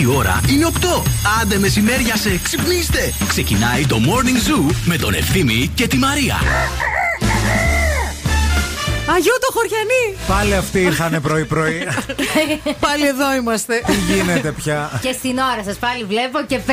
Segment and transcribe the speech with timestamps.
[0.00, 1.02] Η ώρα είναι 8.
[1.40, 3.12] Άντε μεσημέρια σε ξυπνήστε.
[3.28, 6.36] Ξεκινάει το Morning Zoo με τον Ευθύμη και τη Μαρία.
[9.06, 10.16] Αγίου το χωριανή!
[10.26, 11.86] Πάλι αυτοί ήρθανε πρωί-πρωί.
[12.86, 13.82] Πάλι εδώ είμαστε.
[13.86, 16.70] Τι γίνεται πια; Και στην ώρα σας πάλι βλέπω και 59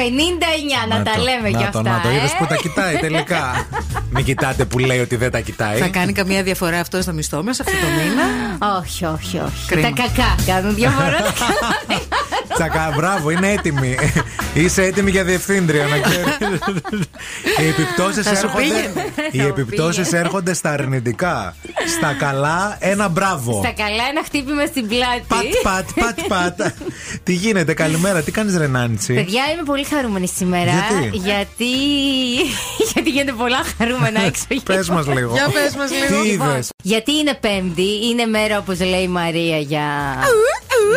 [0.90, 1.92] να, τα το, λέμε να κι το, αυτά.
[1.92, 2.16] Να το ε.
[2.16, 3.68] είδες που τα κοιτάει τελικά.
[4.14, 5.78] Μην κοιτάτε που λέει ότι δεν τα κοιτάει.
[5.78, 8.24] Θα κάνει καμία διαφορά αυτό στο μισθό μας αυτό το μήνα;
[8.80, 9.66] Όχι, όχι, όχι.
[9.68, 9.90] Κρίμα.
[9.90, 11.18] Τα κακά κάνουν διαφορά.
[12.54, 13.98] Τσακά, μπράβο, είναι έτοιμη.
[14.54, 16.38] Είσαι έτοιμη για διευθύντρια, να ξέρεις.
[17.62, 19.06] Οι επιπτώσεις Θα σου έρχονται, πήγαινε.
[19.32, 20.20] οι Θα μου επιπτώσεις πήγαινε.
[20.26, 21.56] έρχονται στα αρνητικά.
[21.98, 23.62] Στα καλά, ένα μπράβο.
[23.64, 25.24] Στα καλά ένα χτύπημα στην πλάτη.
[25.28, 26.74] Πατ, πατ, πατ, πατ.
[27.24, 29.14] Τι γίνεται, καλημέρα, τι κάνεις Ρενάντσι.
[29.14, 30.72] Παιδιά, είμαι πολύ χαρούμενη σήμερα.
[30.72, 31.66] Γιατί; Γιατί,
[32.94, 34.44] γιατί γίνεται πολλά χαρούμενα έξω.
[34.64, 35.34] Πες μας λίγο.
[35.34, 36.22] Για πες μας λίγο.
[36.24, 39.84] Τι Λοιπόν, είδες; Γιατί είναι Πέμπτη, είναι μέρα όπως λέει η Μαρία για.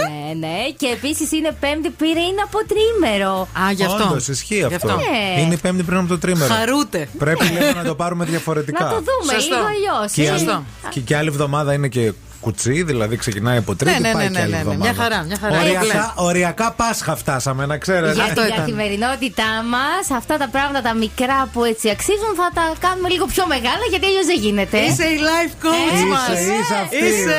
[0.09, 0.57] Ναι, ναι.
[0.77, 3.49] Και επίσης είναι Πέμπτη που είναι από τρίμερο.
[3.67, 4.05] Α, γι' αυτό.
[4.05, 4.75] Όντως, ισχύει Γι' αυτό.
[4.77, 5.01] αυτό.
[5.11, 5.41] Ναι.
[5.41, 6.55] Είναι η πέμπτη πριν από το τρίμερο.
[6.55, 7.09] Χαρούτε.
[7.19, 8.85] Πρέπει λίγο να το πάρουμε διαφορετικά.
[8.85, 9.55] Να το δούμε Σωστό.
[9.55, 10.13] λίγο αλλιώς.
[10.13, 10.65] Και, η άλλη- Σωστό.
[10.91, 12.13] και, και άλλη εβδομάδα είναι και
[12.45, 14.01] κουτσί, δηλαδή ξεκινάει από τρίτη.
[14.01, 14.85] Ναι, ναι, πάει ναι, και άλλη ναι, ναι, εβδομάδα.
[14.93, 15.59] μια χαρά, μια χαρά.
[15.61, 16.01] Οριακά, Έκλε.
[16.15, 18.13] οριακά Πάσχα φτάσαμε, να ξέρετε.
[18.13, 18.59] Για Αυτό την ήταν.
[18.59, 23.45] καθημερινότητά μας, αυτά τα πράγματα τα μικρά που έτσι αξίζουν θα τα κάνουμε λίγο πιο
[23.47, 24.79] μεγάλα γιατί αλλιώς δεν γίνεται.
[24.79, 26.29] Είσαι η life coach Είσαι, μας.
[26.41, 26.97] είσαι αυτή.
[26.97, 27.39] Είσαι.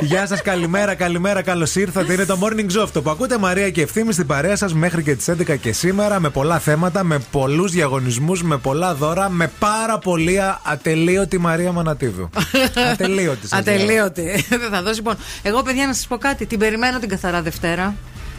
[0.00, 2.12] Γεια σας, καλημέρα, καλημέρα, καλώς ήρθατε.
[2.12, 3.38] Είναι το morning zoo αυτό που ακούτε.
[3.38, 7.04] Μαρία και ευθύνη στην παρέα σας μέχρι και τις 11 και σήμερα με πολλά θέματα,
[7.04, 12.30] με πολλούς διαγωνισμούς, με πολλά δώρα, με πάρα πολύ α- ατελείωτη Μαρία Μανατίδου.
[12.92, 13.48] ατελείωτη.
[13.48, 13.58] σας
[14.14, 14.24] λέω.
[14.32, 14.46] Ατελείωτη.
[14.48, 15.16] Δεν θα δώσει λοιπόν.
[15.42, 16.46] Εγώ, παιδιά, να σας πω κάτι.
[16.46, 17.94] Την περιμένω την καθαρά Δευτέρα.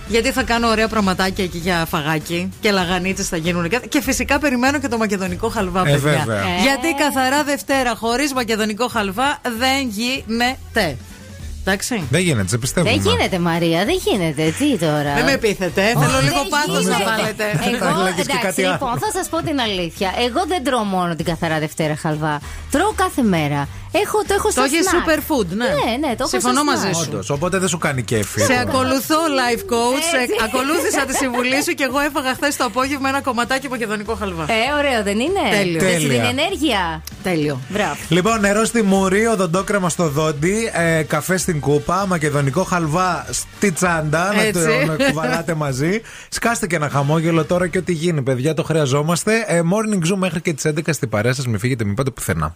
[0.10, 3.70] Γιατί θα κάνω ωραία πραγματάκια εκεί για φαγάκι και λαγανίτσε θα γίνουν.
[3.70, 6.00] και- Και φυσικά περιμένω και το μακεδονικό χαλβά, Ε, παιδιά.
[6.00, 6.42] βέβαια.
[6.42, 6.62] Ε.
[6.62, 10.98] Γιατί καθαρά Δευτέρα χωρίς μακεδονικό χαλβά δεν γίνεται.
[11.68, 12.04] Εντάξει.
[12.10, 12.98] Δεν γίνεται, σε πιστεύουμε.
[12.98, 14.44] Δεν γίνεται, Μαρία, δεν γίνεται.
[14.60, 15.82] Τι τώρα; Δεν με πείθετε.
[15.82, 15.86] ε.
[15.88, 17.10] Θέλω Όχι, λίγο δεν πάθος να γίνεται.
[17.10, 17.44] βάλετε.
[17.86, 18.72] Εγώ, λέγεις και εντάξει, κάτι άλλο.
[18.72, 20.10] λοιπόν, θα σας πω την αλήθεια.
[20.28, 22.40] Εγώ δεν τρώω μόνο την καθαρά Δευτέρα χαλβά.
[22.72, 23.68] Τρώω κάθε μέρα.
[23.92, 24.96] Έχω, το έχω Το στο έχεις snack.
[24.98, 25.66] superfood, ναι.
[25.66, 26.96] Ναι, ναι, το έχω Συμφωνώ στο μαζί snack.
[26.96, 27.08] σου.
[27.12, 28.42] Όντως, οπότε δεν σου κάνει κέφι.
[28.42, 30.04] Σε ακολουθώ, life coach.
[30.12, 30.36] Σε Έτσι.
[30.46, 34.44] ακολούθησα τη συμβουλή σου και εγώ έφαγα χθες το απόγευμα ένα κομματάκι μακεδονικό χαλβά.
[34.44, 35.80] Ε, ωραίο, δεν είναι; Τέλειο.
[35.80, 36.24] Δεν σου Τέλεια.
[36.24, 37.60] δίνει ενέργεια; Τέλειο.
[37.70, 37.96] Μπράβο.
[38.10, 44.34] Λοιπόν, νερό στη μουρή, οδοντόκρεμα στο δόντι, ε, καφέ στην κούπα, μακεδονικό χαλβά στη τσάντα.
[44.34, 44.86] Να το Έτσι.
[44.86, 46.02] να κουβαλάτε μαζί.
[46.30, 49.46] Σκάστε και ένα χαμόγελο τώρα και ό,τι γίνει, παιδιά, το χρειαζόμαστε.
[49.48, 51.48] Ε, morning Zoom μέχρι και τις 11 στην παρέα σας.
[51.48, 52.56] Μην φύγετε, μην πάτε πουθενά.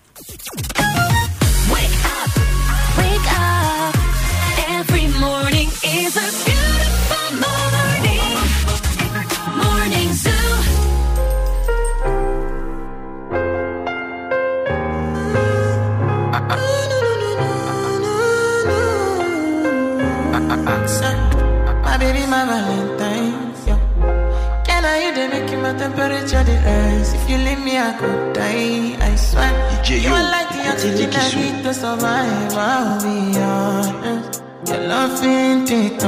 [22.42, 22.60] My
[22.98, 23.38] baby.
[23.68, 24.64] Yeah.
[24.66, 27.14] Can I you they make my temperature the rise?
[27.14, 28.98] If you leave me, I could die.
[29.00, 29.52] I swear.
[29.70, 32.54] DJ you Yo, are like the oxygen I need to survive.
[32.58, 34.44] I'll be honest.
[34.68, 36.02] Your love ain't it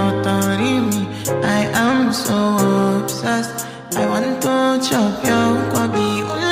[0.89, 1.07] me.
[1.43, 2.37] I am so
[2.97, 3.67] obsessed.
[3.95, 6.42] I want to chop your kwabi.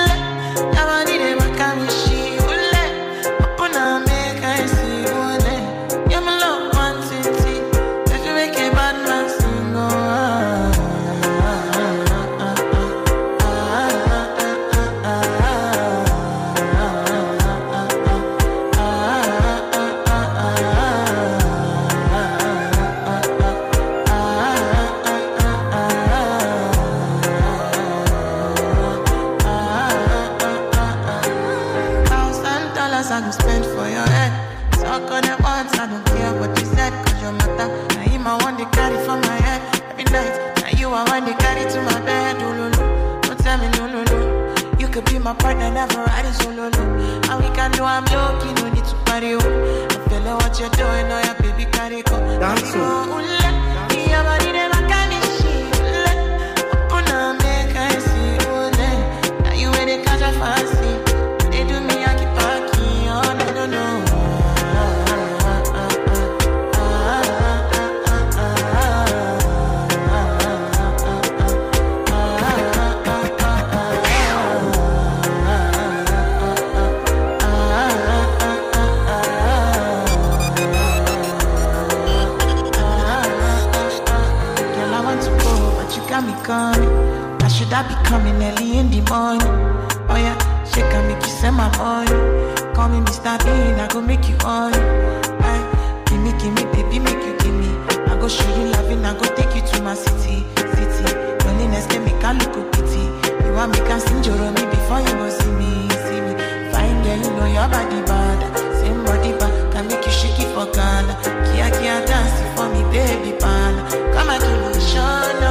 [93.24, 93.38] Mr.
[93.46, 94.74] Bean, I go make you on.
[94.74, 97.70] I eh, gimme, gimme, baby, make you gimme.
[98.10, 101.06] I go show you loving, I go take you to my city, city.
[101.46, 103.06] Loneliness can make a look a pity.
[103.46, 106.34] You want me can sing Joromi before you go see me, see me.
[106.74, 108.42] Fine girl, you know your body bad.
[108.82, 111.14] Same body bad, can make you shake it for Ghana.
[111.54, 113.74] Kia, kia, dance for me, baby, pan.
[114.18, 115.51] Come and do no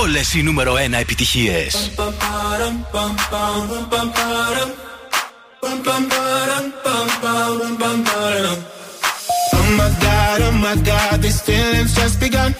[0.00, 1.90] Όλες οι νούμερο 1 επιτυχίες.
[9.56, 12.50] Oh my god, oh my god, these feelings just begun.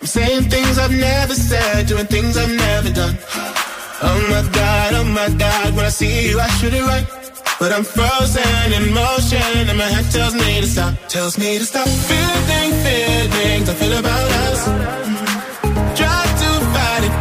[0.00, 3.16] I'm saying things I've never said, doing things I've never done.
[4.08, 7.06] Oh my god, oh my god, when I see you, I shoot it right.
[7.60, 11.66] But I'm frozen in motion, and my head tells me to stop, tells me to
[11.72, 11.88] stop.
[12.10, 14.60] Feeling feelings I feel about us.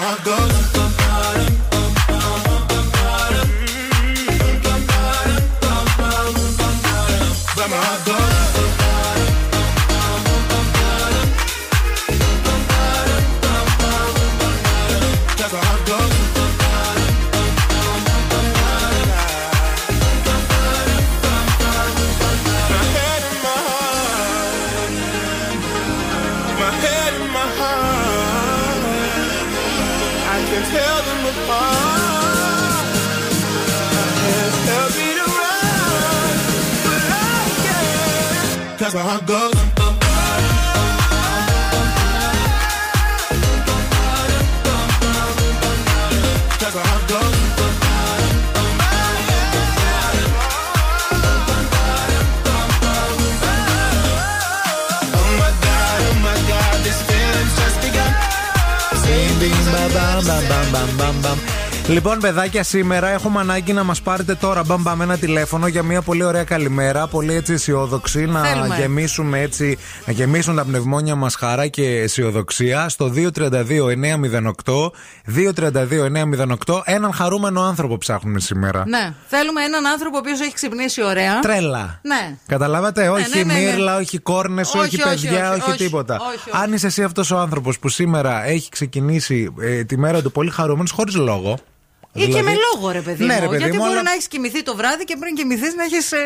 [0.00, 0.55] how it goes.
[38.86, 38.92] Can't.
[38.92, 39.54] Cause my heart goes.
[46.58, 47.34] Cause my heart goes.
[55.14, 58.12] Oh my god, oh my god, this feeling's just begun.
[59.02, 60.44] Saying things I've never said.
[60.48, 61.55] Μπαμ, μπαμ, μπαμ, μπαμ.
[61.88, 66.02] Λοιπόν, παιδάκια, σήμερα έχουμε ανάγκη να μας πάρετε τώρα μπαμ μπαμ ένα τηλέφωνο για μια
[66.02, 67.06] πολύ ωραία καλημέρα.
[67.06, 68.26] Πολύ έτσι αισιόδοξη.
[68.26, 68.76] Να Θέλουμε.
[68.76, 74.90] γεμίσουμε έτσι, να γεμίσουν τα πνευμόνια μας χαρά και αισιοδοξία στο 232-908.
[76.66, 76.80] 232-908.
[76.84, 78.84] Έναν χαρούμενο άνθρωπο ψάχνουμε σήμερα.
[78.86, 81.38] Ναι, θέλουμε έναν άνθρωπο ο οποίος έχει ξυπνήσει ωραία.
[81.38, 82.00] Τρέλα.
[82.02, 82.36] Ναι.
[82.46, 83.60] Καταλάβατε, όχι ναι, ναι, ναι.
[83.60, 86.14] μύρλα, όχι κόρνες, όχι, Όχι, όχι, παιδιά, όχι, όχι, όχι, τίποτα.
[86.14, 86.62] όχι, όχι.
[86.62, 90.50] Αν είσαι εσύ αυτός ο άνθρωπος που σήμερα έχει ξεκινήσει ε, τη μέρα του πολύ
[90.50, 91.58] χαρούμενος, χωρίς λόγο.
[92.16, 93.40] Ή και με Δηλαδή- λόγο, ρε παιδί Ναι, μου.
[93.40, 95.82] ρε παιδί Γιατί μου, μπορεί αλλά- να έχεις κοιμηθεί το βράδυ και πριν κοιμηθείς να
[95.84, 96.18] έχεις ε,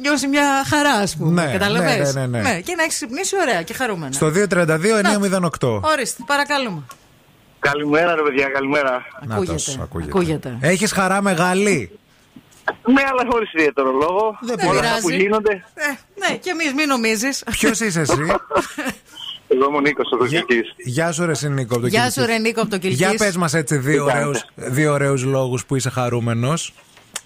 [0.00, 1.44] νιώσει μια χαρά, ας πούμε.
[1.44, 2.60] Ναι, Καταλαβες; ναι, ναι, ναι.
[2.60, 4.12] και να έχεις ξυπνήσει ωραία και χαρούμενα.
[4.12, 5.80] Στο 232-908.
[5.82, 6.82] Ορίστε, παρακαλούμε.
[7.58, 9.04] Καλημέρα, ρε παιδιά, καλημέρα.
[9.30, 9.62] Ακούγεται.
[9.82, 10.10] ακούγεται.
[10.10, 10.58] Ακούγεται.
[10.60, 11.98] Έχεις χαρά μεγάλη.
[12.92, 14.38] Ναι, αλλά χωρίς ιδιαίτερο λόγο.
[14.40, 15.00] Δεν Όλα αυτά πειράζει.
[15.02, 15.52] που γίνονται.
[15.74, 15.86] Ε,
[16.28, 17.44] ναι, και εμείς μην νομίζεις.
[17.50, 18.12] Ποιος είσαι εσύ;
[19.54, 20.60] Εγώ είμαι ο Νίκο ο Γεια- Δοκική.
[20.76, 21.74] Γεια σου, ρε Νίκο.
[21.74, 22.14] από το Γεια Κιλκής.
[22.14, 22.98] σου, ρε Νίκο από το Κιλκής.
[22.98, 26.72] Για πες μας έτσι δύο Τι κάνετε; ωραίους, δύο ωραίους λόγους που είσαι χαρούμενος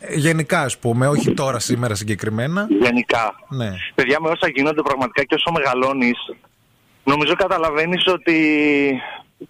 [0.00, 2.66] Ε, Γενικά, ας πούμε, όχι τώρα σήμερα συγκεκριμένα.
[2.80, 3.34] Γενικά.
[3.48, 3.70] Ναι.
[3.94, 6.16] Παιδιά, με όσα γίνονται πραγματικά και όσο μεγαλώνεις,
[7.04, 8.36] νομίζω καταλαβαίνεις ότι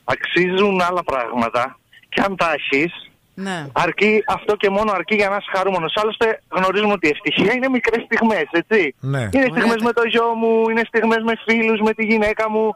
[0.04, 1.78] αξίζουν άλλα πράγματα.
[2.08, 3.07] Και αν τα έχεις,
[3.46, 3.66] Ναι.
[3.72, 5.92] αρκεί αυτό και μόνο αρκεί για να είσαι χαρούμενος.
[6.00, 8.94] Άλλωστε, γνωρίζουμε ότι η ευτυχία είναι μικρές στιγμές, έτσι.
[9.00, 9.20] Ναι.
[9.32, 9.88] Είναι στιγμές Ωραία.
[9.88, 12.74] με το γιο μου, είναι στιγμές με φίλους, με τη γυναίκα μου.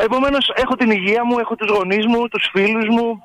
[0.00, 3.22] Επομένως, έχω την υγεία μου, έχω τους γονείς μου, τους φίλους μου.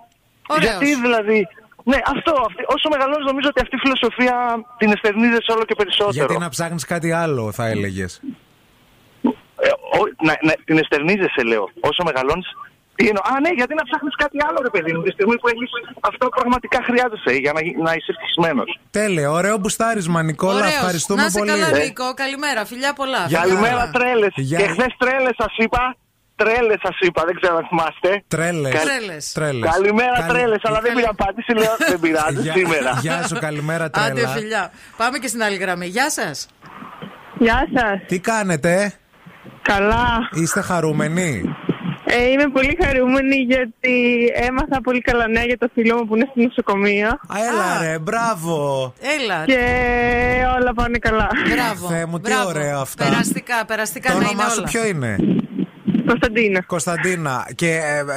[0.47, 0.69] Ωραίος.
[0.69, 1.47] Γιατί δηλαδή.
[1.83, 2.33] Ναι, αυτό.
[2.47, 4.35] Αυτή, όσο μεγαλώνεις, νομίζω ότι αυτή η φιλοσοφία
[4.77, 6.13] την εστερνίζεσαι όλο και περισσότερο.
[6.13, 8.21] Γιατί να ψάχνεις κάτι άλλο, θα έλεγες;
[9.63, 11.69] Ε, ο- να, να, την εστερνίζεσαι, λέω.
[11.79, 12.47] Όσο μεγαλώνεις.
[12.97, 15.01] Τι εννοώ; Α, ναι, γιατί να ψάχνεις κάτι άλλο, ρε παιδί μου.
[15.07, 15.69] Τη στιγμή που έχεις
[16.09, 18.69] αυτό που πραγματικά χρειάζεσαι για να, γι- να είσαι ευτυχισμένος.
[18.99, 20.61] Τέλεια, ωραίο μπουστάρισμα, Νικόλα.
[20.63, 20.73] Ωραίος.
[20.81, 21.51] Ευχαριστούμε να είσαι πολύ.
[21.51, 21.83] καλά, Ε.
[21.83, 22.07] Νίκο.
[22.23, 23.21] Καλημέρα, φιλιά πολλά.
[23.27, 23.27] Γεια.
[23.27, 23.89] Φιλιά Καλημέρα, πολλά.
[23.97, 24.33] τρέλες.
[24.49, 24.57] Γεια.
[24.61, 25.83] Και χθες τρέλες σας είπα.
[26.41, 28.09] Τρέλες σας είπα, δεν ξέρω αν θυμάστε.
[28.27, 29.31] Τρέλες.
[29.33, 29.69] Τρέλες.
[29.71, 32.97] Καλημέρα, Καλη- τρέλες, αλλά δεν πήρα απάντηση, λέω δεν πειράζει Γεια- σήμερα.
[33.01, 34.27] Γεια σου, καλημέρα, Άντε, τρέλα.
[34.27, 34.71] φιλιά.
[34.97, 35.85] Πάμε και στην άλλη γραμμή.
[35.85, 36.47] Γεια σας.
[37.39, 38.05] Γεια σας.
[38.07, 38.93] Τι κάνετε,
[39.61, 40.05] Καλά.
[40.33, 41.55] είστε χαρούμενοι;
[42.19, 43.95] Ε, είμαι πολύ χαρούμενη γιατί
[44.47, 47.99] έμαθα πολύ καλά νέα για το φίλο μου που είναι στο νοσοκομείο Α, έλα ρε,
[47.99, 48.93] μπράβο.
[49.21, 49.45] Έλα.
[49.45, 49.59] και
[50.59, 51.27] όλα πάνε καλά.
[51.53, 51.87] Μπράβο.
[51.87, 52.47] Θεέ μου, τι μπράβο.
[52.49, 53.03] ωραία αυτά.
[53.09, 54.67] Περαστικά, περαστικά Το να είναι όνομά σου όλα.
[54.67, 55.15] ποιο είναι,
[56.05, 56.61] Κωνσταντίνα.
[56.61, 57.47] Κωνσταντίνα.
[57.55, 57.67] Και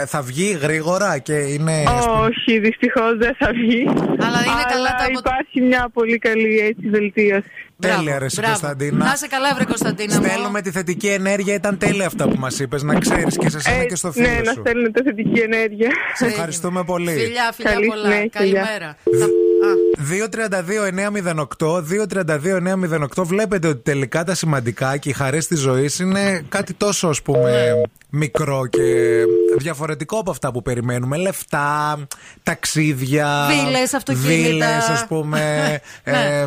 [0.00, 1.82] ε, θα βγει γρήγορα και είναι.
[2.20, 3.84] Όχι, δυστυχώς δεν θα βγει.
[3.98, 7.48] Αλλά είναι καλά τα Αλλά απο- υπάρχει μια πολύ καλή έτσι βελτίωση.
[7.88, 8.52] Τέλεια, Μπράβο, ρε, εσύ, μπράβο.
[8.52, 9.04] Κωνσταντίνα.
[9.04, 10.20] Να είσαι καλά, βρε Κωνσταντίνα.
[10.20, 10.24] μου.
[10.26, 12.82] Στέλνουμε τη θετική ενέργεια, ήταν τέλεια αυτά που μας είπες.
[12.82, 14.60] Να ξέρεις και σε σένα Ε, και στο φίλο ναι, να σου.
[14.60, 15.90] στέλνετε θετική ενέργεια.
[16.14, 17.10] Σε ευχαριστούμε πολύ.
[17.12, 18.02] Φιλιά, φιλιά Καλή πολλά.
[18.02, 18.60] συνέχεια, γεια.
[18.62, 18.96] Καλημέρα.
[19.20, 19.24] Θα-
[19.68, 19.72] α,
[20.10, 23.24] 232-908, 232-908.
[23.24, 27.72] Βλέπετε ότι τελικά τα σημαντικά και οι χαρές της ζωής είναι κάτι τόσο ας πούμε
[28.14, 29.16] μικρό και
[29.58, 31.16] διαφορετικό από αυτά που περιμένουμε.
[31.16, 31.98] Λεφτά,
[32.42, 34.28] ταξίδια, Βίλες, αυτοκίνητα.
[34.28, 35.40] βίλες, ας πούμε,
[36.02, 36.46] ε,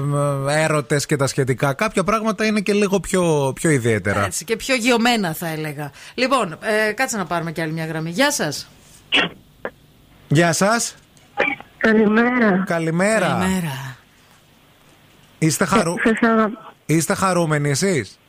[0.49, 1.73] έρωτες και τα σχετικά.
[1.73, 4.25] Κάποια πράγματα είναι και λίγο πιο, πιο ιδιαίτερα.
[4.25, 5.91] Έτσι, και πιο γιωμένα θα έλεγα.
[6.13, 6.57] Λοιπόν,
[6.87, 8.09] ε, κάτσε να πάρουμε κι άλλη μια γραμμή.
[8.09, 8.69] Γεια σας.
[10.27, 10.95] Γεια σας.
[11.77, 12.63] Καλημέρα.
[12.65, 13.27] Καλημέρα.
[13.27, 13.97] Καλημέρα.
[15.37, 15.93] Είστε, χαρού...
[16.03, 16.51] Σας αγα...
[16.85, 18.19] Είστε χαρούμενοι εσείς;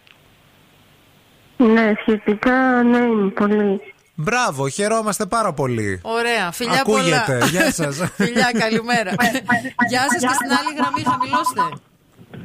[1.58, 3.80] Ναι, σχετικά ναι, είμαι πολύ.
[4.14, 6.00] Μπράβο, χαιρόμαστε πάρα πολύ.
[6.02, 6.52] Ωραία.
[6.52, 7.22] Φιλιά Ακούγεται.
[7.26, 7.46] πολλά.
[7.46, 7.96] Γεια σας.
[8.20, 9.10] Φιλιά, καλημέρα.
[9.88, 11.62] Γεια σας και στην άλλη γραμμή, χαμηλώστε.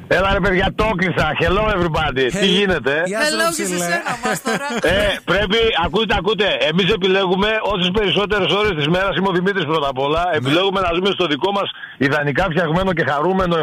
[0.08, 1.26] Έλα ρε παιδιά, το κλείσα.
[1.40, 2.24] Hello everybody.
[2.40, 3.78] Τι γίνεται; Γεια σου, Hello και σε ψηλέ.
[3.90, 4.66] σένα μας τώρα.
[4.94, 6.48] Ε, πρέπει, ακούτε, ακούτε.
[6.70, 9.16] Εμείς επιλέγουμε όσες περισσότερες ώρες της μέρας.
[9.16, 10.22] Είμαι ο Δημήτρης πρώτα απ' όλα.
[10.32, 11.68] Επιλέγουμε να ζούμε στο δικό μας
[12.06, 13.56] ιδανικά φτιαγμένο και χαρούμενο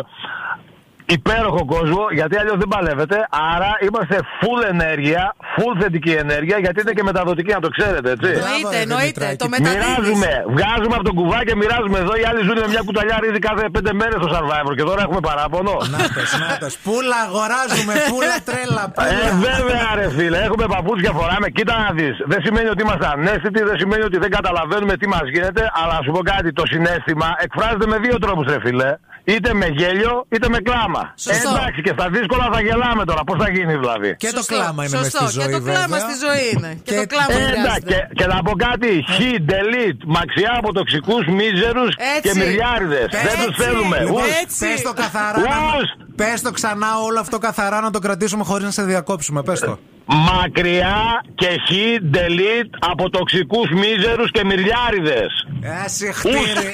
[1.17, 3.17] υπέροχο κόσμο, γιατί αλλιώς δεν παλεύετε.
[3.55, 5.23] Άρα είμαστε full ενέργεια,
[5.55, 8.29] full θετική ενέργεια, γιατί είναι και μεταδοτική, να το ξέρετε, έτσι.
[8.31, 9.19] Μπράβο, Εννοείται, ρε, εννοείται.
[9.19, 9.39] Δημητράκη.
[9.43, 9.85] Το μεταδίδεις.
[9.87, 12.13] Μοιράζουμε, βγάζουμε από τον κουβά και μοιράζουμε εδώ.
[12.19, 15.21] Οι άλλοι ζουν με μια κουταλιά ρύζι κάθε πέντε μέρες στο survivor και τώρα έχουμε
[15.29, 15.73] παράπονο.
[15.93, 16.73] Νάτος, νάτος.
[16.85, 19.41] Πούλα αγοράζουμε, πούλα τρέλα, Ε, πούλα.
[19.47, 21.47] βέβαια ρε φίλε, έχουμε παπούτσια φοράμε.
[21.57, 22.15] Κοίτα να δεις.
[22.31, 25.63] Δεν σημαίνει ότι είμαστε ανέστητοι, δεν σημαίνει ότι δεν καταλαβαίνουμε τι μας γίνεται.
[25.79, 28.91] Αλλά να σου πω κάτι, το συνέστημα εκφράζεται με δύο τρόπους, ρε φίλε.
[29.23, 31.13] Είτε με γέλιο, είτε με κλάμα.
[31.15, 31.49] Σωστό.
[31.49, 33.23] Ε, εντάξει, και στα δύσκολα θα γελάμε τώρα.
[33.23, 35.27] Πώς θα γίνει δηλαδή; Και το Σωστό, κλάμα είναι μες σωστό.
[35.27, 35.99] στη ζωή, Και το κλάμα βέβαια.
[36.07, 36.71] στη ζωή είναι.
[36.83, 37.91] Και, Και- το κλάμα Ε, εντάξει, χρειάζεται.
[37.91, 38.89] και, και να πω κάτι.
[39.13, 39.17] Χ,
[39.51, 42.21] delete, μαξιά από τοξικούς, μίζερους Έτσι.
[42.25, 43.01] και μυριάριδε.
[43.27, 43.61] Δεν τους Έτσι.
[43.63, 43.97] θέλουμε.
[43.99, 44.31] Λοιπόν, Ους.
[44.43, 44.59] Έτσι.
[44.67, 45.39] πες το καθαρά.
[45.39, 45.87] να- Ους.
[46.15, 49.43] Πες το ξανά όλο αυτό καθαρά να το κρατήσουμε χωρίς να σε διακόψουμε.
[49.43, 49.79] Πες το.
[50.11, 51.71] Μακριά και χ,
[52.13, 55.47] delete από τοξικούς, μίζερους και μυριάριδες.
[55.85, 56.71] Άσυ χτύρι.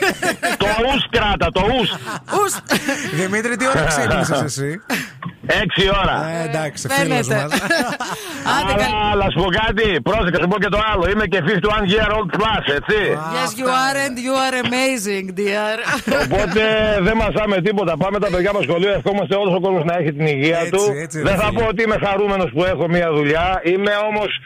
[0.58, 1.90] το ους κράτα, το ους.
[2.40, 2.54] Ους.
[3.14, 4.82] Δημήτρη, τι ώρα ξύπνησες εσύ;
[5.64, 6.18] Έξι ώρα.
[6.30, 7.36] Ε, εντάξει, φίλος Φαίνεται.
[7.42, 7.52] μας.
[8.58, 11.04] Άντε, κα- Αλλά να σου πω κάτι, πρόσεχε, σου πω και το άλλο.
[11.12, 13.00] Είμαι και 51 year old plus, έτσι.
[13.36, 15.76] Yes, you are and you are amazing, dear.
[16.26, 16.64] Οπότε
[17.08, 17.98] δεν μασάμε τίποτα.
[18.04, 18.92] Πάμε τα παιδιά μα σχολείο.
[19.00, 20.84] Ευχόμαστε όλος ο κόσμος να έχει την υγεία Έτσι, του.
[21.04, 21.60] έτσι, δεν ρε θα φίλε.
[21.60, 23.27] πω ότι είμαι χαρούμενος που έχω μια δουλειά.
[23.64, 24.40] Είμαι όμως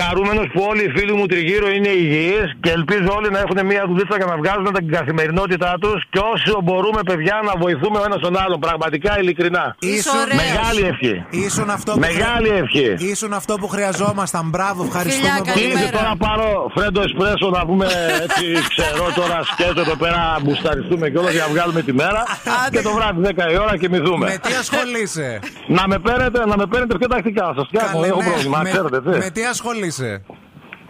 [0.00, 3.82] χαρούμενος που όλοι οι φίλοι μου τριγύρω είναι υγιείς και ελπίζω όλοι να έχουν μια
[3.88, 5.98] δουλίτσα και να βγάζουν την καθημερινότητά τους.
[6.10, 8.58] Και όσο μπορούμε, παιδιά, να βοηθούμε ο ένας τον άλλο.
[8.58, 9.64] Πραγματικά, ειλικρινά.
[9.78, 10.40] Είσαι Ήσουν- ωραίος.
[10.44, 11.14] Μεγάλη ευχή.
[11.46, 12.88] Ήσουν αυτό που Μεγάλη ευχή.
[13.12, 14.44] Ήσουν αυτό που χρειαζόμασταν.
[14.54, 15.52] Μπράβο, ευχαριστούμε Φιλιά, πολύ.
[15.54, 15.80] Τι καλημέρα.
[15.84, 17.86] είσαι τώρα πάρω φρέντο εσπρέσο να πούμε
[18.24, 22.22] έτσι ξέρω τώρα σκέτο εδώ πέρα μπουσταριστούμε κιόλας για να βγάλουμε τη μέρα
[22.72, 24.26] και το βράδυ 10 η ώρα και μυθούμε.
[24.32, 25.28] Με τι ασχολείσαι;
[25.78, 27.44] Να με παίρνετε, να με παίρνετε πιο τακτικά.
[27.56, 28.28] Σας φτιάχνω, Καλέ, έχω ναι.
[28.30, 29.08] πρόβλημα, με, ξέρετε τι.
[29.24, 29.77] με τι ασχολείσαι;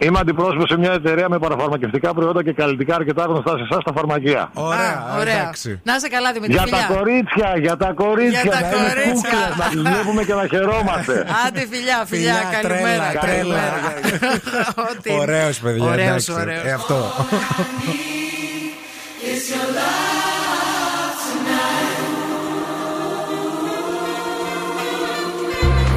[0.01, 3.91] Είμαι αντιπρόσωπος σε μια εταιρεία με παραφαρμακευτικά προϊόντα και καλλιτικά αρκετά γνωστά σε εσάς στα
[3.95, 4.49] φαρμακεία.
[4.53, 5.39] Ωραία, Α, ωραία.
[5.41, 5.81] εντάξει.
[5.83, 6.53] Να είσαι καλά, Δημήτρη.
[6.53, 6.95] Για τα Φιλιά.
[6.97, 9.11] κορίτσια, για τα κορίτσια, Για τα να είναι κορίτσια.
[9.13, 11.25] κούκλες, να τις βλέπουμε και να χαιρόμαστε.
[11.47, 13.07] Άντε, φιλιά, φιλιά, Φιλιά, καλημέρα.
[13.19, 13.55] τρέλα, τρέλα.
[13.55, 14.73] καλημέρα.
[14.89, 15.19] Ό,τι είναι.
[15.21, 15.83] Ωραίος, παιδιά.
[15.83, 16.31] Ωραίος, εντάξει.
[16.31, 16.63] ωραίος.
[16.63, 16.97] Ε, αυτό.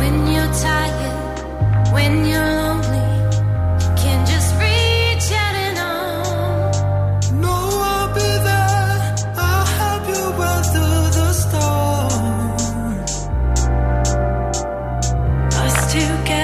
[0.00, 1.36] When you're tired,
[1.94, 2.61] when you're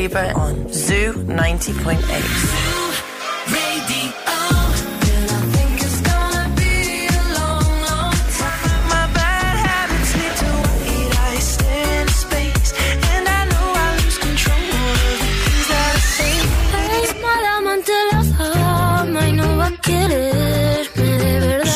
[0.00, 0.34] de verdad.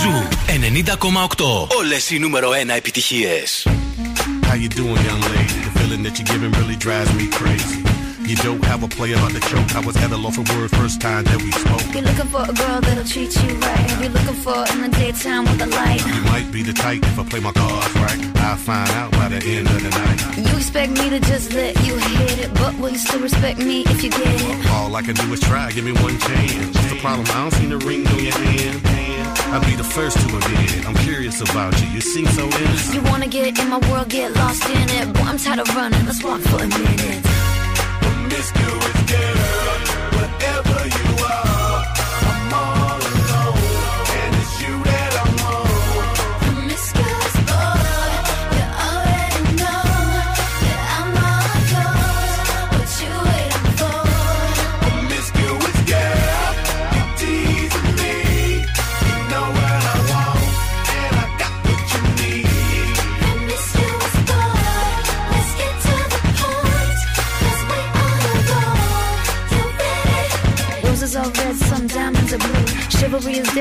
[0.00, 0.28] Ζου
[0.70, 1.68] 90,8.
[1.78, 3.66] Όλες οι νούμερο 1 επιτυχίες.
[4.48, 5.58] How you doing, young lady?
[5.66, 7.80] The feeling that you're giving really drives me crazy.
[8.27, 9.75] You don't have a play about the choke.
[9.75, 11.85] I was at a loss for words first time that we spoke.
[11.93, 14.01] You're looking for a girl that'll treat you right.
[14.01, 16.01] You're looking for in the daytime with a light.
[16.05, 18.17] You might be the type if I play my cards right.
[18.41, 20.19] I'll find out by the end of the night.
[20.37, 23.83] You expect me to just let you hit it, but will you still respect me
[23.85, 24.67] if you get it?
[24.71, 25.71] All I can do is try.
[25.71, 26.75] Give me one chance.
[26.75, 27.27] What's the problem?
[27.29, 28.81] I don't see the ring on your hand.
[29.53, 30.87] I'll be the first to admit it.
[30.87, 31.87] I'm curious about you.
[31.89, 32.95] You seem so innocent.
[32.95, 35.13] You wanna get in my world, get lost in it.
[35.13, 36.03] Boy, I'm tired of running.
[36.05, 37.34] Let's walk for a minute
[38.35, 39.24] this do it.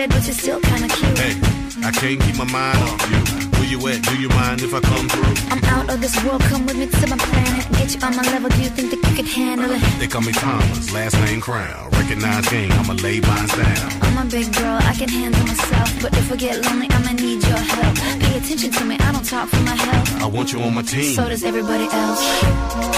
[0.06, 1.18] But you're still kinda cute.
[1.18, 1.34] Hey,
[1.82, 3.20] I can't keep my mind off you.
[3.56, 4.02] Where you at?
[4.02, 5.34] Do you mind if I come through?
[5.48, 7.64] I'm out of this world, come with me to my planet.
[7.72, 9.80] Get you on my level, do you think that you could handle it?
[9.98, 11.88] They call me Thomas, last name Crown.
[11.92, 13.88] Recognize game, I'ma lay mine down.
[14.02, 15.88] I'm a big girl, I can handle myself.
[16.02, 17.96] But if I get lonely, I'ma need your help.
[18.20, 20.20] Pay attention to me, I don't talk for my health.
[20.20, 21.14] I want you on my team.
[21.14, 22.20] So does everybody else.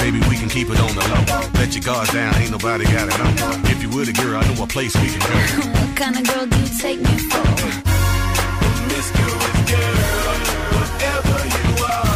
[0.01, 1.23] Baby, we can keep it on the low.
[1.55, 3.64] Let your guard down, ain't nobody got it on.
[3.66, 5.83] If you were the girl, I know a place we can go.
[5.97, 7.43] Kind of girl do you take me for?
[8.61, 10.37] Promiscuous girl,
[10.77, 12.16] whatever you are,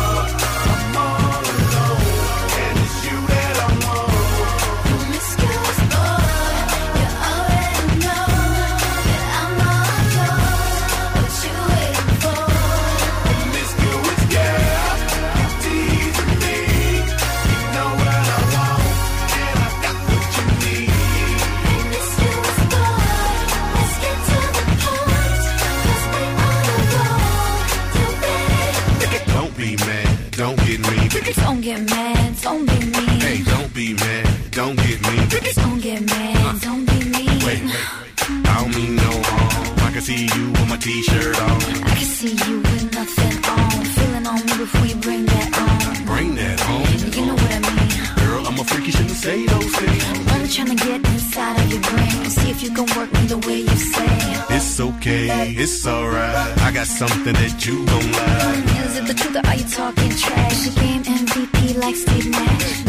[52.82, 54.56] If work me the way you say.
[54.56, 56.58] It's okay, it's alright.
[56.62, 58.86] I got something that you gon' like.
[58.86, 60.64] Is it the truth or are you talking trash?
[60.64, 62.80] The game MVP like Steve Nash.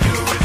[0.00, 0.43] Girl,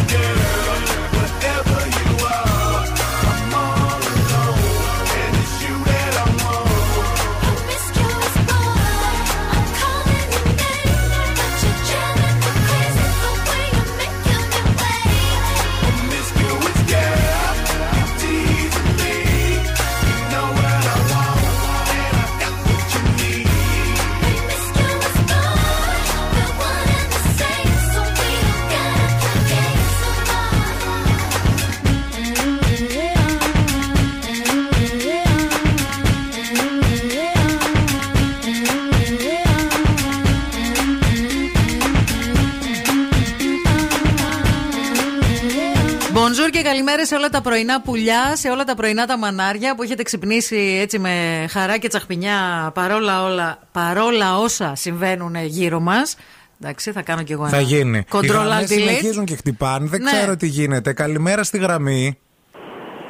[46.61, 50.03] και καλημέρα σε όλα τα πρωινά πουλιά, σε όλα τα πρωινά τα μανάρια που έχετε
[50.03, 56.15] ξυπνήσει έτσι με χαρά και τσαχπινιά παρόλα, όλα, παρόλα όσα συμβαίνουν γύρω μας.
[56.61, 57.51] Εντάξει, θα κάνω κι εγώ ένα.
[57.51, 57.97] Θα γίνει.
[57.97, 58.67] Οι Control γραμμές Alt Delete.
[58.67, 59.87] συνεχίζουν και χτυπάνε.
[59.87, 60.11] Δεν Ναι.
[60.11, 60.93] ξέρω τι γίνεται.
[60.93, 62.17] Καλημέρα στη γραμμή.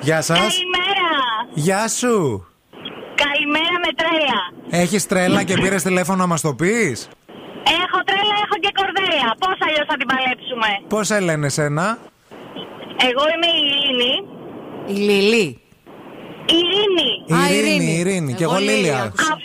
[0.01, 0.37] Γεια σας.
[0.39, 1.09] Καλημέρα!
[1.53, 2.45] Γεια σου.
[3.15, 4.81] Καλημέρα με τρέλα.
[4.83, 7.07] Έχεις τρέλα και πήρες τηλέφωνο να μας το πεις;
[7.83, 9.35] Έχω τρέλα, έχω και κορδέλα.
[9.39, 11.97] Πώ αλλιώς θα την παλέψουμε; Πώς σε λένε εσένα.
[13.07, 14.13] Εγώ είμαι η Ειρήνη.
[14.87, 15.59] Η Λιλή.
[16.59, 17.41] Ειρήνη.
[17.41, 17.99] Α, Ειρήνη, Ειρήνη.
[17.99, 18.33] Ειρήνη.
[18.33, 19.01] Και Εγώ εγώ Λίλια Λίλια.
[19.03, 19.37] άκουσα.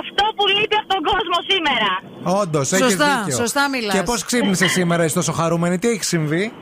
[0.00, 1.90] Αυτό που λείπει από τον κόσμο σήμερα.
[2.40, 3.36] Όντως, έχεις Σωστά, δίκιο.
[3.36, 3.94] σωστά μιλάς.
[3.94, 6.52] Και πώς ξύπνησες σήμερα, είσαι τόσο χαρούμενη, τι έχει συμβεί;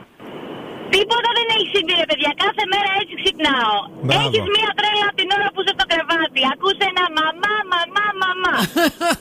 [0.94, 2.30] Τίποτα δεν έχει συμβεί, ρε παιδιά.
[2.44, 3.76] Κάθε μέρα έτσι ξυπνάω.
[4.06, 4.22] Μπράβο.
[4.26, 6.40] Έχεις μία τρέλα από την ώρα που είσαι στο κρεβάτι.
[6.52, 8.54] Ακούσε ένα μαμά, μαμά, μαμά.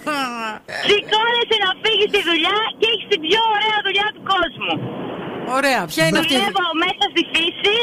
[0.87, 4.73] Σηκώνεσαι να φύγεις στη δουλειά και έχεις την πιο ωραία δουλειά του κόσμου.
[5.57, 7.77] Ωραία, ποια είναι αυτή; Δουλεύω μέσα στη φύση.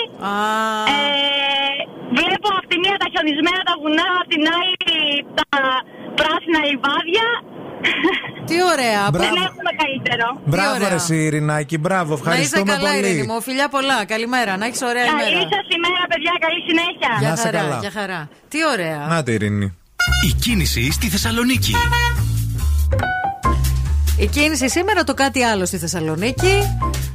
[0.94, 1.76] Ε,
[2.18, 4.98] βλέπω από τη μία τα χιονισμένα τα βουνά, από την άλλη
[5.38, 5.48] τα
[6.18, 7.26] πράσινα λιβάδια.
[8.48, 9.02] Τι ωραία.
[9.10, 10.26] Δεν έχουμε καλύτερο.
[10.44, 10.88] Μπράβο, ωραία.
[10.88, 13.26] ρε Σιρινάκη, μπράβο, Να είσαι ευχαριστούμε καλά, Ειρήνη πολύ.
[13.30, 13.40] μου.
[13.42, 14.04] Φιλιά πολλά.
[14.04, 14.56] Καλημέρα.
[14.56, 15.40] Να έχεις ωραία Καλή ημέρα.
[15.54, 16.32] σας ημέρα, παιδιά.
[16.44, 17.10] Καλή συνέχεια.
[17.20, 17.78] Για Να είσαι χαρά, καλά.
[17.84, 18.20] για χαρά.
[18.48, 18.98] Τι ωραία.
[19.12, 19.66] Να τη Ειρήνη.
[20.28, 21.74] Η κίνηση στη Θεσσαλονίκη.
[24.18, 26.58] Η κίνηση σήμερα το κάτι άλλο στη Θεσσαλονίκη.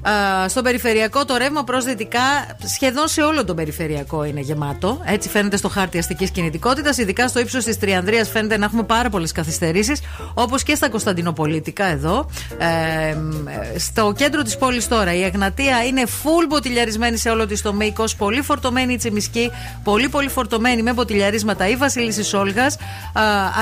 [0.02, 2.20] Α, στον περιφερειακό το ρεύμα προς δυτικά,
[2.66, 5.02] σχεδόν σε όλο τον περιφερειακό είναι γεμάτο.
[5.06, 6.98] Έτσι φαίνεται στο χάρτη αστικής κινητικότητας.
[6.98, 10.02] Ειδικά στο ύψος της Τριανδρίας φαίνεται να έχουμε πάρα πολλές καθυστερήσεις,
[10.34, 12.30] όπως και στα Κωνσταντινοπολίτικα εδώ.
[12.58, 17.62] Ε, ε, στο κέντρο της πόλης τώρα, η Εγνατία είναι full μποτιλιαρισμένη σε όλο της
[17.62, 18.16] το μήκος.
[18.16, 19.52] Πολύ φορτωμένη η Τσιμισκή,
[19.84, 22.66] πολύ πολύ φορτωμένη με μποτιλιαρίσματα η Βασίλισση Όλγα.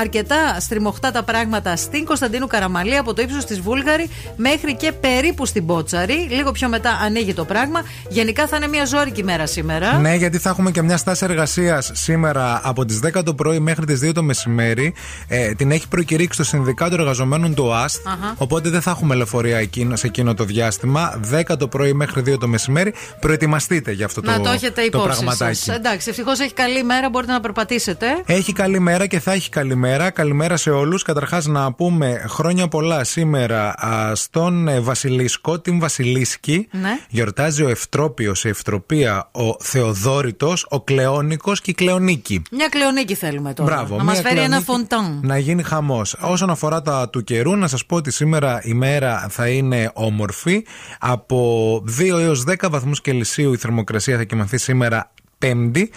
[0.00, 5.46] Αρκετά στριμωχτά τα πράγματα στην Κωνσταντίνου Καραμαλή από το ύψο τη Βούλγαρη μέχρι και περίπου
[5.46, 6.28] στην Πότσαρη.
[6.30, 7.82] Λίγο πιο μετά ανοίγει το πράγμα.
[8.08, 9.98] Γενικά θα είναι μια ζώρικη μέρα σήμερα.
[9.98, 13.84] Ναι, γιατί θα έχουμε και μια στάση εργασίας σήμερα από τις 10 το πρωί μέχρι
[13.84, 14.94] τις 2 το μεσημέρι.
[15.28, 18.06] Ε, την έχει προκηρύξει το Συνδικάτο Εργαζομένων του ΑΣΤ.
[18.06, 18.34] Αχα.
[18.36, 21.20] Οπότε δεν θα έχουμε λεωφορεία εκείνο, σε εκείνο το διάστημα.
[21.48, 22.94] 10 το πρωί μέχρι 2 το μεσημέρι.
[23.20, 25.54] Προετοιμαστείτε για αυτό το, να το έχετε το υπόψη πραγματάκι.
[25.54, 25.76] σας.
[25.76, 28.06] Εντάξει, ευτυχώς έχει καλή μέρα, μπορείτε να περπατήσετε.
[28.26, 30.10] Έχει καλή μέρα και θα έχει καλή μέρα.
[30.10, 31.02] Καλημέρα σε όλους.
[31.02, 36.68] Καταρχάς, να πούμε χρόνια πολλά σήμερα α, στον ε, Βασιλίσκο, την Βασιλίσκη.
[36.70, 36.98] Ναι.
[37.08, 42.42] Γιορτάζει ο Ευτρόπιος, η Ευτροπία, ο Θεοδόρητος, ο Κλεόνικος και η Κλεονίκη.
[42.50, 43.74] Μια κλεονίκη θέλουμε τώρα.
[43.74, 45.20] Μπράβο, να μας μια φέρει ένα Κλεονίκη φοντάν.
[45.22, 46.16] Να γίνει χαμός.
[46.20, 50.64] Όσον αφορά τα του καιρού, να σας πω ότι σήμερα η μέρα θα είναι όμορφη.
[50.98, 55.10] Από 2 έως 10 βαθμούς Κελσίου η θερμοκρασία θα κοιμαθεί σήμερα.
[55.38, 55.90] Πέμπτη,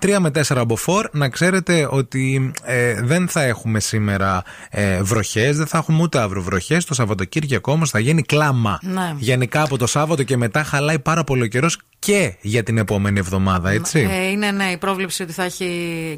[0.00, 1.06] 3 με 4 μποφόρ.
[1.12, 6.42] Να ξέρετε ότι ε, δεν θα έχουμε σήμερα ε, βροχές, δεν θα έχουμε ούτε αύριο
[6.42, 6.80] βροχέ.
[6.86, 8.78] Το Σαββατοκύριακο όμως θα γίνει κλάμα.
[8.82, 9.14] Ναι.
[9.18, 13.18] Γενικά από το Σάββατο και μετά χαλάει πάρα πολύ ο καιρός και για την επόμενη
[13.18, 14.08] εβδομάδα, έτσι.
[14.10, 15.66] Ε, είναι ναι, η πρόβλεψη ότι θα έχει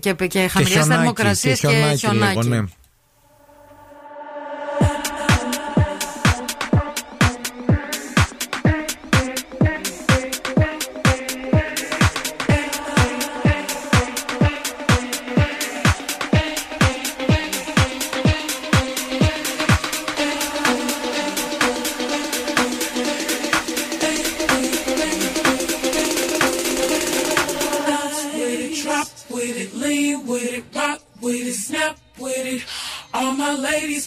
[0.01, 2.39] και, και και χαμηλέ χιονάκι, θερμοκρασίες και, χιονάκι χιονάκι.
[2.39, 2.65] λίγο, ναι.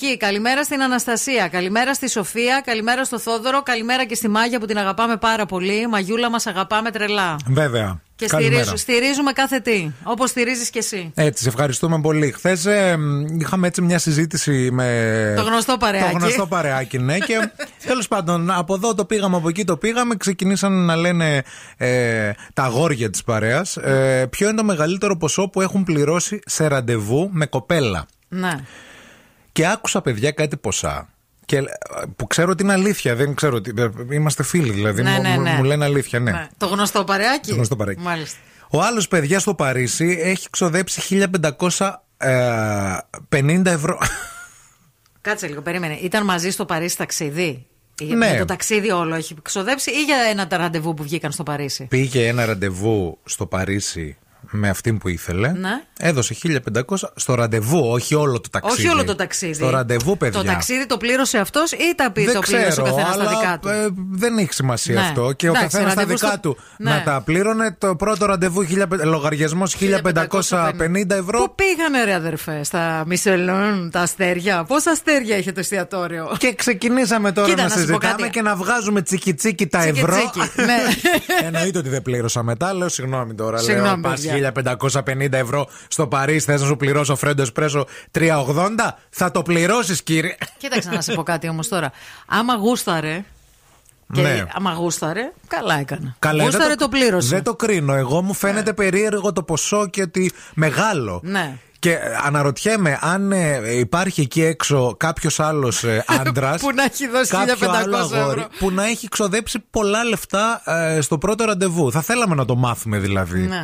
[0.00, 4.60] στην Αγγελική, καλημέρα στην Αναστασία, καλημέρα στη Σοφία, καλημέρα στο Θόδωρο, καλημέρα και στη Μάγια
[4.60, 5.86] που την αγαπάμε πάρα πολύ.
[5.88, 7.36] Μαγιούλα μας αγαπάμε τρελά.
[7.46, 8.00] Βέβαια.
[8.16, 8.62] Και Καλημέρα.
[8.64, 9.90] στηρίζου, στηρίζουμε κάθε τι.
[10.02, 11.12] Όπως στηρίζεις και εσύ.
[11.14, 12.32] Έτσι, σε ευχαριστούμε πολύ.
[12.32, 12.66] Χθες
[13.40, 15.34] είχαμε έτσι μια συζήτηση με.
[15.36, 16.12] Το γνωστό παρεάκι.
[16.12, 17.18] Το γνωστό παρεάκι, ναι.
[17.18, 17.50] και
[17.86, 20.16] τέλος πάντων, από εδώ το πήγαμε, από εκεί το πήγαμε.
[20.16, 21.42] Ξεκινήσαν να λένε
[21.76, 26.66] ε, τα αγόρια της παρέας ε, ποιο είναι το μεγαλύτερο ποσό που έχουν πληρώσει σε
[26.66, 28.06] ραντεβού με κοπέλα.
[28.28, 28.52] Ναι.
[29.52, 31.08] Και άκουσα, παιδιά, κάτι ποσά.
[31.46, 31.62] Και, ε,
[32.16, 33.14] που ξέρω ότι είναι αλήθεια.
[33.14, 33.72] Δεν ξέρω ότι.
[33.78, 35.02] ε, Είμαστε φίλοι, δηλαδή.
[35.02, 35.50] Ναι, μου, ναι, μου- ναι.
[35.56, 36.30] μου λένε αλήθεια, ναι.
[36.30, 36.48] Ναι.
[36.56, 37.48] Το γνωστό παρεάκι.
[37.48, 38.00] Το γνωστό παρεάκι.
[38.00, 38.38] Μάλιστα.
[38.70, 41.00] Ο άλλος, παιδιά, στο Παρίσι έχει ξοδέψει
[42.18, 43.98] 1550 ευρώ.
[45.20, 45.94] Κάτσε λίγο, περίμενε.
[45.94, 47.66] Ήταν μαζί στο Παρίσι ταξίδι;
[48.00, 48.14] Ή Ναι.
[48.16, 52.26] με Το ταξίδι όλο έχει ξοδέψει ή για ένα ραντεβού που βγήκαν στο Παρίσι; Πήγε
[52.26, 54.16] ένα ραντεβού στο Παρίσι
[54.50, 55.48] με αυτήν που ήθελε.
[55.52, 55.70] Ναι.
[55.98, 56.82] Έδωσε 1500
[57.14, 58.82] στο ραντεβού, όχι όλο το ταξίδι.
[58.86, 59.54] Όχι όλο το ταξίδι.
[59.54, 60.38] Στο ραντεβού, παιδιά.
[60.40, 63.24] Το ταξίδι το πλήρωσε αυτός ή τα πει, δεν το πλήρωσε ξέρω, ο καθένα αλλά,
[63.24, 65.00] στα δικά του; ε, δεν έχει σημασία Ναι.
[65.00, 65.32] αυτό.
[65.32, 66.90] Και ο Εντάξει, καθένας στα ραντεβού δικά στο- του Ναι.
[66.90, 67.74] να τα πλήρωνε.
[67.78, 68.64] Το πρώτο ραντεβού,
[69.04, 71.38] λογαριασμός 1550 ευρώ.
[71.38, 77.32] Πού πήγανε ρε αδερφέ, στα Μισελόν, τα αστέρια; Πόσα αστέρια είχε το εστιατόριο; Και ξεκινήσαμε
[77.32, 78.30] τώρα Κοίτα, να, να σου πω συζητάμε κάτι.
[78.30, 80.14] και να βγάζουμε τσικιτσίκι τα Τσίκι, ευρώ.
[80.14, 80.78] τσίκι, ναι.
[81.46, 82.74] Εννοείται ότι δεν πλήρωσα μετά.
[82.74, 83.58] Λέω συγγνώμη τώρα.
[83.58, 84.29] Συγγνώμη, λέω πας παιδιά.
[84.30, 86.44] 1550 ευρώ στο Παρίσι.
[86.46, 87.86] Θες να σου πληρώσω φρέντο εσπρέσο
[88.18, 88.24] 380.
[89.10, 90.34] Θα το πληρώσεις, κύριε.
[90.58, 91.92] Κοίταξε να σε πω κάτι όμως τώρα.
[92.26, 93.24] Άμα γούσταρε.
[94.12, 94.44] Και Ναι.
[94.54, 96.16] άμα γούσταρε, καλά έκανα.
[96.18, 97.28] Καλά, γούσταρε δεν το, πλήρωσε.
[97.28, 97.94] Δεν το κρίνω.
[97.94, 101.20] Εγώ μου φαίνεται περίεργο το ποσό και ότι μεγάλο.
[101.24, 101.56] Ναι.
[101.78, 106.54] Και αναρωτιέμαι αν ε, υπάρχει εκεί έξω κάποιος άλλος άντρα.
[106.60, 108.46] Που να έχει δώσει 1500 ευρώ.
[108.58, 111.92] που να έχει ξοδέψει πολλά λεφτά ε, στο πρώτο ραντεβού.
[111.92, 113.40] Θα θέλαμε να το μάθουμε δηλαδή.
[113.40, 113.62] Ναι.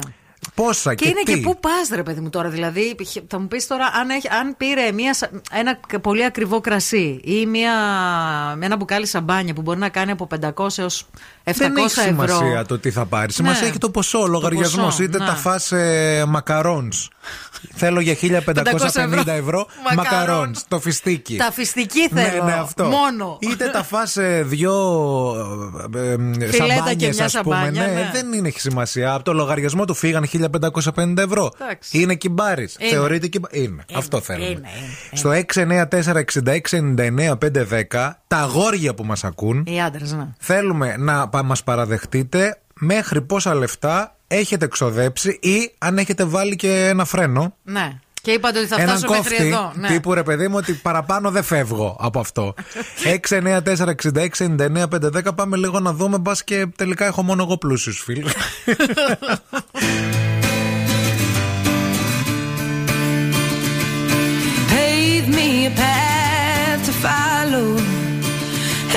[0.55, 2.49] Πόσα Και, και, είναι τι; και πού πας, ρε παιδί μου τώρα.
[2.49, 2.97] Δηλαδή,
[3.29, 7.21] θα μου πεις τώρα, αν, έχει, αν πήρε μια, σα- ένα κα- πολύ ακριβό κρασί
[7.25, 7.73] ή μια,
[8.61, 10.89] ένα μπουκάλι σαμπάνια που μπορεί να κάνει από 500 έω 700
[11.53, 12.65] δεν έχει σημασία ευρώ.
[12.67, 13.33] το τι θα πάρει.
[13.33, 13.69] Σημασία ναι.
[13.69, 14.99] έχει το ποσό, λογαριασμός.
[14.99, 15.27] Είτε ναι.
[15.27, 17.09] τα φά ε, μακαρόνς.
[17.75, 20.65] Θέλω για 1550 ευρώ μακαρόνς.
[20.69, 21.37] Το φιστίκι.
[21.37, 22.45] Τα φιστική ναι, θέλω.
[22.45, 22.85] Ναι, ναι, αυτό.
[22.85, 23.39] Μόνο.
[23.41, 24.75] Είτε τα φά ε, δυο
[26.39, 27.71] ε, σαμπάνιες, ας πούμε.
[27.71, 28.11] Ναι, ναι.
[28.13, 29.13] Δεν είναι, έχει σημασία.
[29.13, 30.29] Από το λογαριασμό του φύγαν
[30.95, 31.51] 1550 ευρώ.
[31.61, 32.01] Εντάξει.
[32.01, 32.69] Είναι κυμπάρι.
[32.91, 33.59] Θεωρείται κυμπάρι.
[33.59, 33.67] Είναι.
[33.67, 33.85] είναι.
[33.95, 34.61] Αυτό θέλουμε.
[35.13, 35.85] Στο 694
[36.45, 36.59] 66
[36.97, 37.33] 99
[37.91, 39.65] 510 τα αγόρια που μας ακούν.
[39.67, 40.27] Οι άντρες, ναι.
[40.39, 46.89] Θέλουμε να Μα μας παραδεχτείτε μέχρι πόσα λεφτά έχετε ξοδέψει ή αν έχετε βάλει και
[46.89, 47.55] ένα φρένο.
[47.63, 47.99] Ναι.
[48.23, 49.73] Και είπατε ότι θα Έναν φτάσω κόφτη, μέχρι εδώ.
[49.75, 49.89] Ναι.
[49.89, 52.55] Τύπου ρε παιδί μου ότι παραπάνω δεν φεύγω από αυτό.
[53.29, 58.33] 694-6699-510 πάμε λίγο να δούμε μπας και τελικά έχω μόνο εγώ πλούσιους φίλους.
[67.07, 67.77] Follow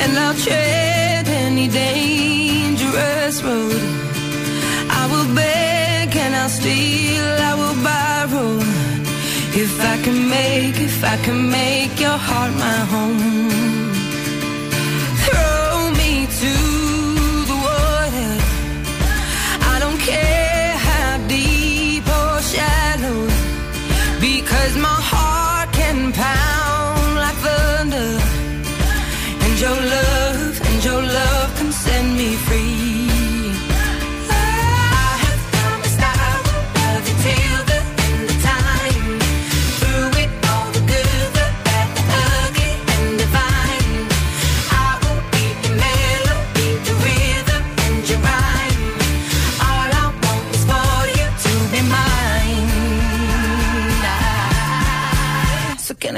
[0.02, 1.99] And I'll tread any day
[3.30, 3.82] this road.
[5.02, 8.52] I will beg and I'll steal, I will borrow.
[9.64, 13.59] If I can make, if I can make your heart my home.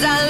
[0.00, 0.29] Cause I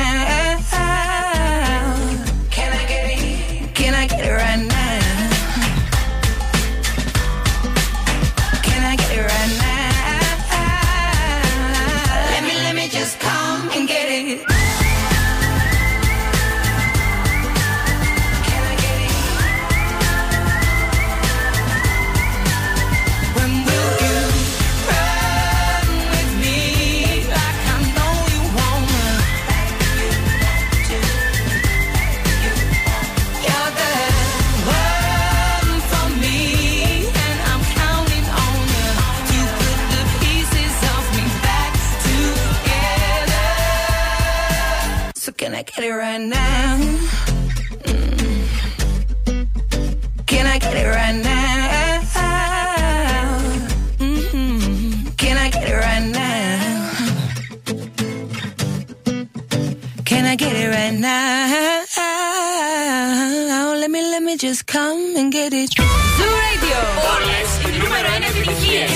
[65.41, 65.71] get it.
[66.17, 66.77] Zoo Radio.
[67.15, 68.91] Όλες οι νούμερο 1 επιτυχίες.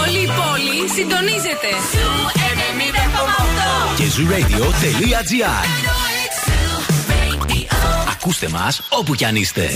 [0.00, 1.70] Όλη η πόλη συντονίζεται.
[1.92, 2.20] Zoo
[3.92, 3.96] 90,8.
[3.96, 4.06] Και
[8.10, 9.70] Ακούστε μας όπου κι αν είστε.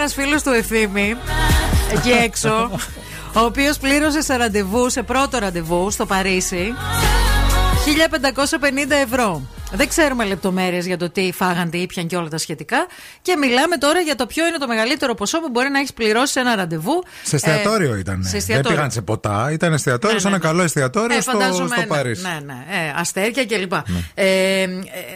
[0.00, 1.16] Ένας φίλος του ευθύμη
[1.92, 2.70] εκεί έξω,
[3.38, 6.74] ο οποίος πλήρωσε σε ραντεβού, σε πρώτο ραντεβού στο Παρίσι,
[8.86, 9.42] 1550 ευρώ.
[9.72, 12.86] Δεν ξέρουμε λεπτομέρειες για το τι φάγαν, τι ήπιαν και όλα τα σχετικά.
[13.22, 16.32] Και μιλάμε τώρα για το ποιο είναι το μεγαλύτερο ποσό που μπορεί να έχεις πληρώσει
[16.32, 17.02] σε ένα ραντεβού.
[17.24, 18.22] Σε εστιατόριο Ε, ήταν.
[18.22, 18.76] Σε Δεν εστιατόριο.
[18.76, 20.50] πήγαν σε ποτά, ήταν εστιατόριο, Ναι, σε ναι, ένα ναι.
[20.50, 22.22] καλό εστιατόριο Ε, στο, φαντάζομαι, στο ναι, Παρίσι.
[22.22, 22.52] Ναι, ναι.
[22.70, 23.72] Ε, αστέρια κλπ.
[24.14, 24.66] Ε, ε,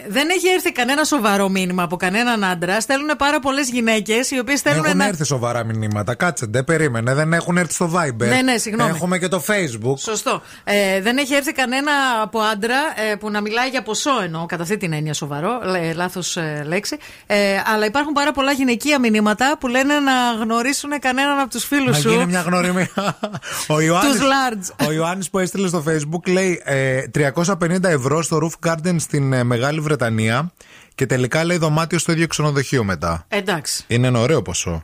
[0.07, 2.81] δεν έχει έρθει κανένα σοβαρό μήνυμα από κανέναν άντρα.
[2.81, 5.09] Στέλνουν πάρα πολλές γυναίκες οι οποίες στέλνουν Έχουν ένα.
[5.09, 6.15] έρθει σοβαρά μηνύματα.
[6.15, 7.13] Κάτσε, δεν περίμενε.
[7.13, 8.27] Δεν έχουν έρθει στο Viber.
[8.27, 8.89] Ναι, ναι, συγγνώμη.
[8.89, 9.97] Έχουμε και το Facebook.
[9.99, 10.41] Σωστό.
[10.63, 11.91] Ε, δεν έχει έρθει κανένα
[12.21, 12.77] από άντρα
[13.11, 15.49] ε, που να μιλάει για ποσό εννοώ, κατά αυτή την έννοια σοβαρό,
[15.95, 16.97] λάθος λέξη.
[17.25, 20.11] Ε, αλλά υπάρχουν πάρα πολλά γυναικεία μηνύματα που λένε να
[20.43, 22.09] γνωρίσουν κανέναν από τους φίλους Να σου.
[22.09, 22.89] γίνει μια γνωριμία.
[23.67, 24.87] Ο Ιωάννης, Τους large.
[24.87, 29.43] ο Ιωάννης που έστειλε στο Facebook λέει ε, 350 ευρώ στο Roof Garden στην ε,
[29.43, 30.51] Μεγάλη Βρετανία
[30.95, 33.25] και τελικά λέει δωμάτιο στο ίδιο ξενοδοχείο μετά.
[33.27, 33.83] Εντάξει.
[33.87, 34.83] Είναι ένα ωραίο ποσό.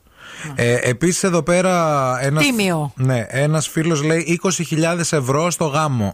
[0.56, 2.18] Ε, Επίσης εδώ πέρα.
[2.22, 2.94] Ένας, Τίμιο.
[2.96, 4.40] Ναι, ένας φίλος λέει
[4.70, 6.14] 20.000 ευρώ στο γάμο.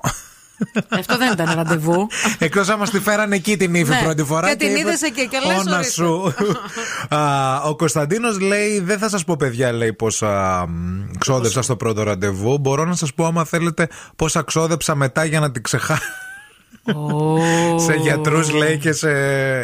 [0.90, 2.08] Αυτό δεν ήταν ραντεβού.
[2.40, 4.00] Εκτός άμα τη φέρανε εκεί την ύφη Ναι.
[4.04, 4.50] πρώτη φορά.
[4.50, 5.92] Και την είπε, είδες εκεί και λες, «Όνα ορίστε».
[5.92, 6.34] σου.
[7.10, 12.04] Α, ο Κωνσταντίνος λέει: Δεν θα σας πω, παιδιά, λέει πόσα μ, ξόδεψα στο πρώτο
[12.04, 12.58] ραντεβού.
[12.58, 16.02] Μπορώ να σας πω, άμα θέλετε, πόσα ξόδεψα μετά για να την ξεχάσω.
[17.86, 19.10] Σε γιατρούς λέει και σε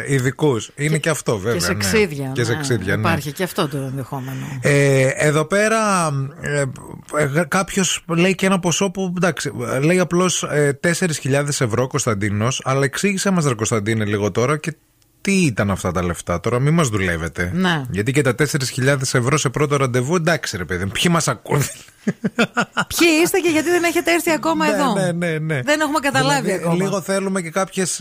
[0.08, 0.70] ειδικούς.
[0.76, 1.54] Είναι και, αυτό βέβαια.
[1.54, 1.78] και σε ναι.
[1.78, 2.30] ξύδια.
[2.34, 2.60] Και σε ναι.
[2.60, 3.00] ξύδια, ναι.
[3.00, 4.46] Υπάρχει και αυτό το ενδεχόμενο.
[4.60, 6.10] Ε, εδώ πέρα
[6.40, 6.60] ε,
[7.16, 10.44] ε, κάποιος λέει και ένα ποσό που εντάξει, ε, λέει απλώς
[10.82, 14.76] 4.000 ευρώ Κωνσταντίνος, αλλά εξήγησε μας, Ρε Κωνσταντίνε, λίγο τώρα και
[15.24, 16.40] τι ήταν αυτά τα λεφτά.
[16.40, 17.50] Τώρα μην μας δουλεύετε.
[17.54, 17.82] Ναι.
[17.90, 21.62] Γιατί και τα 4.000 ευρώ σε πρώτο ραντεβού, εντάξει, ρε παιδί, μου, ποιοι μας ακούν.
[22.98, 25.62] Ποιοι είστε και γιατί δεν έχετε έρθει ακόμα εδώ; ναι, ναι, ναι.
[25.62, 26.84] Δεν έχουμε καταλάβει Δηλαδή, ακόμα.
[26.84, 28.00] Λίγο θέλουμε και κάποιες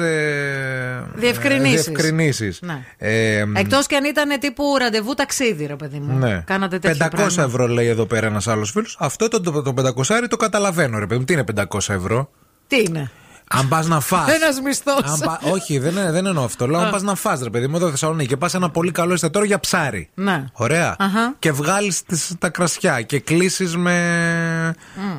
[1.16, 1.86] Διευκρινήσεις.
[1.86, 2.60] διευκρινήσεις.
[2.62, 2.86] Ναι.
[2.98, 6.18] Ε, Εκτός και αν ήταν τύπου ραντεβού ταξίδι, ρε παιδί μου.
[6.18, 6.44] Ναι.
[6.46, 7.44] Κάνατε τέτοια 500 πράγματα.
[7.44, 8.98] ευρώ λέει εδώ πέρα ένας άλλος φίλος.
[9.00, 11.26] Αυτό το, το, το 500 το καταλαβαίνω, ρε παιδί μου.
[11.26, 12.30] Τι είναι 500 ευρώ;
[12.68, 13.12] Τι είναι;
[13.48, 14.26] Αν πας να φά.
[14.34, 15.20] Ένας μισθός.
[15.52, 16.68] Όχι, δεν, δεν εννοώ αυτό.
[16.68, 16.90] Λέω αν Α.
[16.90, 19.48] πας να φά, ρε παιδί μου, εδώ Θεσσαλονίκη και πας σε ένα πολύ καλό εστιατόριο
[19.48, 20.10] για ψάρι.
[20.14, 20.46] Ναι.
[20.54, 20.96] Ωραία.
[21.00, 21.34] Αχα.
[21.40, 22.02] Και βγάλεις
[22.40, 23.96] τα κρασιά και κλείσεις με.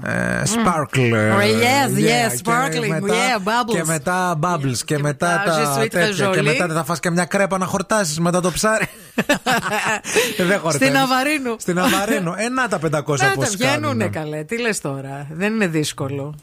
[0.04, 0.96] ε, sparkle.
[0.96, 3.74] Oh, yes, Yeah, yes, και sparkling, μετά- yeah, bubbles.
[3.74, 4.76] Και μετά bubbles.
[4.84, 6.08] Και, μετά μετά τα je suis τέτοια.
[6.08, 6.42] Και très jolie.
[6.44, 8.88] μετά θα φας και μια κρέπα να χορτάσεις μετά το ψάρι.
[10.48, 10.86] δεν χορτάζεις.
[10.86, 11.56] Στην Αβαρίνου.
[11.58, 12.32] Στην Αβαρίνου.
[12.36, 12.92] Ε, να τα 500 Να
[13.28, 14.08] τα πώς βγαίνουνε κάνουνε.
[14.08, 14.44] καλέ.
[14.44, 15.26] Τι λες τώρα.
[15.30, 16.34] Δεν είναι δύσκολο.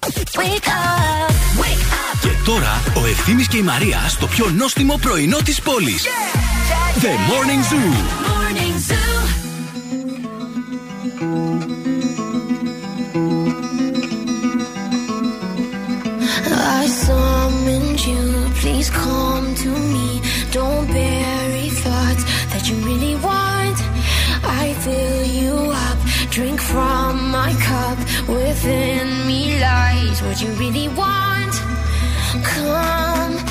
[2.22, 6.06] Και τώρα ο Ευθύμης και η Μαρία στο πιο νόστιμο πρωινό της πόλης.
[7.02, 7.92] The Morning Zoo.
[16.80, 18.24] I summoned you,
[18.60, 20.08] please come to me.
[20.58, 23.78] Don't bury thoughts that you really want.
[24.64, 25.56] I fill you
[25.88, 26.00] up,
[26.38, 27.98] drink from my cup.
[28.38, 31.56] Within me lies what you really want.
[32.40, 33.51] Come,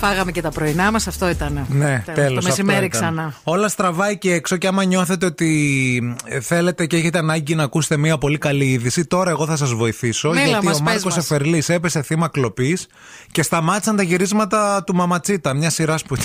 [0.00, 1.66] Φάγαμε και τα πρωινά μας, αυτό ήταν.
[1.68, 2.42] Ναι, τέλος.
[2.44, 3.34] Το μεσημέρι ξανά.
[3.44, 4.56] Όλα στραβάει και έξω.
[4.56, 9.04] Και άμα νιώθετε ότι ε, θέλετε και έχετε ανάγκη να ακούσετε μια πολύ καλή είδηση,
[9.04, 10.28] τώρα εγώ θα σας βοηθήσω.
[10.28, 11.24] Μίλα γιατί μας, ο πες Μάρκος μας.
[11.24, 12.86] Εφερλής έπεσε θύμα κλοπής
[13.32, 16.16] και σταμάτησαν τα γυρίσματα του Μαματσίτα, μια σειρά που.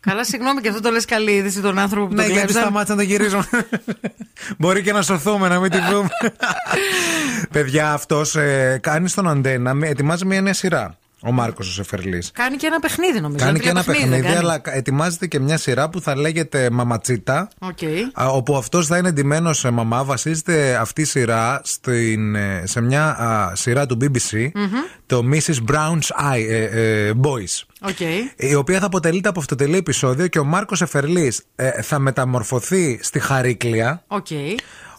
[0.00, 2.62] Καλά, συγγνώμη και αυτό το λες καλή είδηση τον άνθρωπο που Ναι, το γιατί κλέψαν.
[2.62, 3.48] σταμάτησαν τα γυρίσματα.
[4.58, 6.08] Μπορεί και να σωθούμε, να μην τη δούμε.
[7.52, 8.36] Παιδιά, αυτός
[8.80, 10.98] κάνει στον Αντέννα, με- ετοιμάζει μια νέα σειρά.
[11.22, 12.30] Ο Μάρκος ο Σεφερλής.
[12.34, 13.44] Κάνει και ένα παιχνίδι νομίζω.
[13.44, 17.48] Κάνει και ένα τηλεπαιχνίδι, παιχνίδι, δεν αλλά ετοιμάζεται και μια σειρά που θα λέγεται Μαματσίτα.
[17.58, 17.78] Οκ.
[18.22, 20.04] Α, όπου αυτός θα είναι ντυμένο σε μαμά.
[20.04, 24.68] Βασίζεται αυτή η σειρά στην, ε, σε μια α, σειρά του BBC, Μμμ.
[25.06, 25.72] το Mrs.
[25.72, 26.64] Brown's Eye, ε,
[27.08, 27.62] ε, Boys.
[27.80, 28.00] Οκ.
[28.36, 31.32] Η οποία θα αποτελείται από αυτοτελή επεισόδια και ο Μάρκος Σεφερλής
[31.82, 34.04] θα μεταμορφωθεί στη Χαρίκλια.
[34.06, 34.26] Οκ.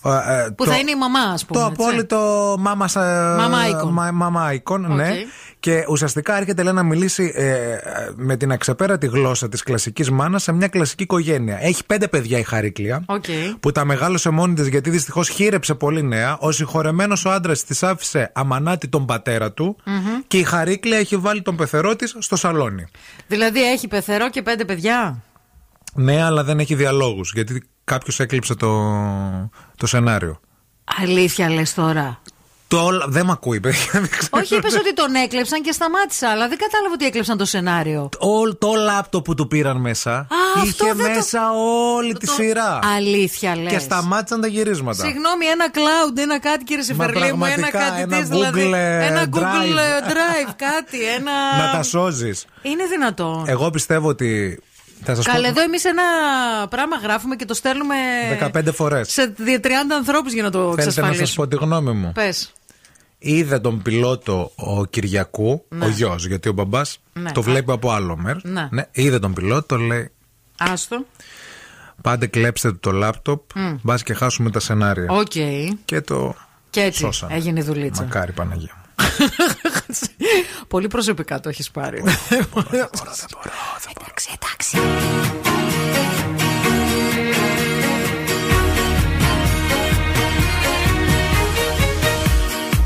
[0.03, 1.59] Ε, ε, Που θα είναι η μαμά, ας πούμε.
[1.59, 1.83] το έτσι.
[1.83, 3.89] απόλυτο mama Mama icon.
[4.13, 5.07] Mama icon, ναι.
[5.07, 5.27] Οκ.
[5.59, 7.79] Και ουσιαστικά έρχεται λέει, να μιλήσει ε, ε,
[8.15, 11.57] με την αξεπέρατη γλώσσα της κλασικής μάνας σε μια κλασική οικογένεια.
[11.61, 13.03] Έχει πέντε παιδιά η Χαρίκλια.
[13.05, 13.23] Οκ.
[13.59, 16.37] Που τα μεγάλωσε μόνη της γιατί δυστυχώς χήρεψε πολύ νέα.
[16.39, 19.77] Ο συγχωρεμένος ο άντρας της άφησε αμανάτι τον πατέρα του.
[19.85, 19.97] Μμμ.
[20.27, 22.85] Και η Χαρίκλια έχει βάλει τον πεθερό της στο σαλόνι.
[23.27, 25.23] Δηλαδή έχει πεθερό και πέντε παιδιά;
[25.93, 28.91] Ναι, αλλά δεν έχει διαλόγους γιατί κάποιος έκλειψε το,
[29.77, 30.39] το σενάριο.
[31.01, 32.21] Αλήθεια λες τώρα.
[32.67, 33.85] Το, όλα- δεν με ακούει, παιδιά.
[33.91, 34.27] δεν ξέρω.
[34.31, 38.09] Όχι, είπες ότι τον έκλεψαν και σταμάτησα, αλλά δεν κατάλαβα ότι έκλεψαν το σενάριο.
[38.19, 41.39] Όλο το λάπτοπ που του πήραν μέσα αυτό είχε δεν το- μέσα
[41.95, 42.79] όλη τη σειρά.
[42.95, 43.71] Αλήθεια λες.
[43.71, 45.03] Και σταμάτησαν τα γυρίσματα.
[45.05, 48.73] Συγγνώμη, ένα cloud, ένα κάτι κύριε Σεφερλή μου, ένα πραγματικά, κάτι ένα της, δηλαδή; Google,
[48.73, 49.77] ε, Ένα Google Drive.
[49.77, 51.03] ε, Drive, κάτι.
[51.15, 51.57] Ένα...
[51.65, 52.45] Να τα σώζεις.
[52.61, 53.43] Είναι δυνατόν.
[53.47, 54.59] Εγώ πιστεύω ότι.
[55.03, 55.47] Θα σας Καλά, πω.
[55.47, 56.03] εδώ εμείς ένα
[56.69, 57.95] πράγμα γράφουμε και το στέλνουμε
[58.53, 59.11] 15 φορές.
[59.11, 61.25] σε 30 ανθρώπους για να το Θέλετε να εξασφαλίσουμε.
[61.27, 62.11] σας πω τη γνώμη μου.
[62.11, 62.51] Πες.
[63.17, 65.85] Είδε τον πιλότο ο Κυριακού, Ναι.
[65.85, 67.31] ο γιος, γιατί ο μπαμπάς Ναι.
[67.31, 68.35] το βλέπει από άλλο μέρ.
[68.43, 68.69] Ναι.
[68.91, 70.11] είδε τον πιλότο, λέει:
[70.57, 71.05] Άστο.
[72.01, 73.75] Πάτε κλέψτε του το λάπτοπ, Μμ.
[73.81, 75.05] μπας και χάσουμε τα σενάρια.
[75.09, 75.31] Οκ.
[75.85, 76.35] Και το.
[76.69, 77.33] Και έτσι σώσανε.
[77.35, 78.03] έγινε η δουλίτσα.
[78.03, 78.75] Μακάρι Παναγία.
[78.75, 78.79] μου.
[80.71, 82.03] Πολύ προσωπικά το έχεις πάρει.
[83.97, 84.77] Εντάξει, εντάξει.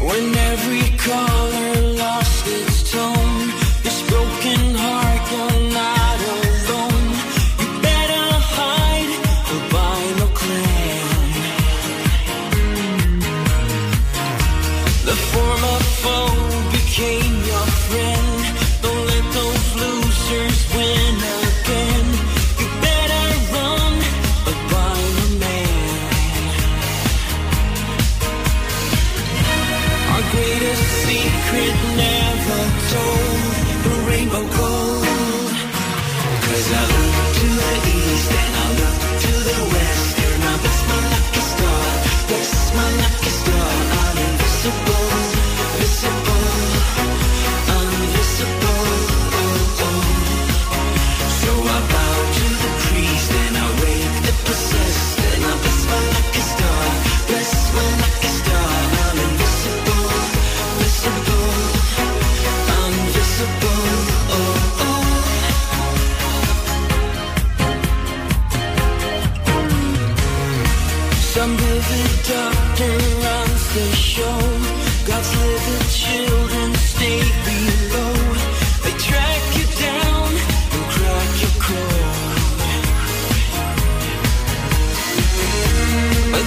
[0.08, 1.75] When every color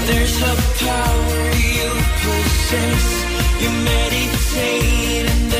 [0.08, 0.54] there's a
[0.84, 1.40] power
[1.74, 1.90] you
[2.22, 3.04] possess.
[3.60, 5.57] You meditate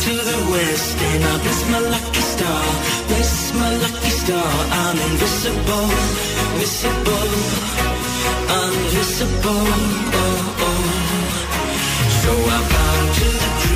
[0.00, 2.64] to the west and up miss my lucky star.
[3.10, 4.52] Miss my lucky star.
[4.80, 5.88] I'm invisible,
[6.56, 7.30] visible,
[8.60, 9.66] invisible.
[10.22, 10.82] Oh, oh.
[12.22, 13.69] So I bow to the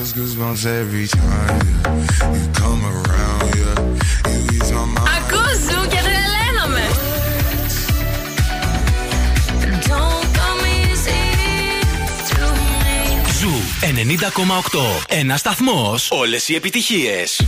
[0.00, 1.60] chills, goosebumps every time
[2.34, 3.54] you come around.
[3.56, 3.80] Yeah,
[4.52, 4.60] you.
[5.16, 6.88] Ακούζω και τρελαίνομαι.
[13.40, 15.04] Zoo 90,8.
[15.08, 16.08] Ένας σταθμός.
[16.10, 17.40] Όλες οι επιτυχίες.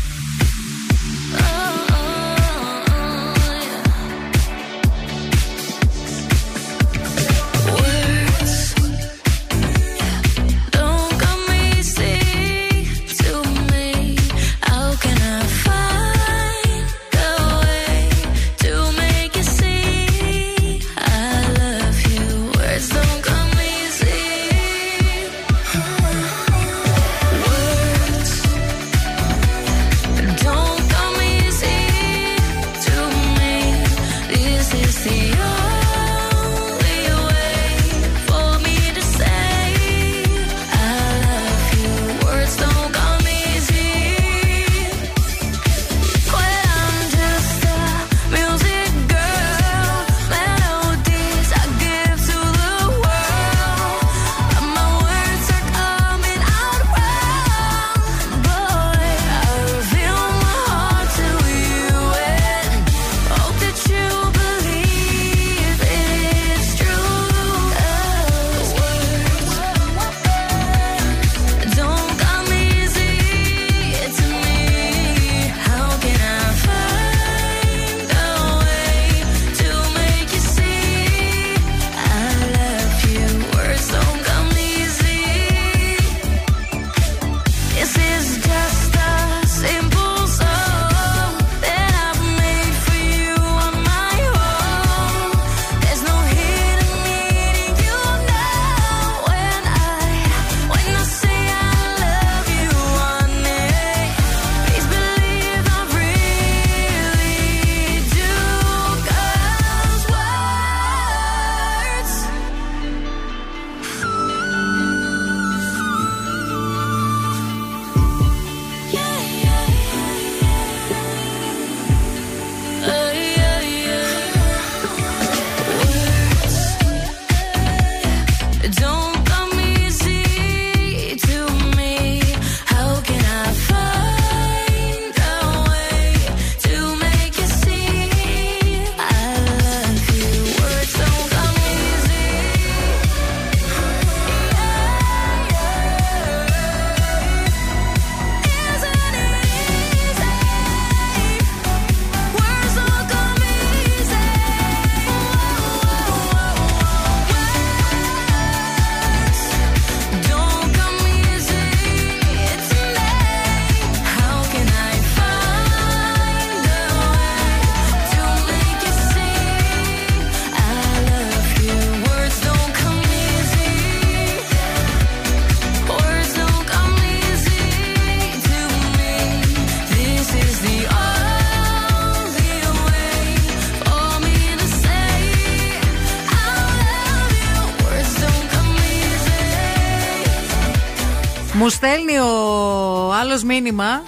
[193.52, 194.02] μήνυμα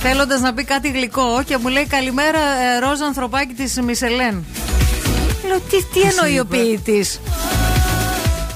[0.00, 3.10] θέλοντας να πει κάτι γλυκό και μου λέει καλημέρα ε, Ρόζα
[3.46, 4.44] τη της Μισελέν.
[5.46, 7.20] Λέω τι, τι εννοεί ο ποιητής;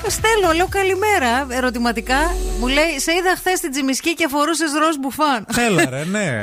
[0.07, 2.35] Στέλνω, λέω καλημέρα, ερωτηματικά.
[2.61, 5.47] Μου λέει, σε είδα χθες στην Τζιμισκή και φορούσες ροζ μπουφάν.
[5.67, 6.41] Έλα, ρε, ναι.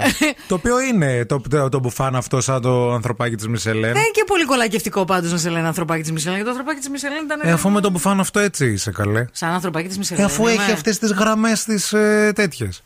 [0.47, 3.93] το οποίο είναι το, το, το, μπουφάν αυτό, σαν το ανθρωπάκι της Μισελέν.
[3.93, 6.35] Δεν είναι και πολύ κολακευτικό πάντως να σε λένε ανθρωπάκι της Μισελέν.
[6.35, 7.39] Γιατί το ανθρωπάκι της Μισελέν ήταν.
[7.43, 9.25] Ε, αφού με το μπουφάν αυτό έτσι είσαι καλέ.
[9.31, 10.23] Σαν ανθρωπάκι της ε, Μισελέν.
[10.23, 10.73] Ε, αφού ναι, έχει ναι.
[10.73, 12.83] αυτές τις γραμμές τις ε, τέτοιες.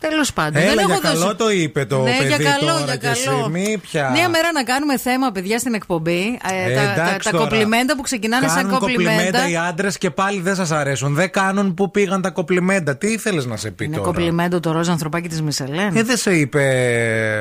[0.00, 0.62] Τέλος πάντων.
[0.62, 1.34] Έλα, δεν για έχω καλό δώσει...
[1.34, 3.24] το είπε το ναι, παιδί για καλό, τώρα για και εσύ.
[3.24, 3.48] καλό.
[3.48, 4.10] Μη πια.
[4.10, 6.38] Μία μέρα να κάνουμε θέμα, παιδιά, στην εκπομπή.
[6.50, 7.44] Ε, Ε, τα, τα, εντάξει τα τώρα.
[7.44, 9.12] κοπλιμέντα που ξεκινάνε σαν Κάνουν κοπλιμέντα.
[9.14, 11.14] κοπλιμέντα οι άντρες και πάλι δεν σας αρέσουν.
[11.14, 12.96] Δεν κάνουν που πήγαν τα κοπλιμέντα.
[12.96, 15.96] Τι ήθελες να σε πει Είναι τώρα; κοπλιμέντο το ροζ ανθρωπάκι της Μισελέν.
[15.96, 16.62] Ε, δεν σε είπε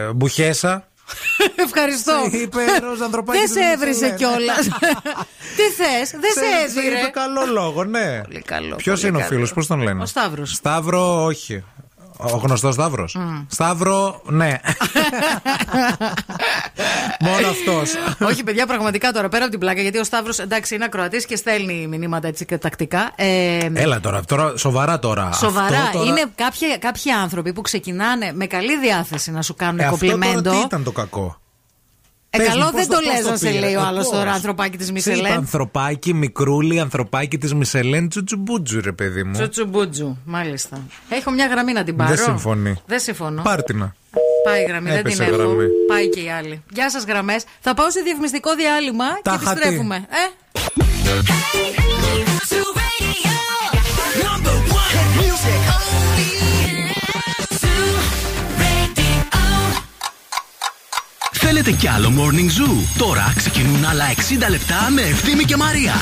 [0.10, 0.88] ε, μπουχέσα.
[1.66, 2.28] Ευχαριστώ.
[2.32, 4.16] Σε είπε ροζ ανθρωπάκι Δεν της σε έβρισε Μισελέν.
[4.18, 4.68] κιόλας.
[5.58, 6.98] Τι θες, δεν σε Σε έβρισε.
[7.00, 8.22] είπε καλό λόγο, ναι.
[8.24, 8.76] Πολύ καλό.
[8.76, 9.32] Ποιος πολύ είναι ο καλό.
[9.34, 10.52] φίλος, πώς τον λένε; Ο Σταύρος.
[10.52, 11.64] Σταύρο, όχι.
[12.20, 13.18] Ο γνωστός Σταύρος.
[13.48, 14.60] Σταύρο, ναι.
[17.20, 17.92] Μόνο αυτός.
[18.30, 21.36] Όχι, παιδιά, πραγματικά τώρα πέρα από την πλάκα, γιατί ο Σταύρος εντάξει είναι ακροατής και
[21.36, 23.12] στέλνει μηνύματα έτσι και τακτικά.
[23.16, 25.32] Ε, Έλα τώρα, τώρα, σοβαρά τώρα.
[25.32, 25.78] Σοβαρά.
[25.78, 29.84] Αυτό τώρα- Είναι κάποιοι, κάποιοι άνθρωποι που ξεκινάνε με καλή διάθεση να σου κάνουν Ε,
[29.84, 30.42] αυτό κοπλιμέντο.
[30.42, 31.38] τώρα τι ήταν το κακό;
[32.30, 33.60] Ε, Πες καλό μου, δεν πώς το πώς λες να σε πήρε.
[33.60, 34.10] λέει ο Ε, άλλο πώς.
[34.10, 35.34] τώρα, ανθρωπάκι τη Σε είπα, Μισελέν.
[35.34, 39.32] ανθρωπάκι, μικρούλι, ανθρωπάκι τη Μισελέν, τσουτσουμπούτζου, ρε παιδί μου.
[39.34, 40.82] Τσουτσουμπούτζου, μάλιστα.
[41.10, 42.10] Έχω μια γραμμή να την πάρω.
[42.16, 42.82] Δεν συμφωνεί.
[42.86, 43.42] Δεν συμφωνώ.
[43.42, 43.96] Πάρτινα.
[44.46, 45.36] Πάει η γραμμή, δεν Έπεσε την έχω.
[45.36, 45.66] γραμμή.
[45.88, 46.64] Πάει και η άλλη.
[46.74, 47.36] Γεια σα, γραμμέ.
[47.60, 49.60] Θα πάω σε διαφημιστικό διάλειμμα Τα και χατή.
[49.60, 49.96] επιστρέφουμε.
[49.96, 50.26] Ε?
[54.24, 54.98] Number one
[61.50, 64.06] Θέλετε κι άλλο Morning Zoo; Τώρα ξεκινούν άλλα
[64.46, 65.94] 60 λεπτά με Ευθύμη και Μαρία.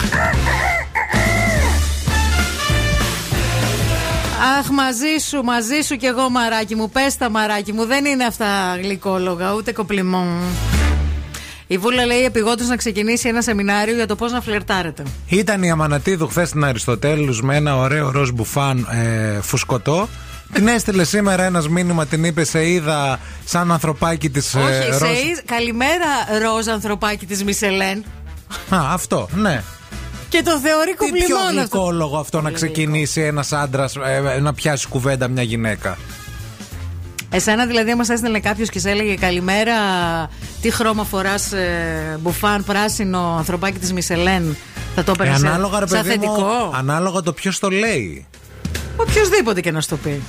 [4.59, 6.89] Αχ, μαζί σου, μαζί σου κι εγώ, μαράκι μου.
[6.89, 7.85] Πες τα, μαράκι μου.
[7.85, 10.25] Δεν είναι αυτά γλυκόλογα, ούτε κοπλιμό.
[11.67, 15.03] Η Βούλα λέει επιγόντως να ξεκινήσει ένα σεμινάριο για το πώς να φλερτάρετε.
[15.27, 20.07] Ήταν η Αμανατίδου χθες στην Αριστοτέλους με ένα ωραίο ροζ μπουφάν ε, φουσκωτό.
[20.55, 24.97] Την έστειλε σήμερα ένας μήνυμα, την είπε σε είδα σαν ανθρωπάκι της Όχι, ε, σε
[24.97, 25.11] ροζ.
[25.11, 26.05] εις- Καλημέρα,
[26.41, 28.03] ροζ ανθρωπάκι της Μισελέν.
[28.69, 29.63] Α, αυτό, ναι.
[30.29, 31.77] Και το θεωρεί Τι πιο κομπλιμόν αυτό.
[31.77, 33.95] γλυκόλογο αυτό να ξεκινήσει ένας άντρας
[34.41, 35.97] να πιάσει κουβέντα μια γυναίκα.
[37.29, 39.73] Εσένα δηλαδή, μα έστελνε κάποιος και σε έλεγε Καλημέρα,
[40.61, 41.49] τι χρώμα φοράς
[42.19, 44.57] μπουφάν πράσινο ανθρωπάκι της Μισελέν.
[44.95, 47.69] Θα το Ε, έπαιρνε σε- ανάλογα, ρε σαν παιδί μου, θετικό; ανάλογα το ποιος το
[47.69, 48.25] λέει.
[48.95, 50.21] Οποιοδήποτε και να σου το πει.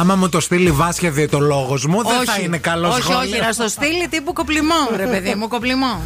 [0.00, 3.20] Άμα μου το στείλει βάσια διαιτολόγο μου, δεν θα είναι καλός όχι, σχόλιο.
[3.20, 6.00] όχι, να στο στείλει τύπου κοπλιμό, ρε παιδί μου, κοπλιμό.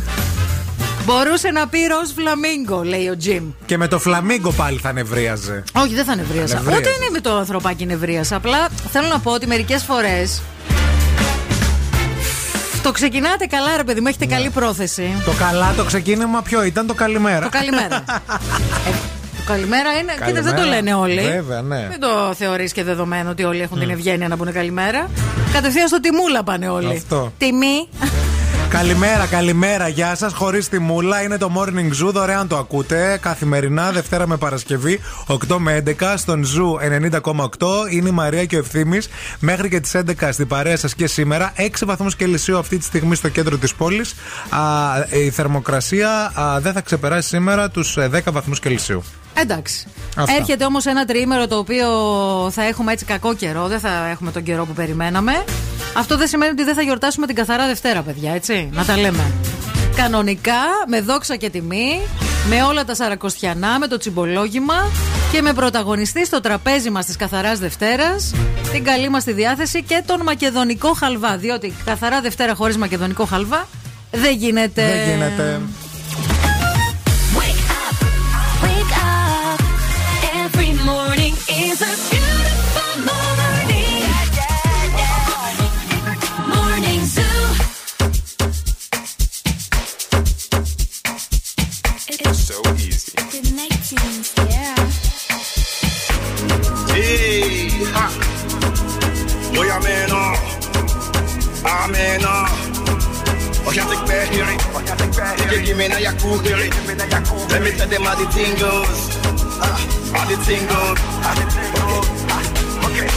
[1.04, 3.44] Μπορούσε να πει ροζ φλαμίγκο, λέει ο Τζιμ.
[3.66, 5.64] Και με το φλαμίγκο πάλι θα νευρίαζε.
[5.72, 6.54] Όχι, δεν θα νευρίασα.
[6.54, 6.80] Νευρίαζε.
[6.80, 8.36] Ούτε είναι με το ανθρωπάκι νευρίασα.
[8.36, 10.42] Απλά θέλω να πω ότι μερικές φορές.
[12.82, 15.22] Το ξεκινάτε καλά, ρε παιδί μου, έχετε καλή πρόθεση.
[15.24, 17.40] Το καλά το ξεκίνημα ποιο ήταν το καλημέρα.
[17.40, 18.04] Το καλημέρα.
[19.50, 20.12] Ε, το καλημέρα είναι.
[20.12, 20.74] Κοίτα, δεν το Καλημέρα.
[20.74, 21.20] λένε όλοι.
[21.20, 21.86] Βέβαια, ναι.
[21.90, 25.10] Μην το θεωρείς και δεδομένο ότι όλοι έχουν την ευγένεια να πούνε καλημέρα.
[25.52, 26.96] Κατευθείαν στο τιμούλα πάνε όλοι.
[26.96, 27.32] Αυτό.
[27.38, 27.88] Τιμή.
[28.68, 30.32] Καλημέρα, καλημέρα, γεια σας.
[30.32, 32.10] Χωρίς τη μούλα είναι το Morning Zoo.
[32.12, 37.86] Δωρεάν το ακούτε καθημερινά, Δευτέρα με Παρασκευή, 8 με 11 στον Zoo 90,8.
[37.90, 38.98] Είναι η Μαρία και ο Ευθύνη.
[39.38, 41.52] Μέχρι και τις 11 στην παρέα σας και σήμερα.
[41.56, 44.14] 6 βαθμούς Κελσίου αυτή τη στιγμή στο κέντρο της πόλης.
[45.24, 49.02] Η θερμοκρασία α, δεν θα ξεπεράσει σήμερα τους 10 βαθμούς Κελσίου.
[49.34, 49.86] Εντάξει.
[50.16, 50.34] Αυτά.
[50.36, 51.86] Έρχεται όμως ένα τριήμερο το οποίο
[52.50, 53.66] θα έχουμε έτσι κακό καιρό.
[53.66, 55.44] Δεν θα έχουμε τον καιρό που περιμέναμε.
[55.96, 58.68] Αυτό δεν σημαίνει ότι δεν θα γιορτάσουμε την καθαρά Δευτέρα, παιδιά, έτσι.
[58.72, 59.32] Να τα λέμε.
[59.96, 62.00] Κανονικά, με δόξα και τιμή,
[62.48, 64.90] με όλα τα σαρακοστιανά, με το τσιμπολόγημα
[65.32, 68.34] και με πρωταγωνιστή στο τραπέζι μας της καθαράς Δευτέρας
[68.72, 71.36] την καλή μας τη διάθεση και τον μακεδονικό χαλβά.
[71.36, 73.68] Διότι καθαρά Δευτέρα χωρίς μακεδονικό χαλβά
[74.10, 74.82] δεν γίνεται.
[74.82, 75.60] Δεν γίνεται.
[80.90, 84.02] morning is a beautiful morning.
[86.54, 87.46] Morning zoo.
[92.24, 93.12] It's so easy.
[94.50, 94.74] Yeah.
[96.92, 98.06] Hey, ha.
[99.54, 100.22] Moja mena.
[101.64, 102.34] Amena.
[103.66, 104.60] Och jag fick med hearing.
[105.46, 106.56] Jag gick med när jag kokade.
[107.50, 110.98] Let me tell them how the tingles thing goes.
[111.22, 112.08] Ah, the thing goes.
[112.32, 113.08] Ah, okay.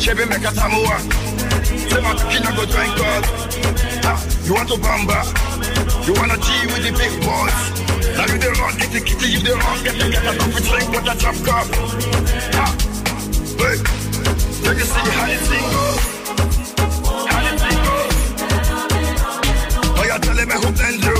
[0.00, 0.96] Chebe meka tamua.
[1.90, 3.24] Say my kina go drink God.
[4.04, 5.20] Ah, You want to bamba?
[6.06, 7.58] You wanna G with the big boys?
[8.16, 10.62] Now you the wrong, get the kitty, you the wrong, get the get a coffee
[10.68, 11.66] drink with a drop cup.
[12.54, 12.72] Ah,
[13.58, 13.76] hey,
[14.64, 16.02] let me see how the thing goes.
[17.28, 17.78] How the thing.
[19.98, 20.68] Oh, you're telling me who
[21.06, 21.16] you?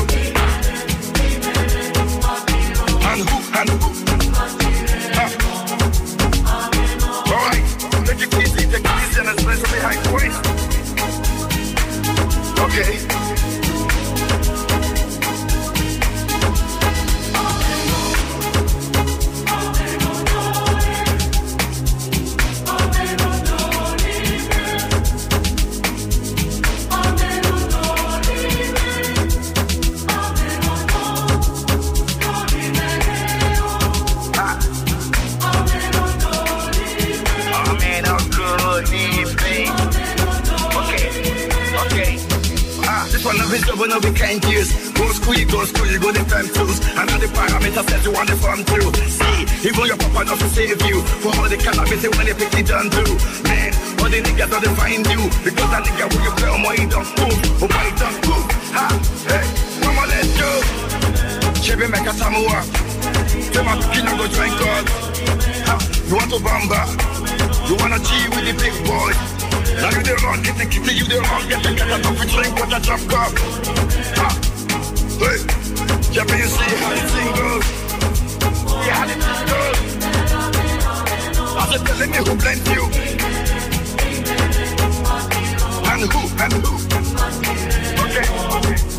[3.10, 3.99] And who, and who?
[12.72, 13.29] Okay.
[43.30, 44.90] One of his job when we can't use.
[44.90, 46.82] Go school, go school, go the time tools.
[46.98, 48.90] And all the parameters that you want to farm through.
[49.06, 50.98] See, even your papa not to save you.
[51.22, 53.14] For all the cannabis when they pick it down through.
[53.46, 53.70] Man,
[54.02, 55.22] all the niggas don't find you.
[55.46, 57.06] Because that nigga when you play on my don't.
[57.62, 58.50] Oh, my don't.
[58.74, 58.86] Ha,
[59.30, 59.46] hey,
[59.78, 60.50] mama, let's go.
[61.62, 62.66] Chebe meka Samoa.
[63.54, 64.84] Tema kina go join God.
[65.70, 65.74] Ha,
[66.10, 66.82] you want to bamba?
[67.70, 69.39] You wanna G with the big boy?
[69.76, 72.30] Now you the wrong, get the kitty, you the wrong, get the cat up and
[72.30, 73.32] drink what I drop cup.
[74.18, 74.28] Ha,
[75.20, 75.38] hey,
[76.10, 77.66] Chebe, you see how the thing goes?
[78.86, 79.78] Yeah, how the thing goes.
[81.56, 82.82] I said, telling me who blend you.
[85.90, 86.72] And who, and who.
[88.04, 88.89] Okay, okay.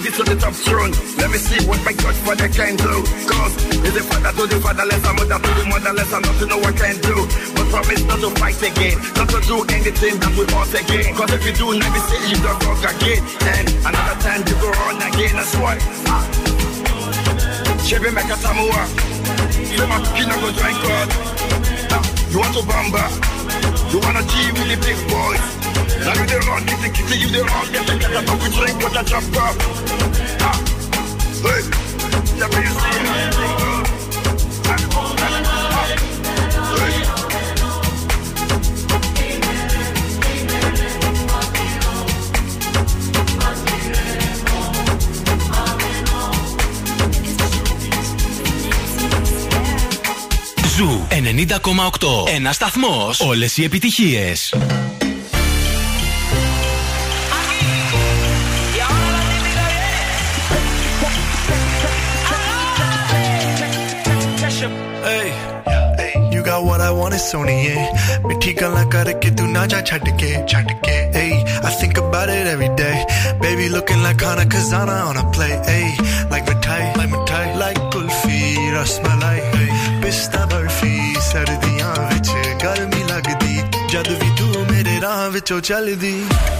[0.00, 0.96] Made it to the top throne.
[1.20, 3.04] Let me see what my Godfather can do.
[3.28, 3.52] Cause
[3.84, 6.72] he's the father to the fatherless, a mother to the motherless, and nothing no one
[6.72, 7.28] can do.
[7.52, 11.12] But promise not to fight again, not to do anything that will us again.
[11.12, 13.20] Cause if you do, let me see you don't talk again.
[13.44, 15.76] And another time you go on again, that's why.
[16.08, 16.24] Ah.
[17.84, 18.80] Chebe Meka Samoa.
[19.68, 21.08] Sema kina go join God.
[22.32, 23.04] You want to bamba?
[23.92, 25.59] You wanna G with the big boys?
[26.04, 28.48] Now you the wrong, get the kitty, you the wrong, get the cat up, we
[28.56, 29.56] drink what I drop up.
[30.48, 30.58] Ah,
[31.44, 31.62] hey,
[32.40, 33.82] let me see how you think, uh.
[34.72, 35.08] Ah, ah,
[35.44, 35.86] ah,
[36.78, 37.10] hey.
[50.76, 52.28] Ζου 90,8.
[52.34, 53.10] Ένα σταθμό.
[53.18, 54.32] Όλε οι επιτυχίε.
[67.30, 67.74] ਸੋਣੀਏ
[68.26, 71.28] ਮਿੱਠੀ ਗੱਲਾਂ ਕਰਕੇ ਤੂੰ ਨਾ ਜਾ ਛੱਡ ਕੇ ਛੱਡ ਕੇ ਏ
[71.68, 72.94] I think about it every day
[73.42, 75.84] baby looking like Hana Kazana on a play ey
[76.32, 78.40] like mithai like mithai like kulfi
[78.76, 79.36] rasmalai
[80.04, 82.30] pista barfi ਸਰਦੀਆਂ ਵਿੱਚ
[82.64, 83.62] ਗਰਮੀ ਲੱਗਦੀ
[83.92, 86.14] ਜਦ ਵੀ ਤੂੰ ਮੇਰੇ ਰਾਹ ਵਿੱਚੋਂ ਚੱਲਦੀ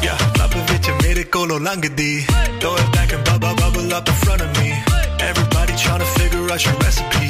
[0.05, 2.13] ਯਾ ਲੱਭ ਵਿੱਚ ਮੇਰੇ ਕੋਲੋਂ ਲੰਘਦੀ
[2.63, 4.71] throw it back and bubble bubble up in front of me
[5.31, 7.30] everybody trying to figure out your recipe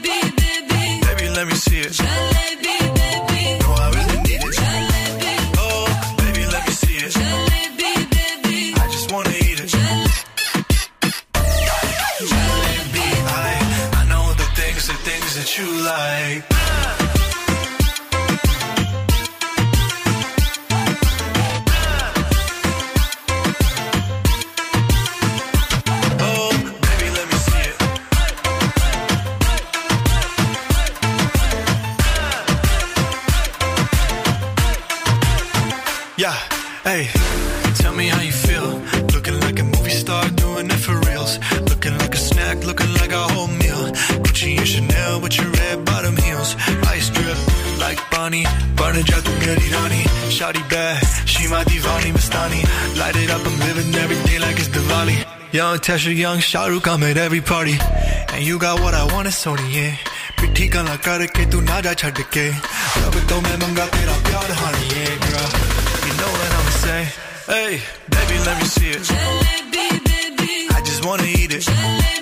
[55.52, 57.76] Young Tesha, young Shahrukh, I'm at every party.
[58.32, 59.96] And you got what I want, it's Sony, yeah.
[60.40, 62.46] पिट्ठी गला करके तू ना जा छड़ के
[63.08, 65.48] अब तो मैं मंगा तेरा प्यार हानी yeah, girl
[66.06, 67.02] you know what I'ma say
[67.48, 67.72] hey
[68.12, 69.04] baby let me see it
[70.76, 72.19] I just wanna eat it baby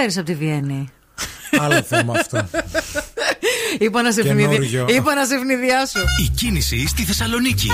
[0.00, 0.88] Φέρεις από τη Βιέννη;
[1.60, 2.48] Άλλο θέμα αυτό.
[3.78, 4.48] Είπα να σε, ευνηδι...
[4.48, 4.86] Καινούριο.
[4.88, 5.98] Είπα να σε ευνηδιάσω.
[6.24, 7.68] Η κίνηση στη Θεσσαλονίκη.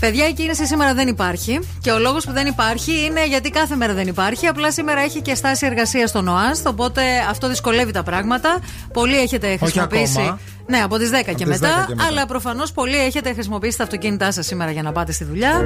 [0.00, 1.60] Παιδιά, η κίνηση σήμερα δεν υπάρχει.
[1.80, 4.46] Και ο λόγος που δεν υπάρχει είναι γιατί κάθε μέρα δεν υπάρχει.
[4.46, 6.66] Απλά σήμερα έχει και στάση εργασίας στον ΟΑΣΤ.
[6.66, 8.58] Οπότε αυτό δυσκολεύει τα πράγματα.
[8.92, 10.20] Πολλοί έχετε χρησιμοποιήσει.
[10.20, 10.38] ακόμα.
[10.66, 12.08] Ναι, από τις 10 και, τις μετά, 10 και μετά.
[12.08, 15.62] Αλλά προφανώς πολλοί έχετε χρησιμοποιήσει τα αυτοκίνητά σας σήμερα για να πάτε στη δουλειά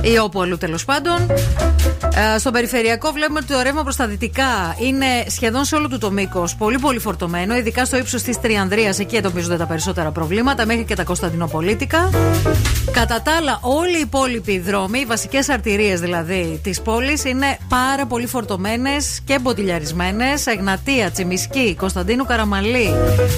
[0.00, 1.30] ή όπου αλλού τέλος πάντων.
[2.34, 5.98] Ε, στον περιφερειακό βλέπουμε ότι το ρεύμα προς τα δυτικά είναι σχεδόν σε όλο του
[5.98, 8.98] το μήκος πολύ πολύ φορτωμένο, ειδικά στο ύψος της Τριανδρίας.
[8.98, 12.10] Εκεί εντοπίζονται τα περισσότερα προβλήματα, μέχρι και τα Κωνσταντινοπολίτικα.
[12.92, 18.06] Κατά τα άλλα, όλοι οι υπόλοιποι δρόμοι, οι βασικές αρτηρίες δηλαδή της πόλης, είναι πάρα
[18.06, 20.46] πολύ φορτωμένες και μποτιλιαρισμένες.
[20.46, 22.94] Εγνατία, Τσιμισκή, Κωνσταντίνου Καραμαλή,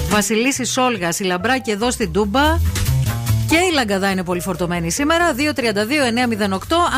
[0.09, 2.57] Βασιλίση Σόλγα, η Λαμπράκη εδώ στην Τούμπα.
[3.47, 5.33] Και η Λαγκαδά είναι πολύ φορτωμένη σήμερα.
[5.33, 5.37] 232-908.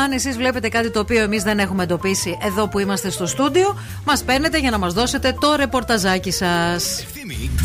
[0.04, 3.78] Αν εσείς βλέπετε κάτι το οποίο εμείς δεν έχουμε εντοπίσει εδώ που είμαστε στο στούντιο,
[4.04, 7.04] μας παίρνετε για να μας δώσετε το ρεπορταζάκι σας.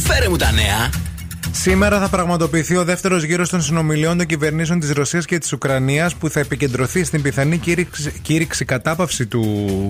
[0.07, 1.09] Φέρε μου τα νέα.
[1.52, 6.16] Σήμερα θα πραγματοποιηθεί ο δεύτερος γύρος των συνομιλιών των κυβερνήσεων της Ρωσίας και της Ουκρανίας
[6.16, 9.43] που θα επικεντρωθεί στην πιθανή κήρυξη, κήρυξη κατάπαυση του,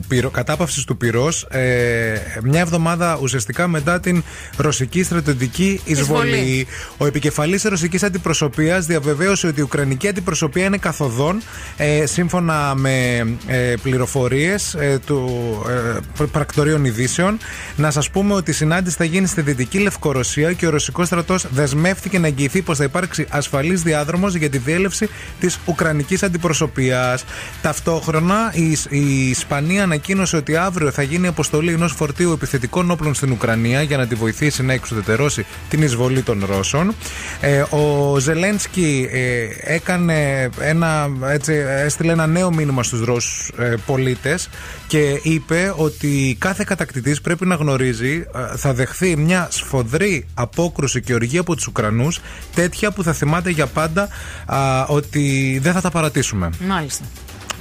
[0.07, 4.23] πυρό- κατάπαυσης του πυρός ε, μια εβδομάδα ουσιαστικά μετά την
[4.57, 6.29] ρωσική στρατιωτική εισβολή.
[6.29, 6.67] Εισβολή.
[6.97, 11.41] Ο επικεφαλής ρωσικής αντιπροσωπείας διαβεβαίωσε ότι η Ουκρανική αντιπροσωπεία είναι καθοδόν
[11.77, 15.29] ε, σύμφωνα με ε, πληροφορίες του
[15.69, 17.37] ε, πr- πρακτορείων ειδήσεων.
[17.75, 21.47] Να σας πούμε ότι η συνάντηση θα γίνει στη Δυτική Λευκορωσία και ο ρωσικός στρατός
[21.49, 27.25] δεσμεύτηκε να εγγυηθεί πως θα υπάρξει ασφαλής διάδρομος για τη διέλευση της Ουκρανικής αντιπροσωπείας.
[27.61, 33.31] Ταυτόχρονα η, η Ισπανία ανακοίνωσε ότι αύριο θα γίνει αποστολή ενός φορτίου επιθετικών όπλων στην
[33.31, 36.95] Ουκρανία για να τη βοηθήσει να εξουδετερώσει την εισβολή των Ρώσων.
[37.41, 44.49] Ε, ο Ζελένσκι ε, έκανε ένα, έτσι, έστειλε ένα νέο μήνυμα στους Ρώσους ε, πολίτες
[44.87, 51.13] και είπε ότι κάθε κατακτητής πρέπει να γνωρίζει ε, θα δεχθεί μια σφοδρή απόκρουση και
[51.13, 52.19] οργή από τους Ουκρανούς
[52.55, 54.07] τέτοια που θα θυμάται για πάντα
[54.45, 56.49] α, ότι δεν θα τα παρατήσουμε.
[56.67, 57.03] Μάλιστα.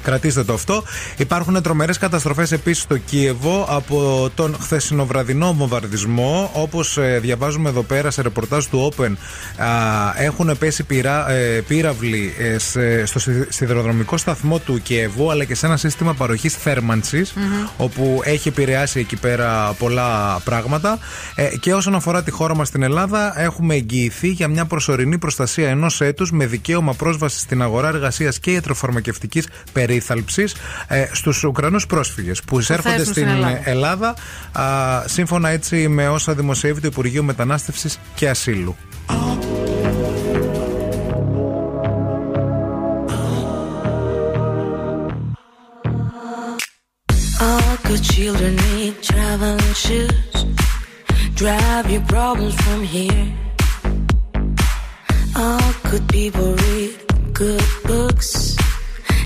[0.03, 0.83] Κρατήστε το αυτό.
[1.17, 6.51] Υπάρχουν τρομερές καταστροφές επίσης στο Κίεβο από τον χθεσινοβραδινό βομβαρδισμό.
[6.55, 9.13] Όπως διαβάζουμε εδώ πέρα σε ρεπορτάζ του Open,
[9.57, 9.67] α,
[10.17, 15.55] έχουν πέσει πυρά, ε, πύραυλοι ε, σε- στο σι- σιδηροδρομικό σταθμό του Κιέβου, αλλά και
[15.55, 17.45] σε ένα σύστημα παροχής θέρμανσης, Μμμ.
[17.77, 20.99] όπου έχει επηρεάσει εκεί πέρα πολλά πράγματα.
[21.35, 25.69] Ε, και όσον αφορά τη χώρα μας στην Ελλάδα, έχουμε εγγυηθεί για μια προσωρινή προστασία
[25.69, 29.47] ενός έτους με δικαίωμα πρόσβασης στην αγορά εργασίας και ιατροφαρμακευτικής
[29.79, 30.55] περίθαλψης
[30.89, 33.61] ε, στους Ουκρανούς πρόσφυγες που εισέρχονται έρθουν στην στην Ελλάδα.
[33.65, 34.15] Ελλάδα,
[34.53, 38.77] α, σύμφωνα έτσι με όσα δημοσιεύει το Υπουργείο Μετανάστευσης και Ασύλου.
[47.41, 50.37] All good children need traveling shoes.
[51.43, 53.27] Drive your problems from here.
[55.45, 56.93] All good people read
[57.43, 58.31] good books.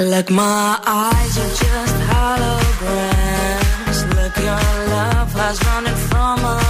[0.00, 3.18] Like my eyes are just holograms.
[4.16, 6.69] Look, your love has running from my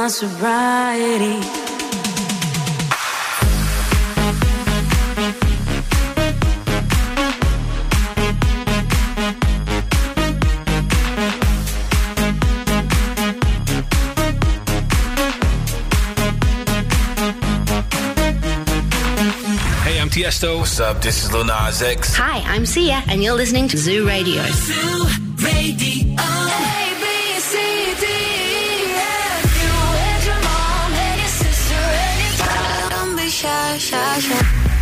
[0.00, 1.40] my sobriety.
[19.82, 20.60] Hey, I'm Tiesto.
[20.60, 21.02] What's up?
[21.02, 22.14] This is Lil Nas X.
[22.14, 24.42] Hi, I'm Sia, and you're listening to Zoo Radio.
[24.44, 25.08] Zoo
[25.44, 26.39] Radio.
[33.42, 34.40] Your Don't be shy, shy, shy.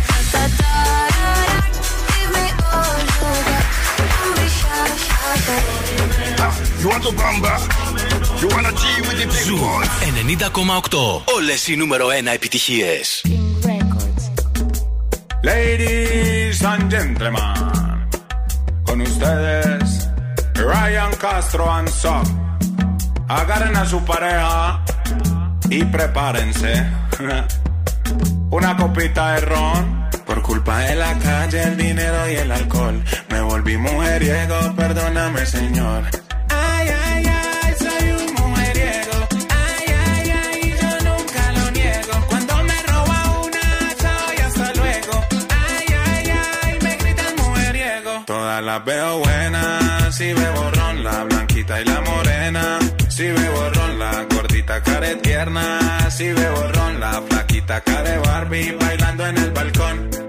[0.09, 0.73] Da, da, da,
[1.15, 1.31] da.
[2.11, 3.65] Give me all you got.
[3.97, 6.81] Don't be shy, shy, shy.
[6.81, 7.53] You want to bamba?
[8.41, 9.89] You wanna G with the big Ζου boys?
[10.47, 11.23] 90,8.
[11.35, 13.21] Όλες οι νούμερο 1 επιτυχίες.
[15.43, 17.57] Ladies and gentlemen,
[18.85, 19.89] con ustedes
[20.71, 22.25] Ryan Castro and Son.
[23.39, 24.83] Agarren a su pareja
[25.69, 26.71] y prepárense.
[28.51, 30.09] Una copita de ron.
[30.25, 33.03] Por culpa de la calle, el dinero y el alcohol.
[33.29, 36.03] Me volví mujeriego, perdóname, señor.
[36.49, 39.27] Ay, ay, ay, soy un mujeriego.
[39.49, 42.25] Ay, ay, ay, yo nunca lo niego.
[42.27, 45.25] Cuando me roba una, chao y hasta luego.
[45.49, 48.23] Ay, ay, ay, me gritan mujeriego.
[48.25, 52.79] Todas las veo buenas, si bebo ron, la blanquita y la morena.
[53.09, 54.25] Si bebo ron, la
[54.69, 56.09] gordita care tierna.
[56.11, 60.28] Si bebo ron, la flaquita care Barbie bailando en el balcón.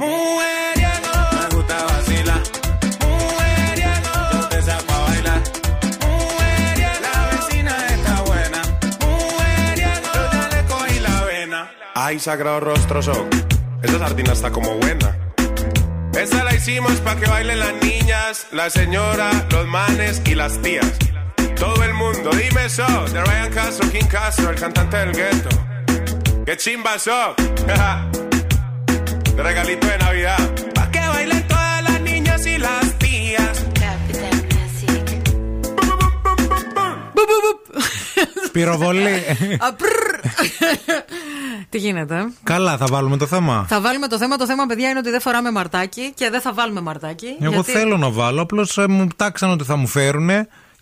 [0.00, 1.12] Mujeriego.
[1.38, 2.40] Me gusta vacilar.
[3.02, 4.12] Mujeriego.
[4.32, 5.42] Yo te saco a bailar.
[6.00, 7.00] Mujeriego.
[7.02, 8.62] La vecina está buena.
[9.02, 10.08] Mujeriego.
[10.14, 11.70] Yo ya le cogí la vena.
[11.94, 13.28] Ay, sagrado rostro son.
[13.82, 15.18] Esa sardina está como buena.
[16.14, 20.92] Esa la hicimos para que bailen las niñas, la señora, los manes y las tías.
[21.56, 22.86] Todo el mundo, dime eso.
[23.12, 25.50] De Ryan Castro, King Castro, el cantante del gueto.
[26.46, 27.34] ¡Qué chimba so!
[29.40, 30.42] de regalito de Navidad.
[30.76, 33.56] Pa' que bailen todas las niñas y las tías.
[38.52, 39.24] Πυροβολή.
[41.68, 43.66] Τι γίνεται; Καλά, θα βάλουμε το θέμα.
[43.68, 44.36] Θα βάλουμε το θέμα.
[44.36, 47.36] Το θέμα, παιδιά, είναι ότι δεν φοράμε μαρτάκι και δεν θα βάλουμε μαρτάκι.
[47.40, 50.30] Εγώ γιατί- θέλω να βάλω, απλώς μου τάξαν ότι θα μου φέρουν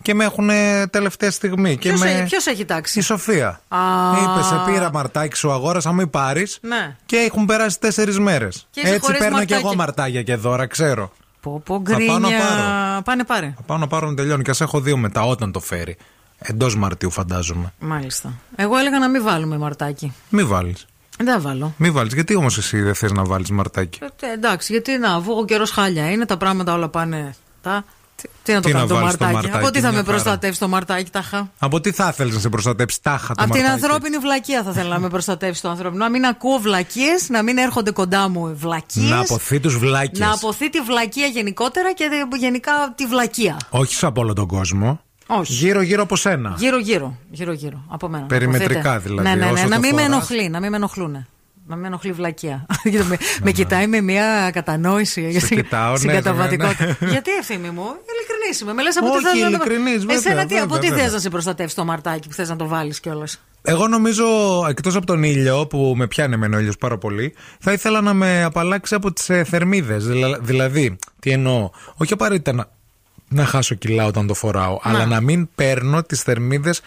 [0.01, 0.49] και με έχουν
[0.89, 1.77] τελευταία στιγμή.
[1.77, 2.11] Και Ποιος με...
[2.11, 3.61] έχει- ποιος έχει τάξει; Η Σοφία.
[3.67, 3.77] Α.
[4.23, 6.57] Είπες, σε πήρα μαρτάκι, σου αγόρασα, μην πάρεις.
[6.61, 6.95] Ναι.
[7.05, 8.67] Και έχουν περάσει τέσσερις μέρες.
[8.71, 9.65] Και είσαι Έτσι χωρίς παίρνω και μαρτάκι.
[9.65, 11.11] εγώ μαρτάκια και δώρα, ξέρω.
[11.41, 12.39] Πω, πω, Θα πάω να γκρίνια.
[12.39, 13.01] πάρω.
[13.01, 13.53] Πάνε πάρε.
[13.55, 15.97] Θα πάω να πάρω να τελειώνει και ας έχω δύο μετά όταν το φέρει.
[16.37, 17.73] Εντός Μαρτίου, φαντάζομαι.
[17.79, 18.33] Μάλιστα.
[18.55, 20.13] Εγώ έλεγα να μην βάλουμε μαρτάκι.
[20.29, 20.85] Μη βάλεις.
[21.17, 21.73] Δεν θα βάλω.
[21.77, 22.13] Μη βάλεις.
[22.13, 25.71] Γιατί όμως εσύ δεν θες να βάλεις μαρτάκι; Ε, εντάξει, γιατί να, αφού ο καιρός
[25.71, 27.33] χάλια είναι, τα πράγματα όλα πάνε.
[27.61, 27.83] Τα...
[28.21, 29.33] Τι, τι να το Τι κάνω να το βάλεις το μαρτάκι.
[29.45, 30.11] μαρτάκι, Από τι θα μια με χαρά.
[30.11, 33.61] προστατεύσει το μαρτάκι, τάχα; Από τι θα ήθελε να σε προστατέψει τάχα το Από την
[33.63, 33.83] μαρτάκι.
[33.85, 36.03] ανθρώπινη βλακεία θα ήθελα να με προστατεύσει το ανθρώπινο.
[36.03, 39.09] Να μην ακούω βλακίες, να μην έρχονται κοντά μου βλακίες.
[39.09, 40.19] Να αποθεί τους βλάκε.
[40.23, 43.57] Να αποθεί τη βλακεία γενικότερα και δε- γενικά τη βλακεία.
[43.69, 44.99] Όχι από όλο τον κόσμο.
[45.27, 45.53] Όχι.
[45.53, 46.53] Γύρω-γύρω από σένα.
[46.57, 47.17] Γύρω-γύρω.
[47.29, 47.83] Γύρω-γύρω.
[47.87, 48.25] Από μένα.
[48.25, 48.99] Περιμετρικά Αποθείτε.
[49.09, 49.51] δηλαδή, Ναι, ναι, ναι.
[49.51, 50.15] όσο Να το μην με φοράς.
[50.15, 50.49] ενοχλεί.
[50.49, 51.27] Να μην με ενοχλούν.
[51.69, 52.65] Να μην με ενοχλεί η βλακεία.
[53.09, 56.85] με, με κοιτάει με μια κατανόηση για Σε κοιτάω, ναι, συγκαταβατικότητα.
[56.85, 57.09] ναι, ναι.
[57.11, 58.73] Γιατί ευθύνη μου, ειλικρινή είμαι.
[58.73, 60.87] Με λες από τι Όχι, θέλω να το- ειλικρινής, βέβαια, Εσένα τι, βέβαια, από τι
[60.87, 61.03] βέβαια.
[61.03, 64.25] θες να σε προστατεύσει το μαρτάκι που θες να το βάλεις κιόλας; Εγώ νομίζω,
[64.69, 68.13] εκτός από τον ήλιο, που με πιάνει εμένα ο ήλιος πάρα πολύ, θα ήθελα να
[68.13, 70.05] με απαλλάξει από τις ε, θερμίδες.
[70.41, 72.69] Δηλαδή, τι εννοώ, όχι απαραίτητα να
[73.31, 76.81] να χάσω κιλά όταν το φοράω, αλλά να μην παίρνω τις θερμίδες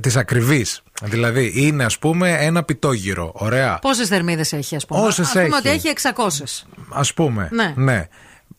[0.00, 0.66] τι ακριβεί.
[1.02, 3.30] Δηλαδή είναι ας πούμε ένα πιτόγυρο.
[3.34, 3.78] Ωραία.
[3.78, 5.54] Πόσες θερμίδες έχει, ας πούμε; Όσες Ας πούμε έχει.
[5.54, 6.66] ότι έχει 600.
[6.88, 7.48] Α πούμε.
[7.52, 7.72] Ναι.
[7.76, 8.08] ναι.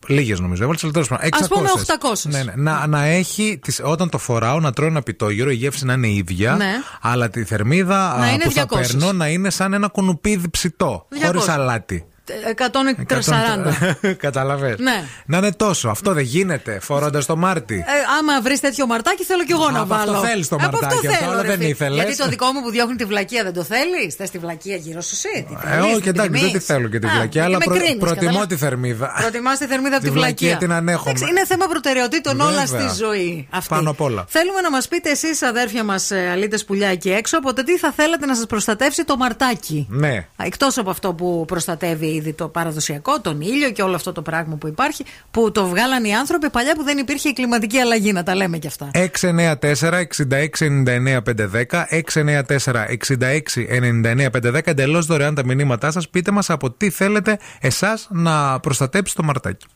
[0.06, 1.28] Λίγες νομίζω, έβαλες, αλλά τέλος πάντων.
[1.32, 1.84] Ας πούμε 600.
[2.26, 2.30] 800.
[2.30, 2.52] Ναι, ναι.
[2.56, 6.08] Να, να έχει, τις, όταν το φοράω, να τρώω ένα πιτόγυρο, η γεύση να είναι
[6.08, 6.72] ίδια, Ναι.
[7.00, 8.66] αλλά τη θερμίδα Να α, είναι που θα 200.
[8.68, 11.24] παίρνω να είναι σαν ένα κουνουπίδι ψητό, 200.
[11.24, 12.04] χωρί αλάτι.
[12.46, 12.52] Ε,
[14.10, 14.14] 140.
[14.26, 14.78] Καταλαβες.
[14.78, 15.04] Ναι.
[15.26, 15.88] Να είναι τόσο.
[15.88, 17.74] Αυτό δεν γίνεται φορώντας το Μάρτι.
[17.74, 20.24] Ε, άμα βρεις τέτοιο μαρτάκι, θέλω κι εγώ να από αυτό βάλω.
[20.26, 21.68] θέλεις το Από αυτό μαρτάκι αυτό, θέλω, αλλά ρε δεν φίλε.
[21.68, 21.96] ήθελες.
[21.96, 25.00] Γιατί το δικό μου που διώχνει τη βλακεία δεν το θέλεις; Θες τη βλακεία γύρω
[25.00, 26.64] σου, εσύ; τη Ε, θέλεις, όχι, την εντάξει, δεν τη προτιμείς.
[26.64, 28.46] θέλω και τη Α, βλακιά, αλλά και με προ- κρίνεις, προτιμώ καταλάβες.
[28.58, 29.12] τη θερμίδα.
[29.20, 30.48] Προτιμάς τη θερμίδα από Τη τη βλακεία.
[30.48, 31.10] βλακεία την ανέχομαι.
[31.10, 32.88] Εντάξει, είναι θέμα προτεραιοτήτων όλας Βέβαια.
[32.88, 33.46] στη ζωή.
[33.50, 33.68] Αυτή.
[33.74, 34.24] Πάνω απ' όλα.
[34.28, 37.92] Θέλουμε να μας πείτε εσείς, αδέρφια μας, αλήτες πουλιά εκεί έξω, από το τι θα
[37.96, 39.86] θέλατε να σας προστατεύσει το μαρτάκι.
[39.90, 40.26] Ναι.
[40.42, 44.56] Εκτός από αυτό που προστατεύει ήδη το παραδοσιακό, τον ήλιο και όλο αυτό το πράγμα
[44.56, 48.22] που υπάρχει, που το βγάλαν οι άνθρωποι παλιά που δεν υπήρχε η κλιματική αλλαγή, να
[48.22, 48.90] τα λέμε κι αυτά.
[48.94, 49.00] 694-6699-510
[54.50, 56.08] 694-6699-510 εντελώς δωρεάν τα μηνύματά σας.
[56.08, 59.66] Πείτε μας από τι θέλετε εσάς να προστατέψει το μαρτάκι.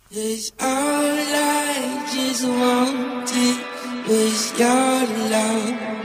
[4.56, 6.03] Cause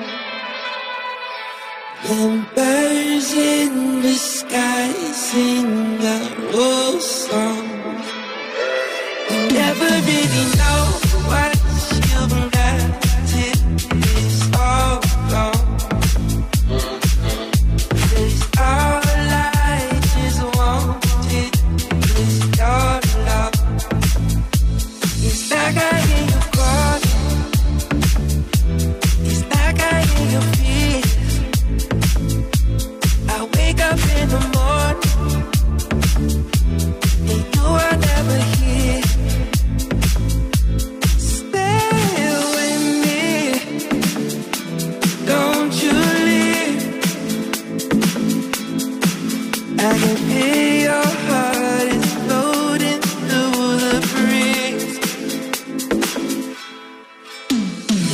[9.52, 11.09] never really know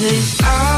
[0.06, 0.75] Cause I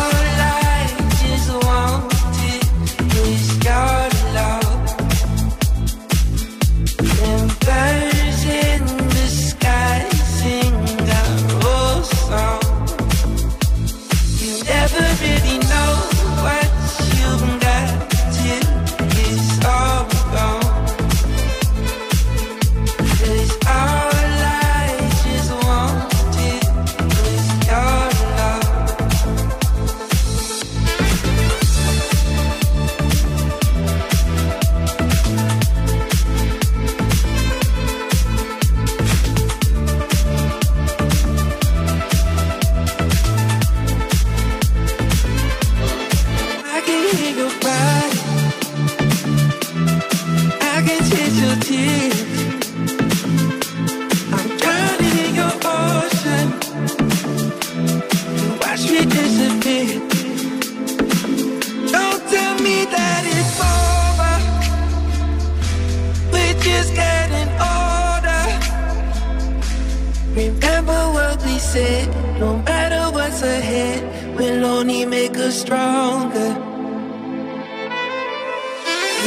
[71.78, 72.40] we said.
[72.40, 76.56] No matter what's ahead, we'll only make us stronger.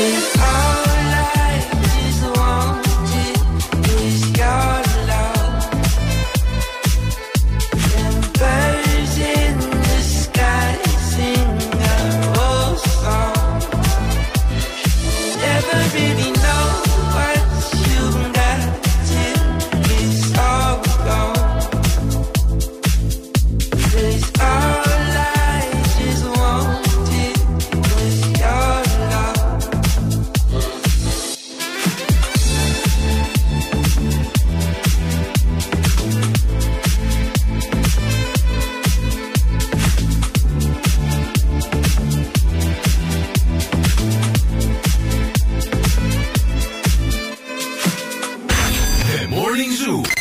[0.03, 0.70] And all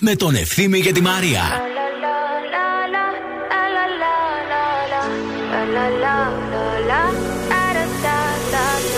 [0.09, 1.43] με τον Ευθύμη και τη Μαρία.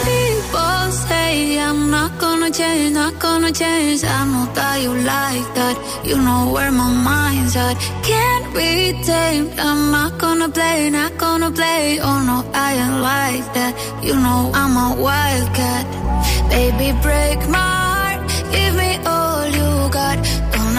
[0.04, 4.00] People say I'm not gonna change, not gonna change.
[4.04, 5.76] I know that you like that.
[6.08, 7.74] You know where my mind's at.
[8.10, 8.70] Can't be
[9.10, 9.50] tamed.
[9.58, 11.98] I'm not gonna play, not gonna play.
[12.08, 13.72] Oh no, I ain't like that.
[14.06, 15.86] You know I'm a wildcat.
[16.50, 18.20] Baby, break my heart.
[18.54, 20.16] Give me all you got.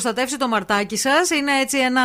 [0.00, 1.30] προστατεύσει το μαρτάκι σας.
[1.30, 2.02] Είναι έτσι ένα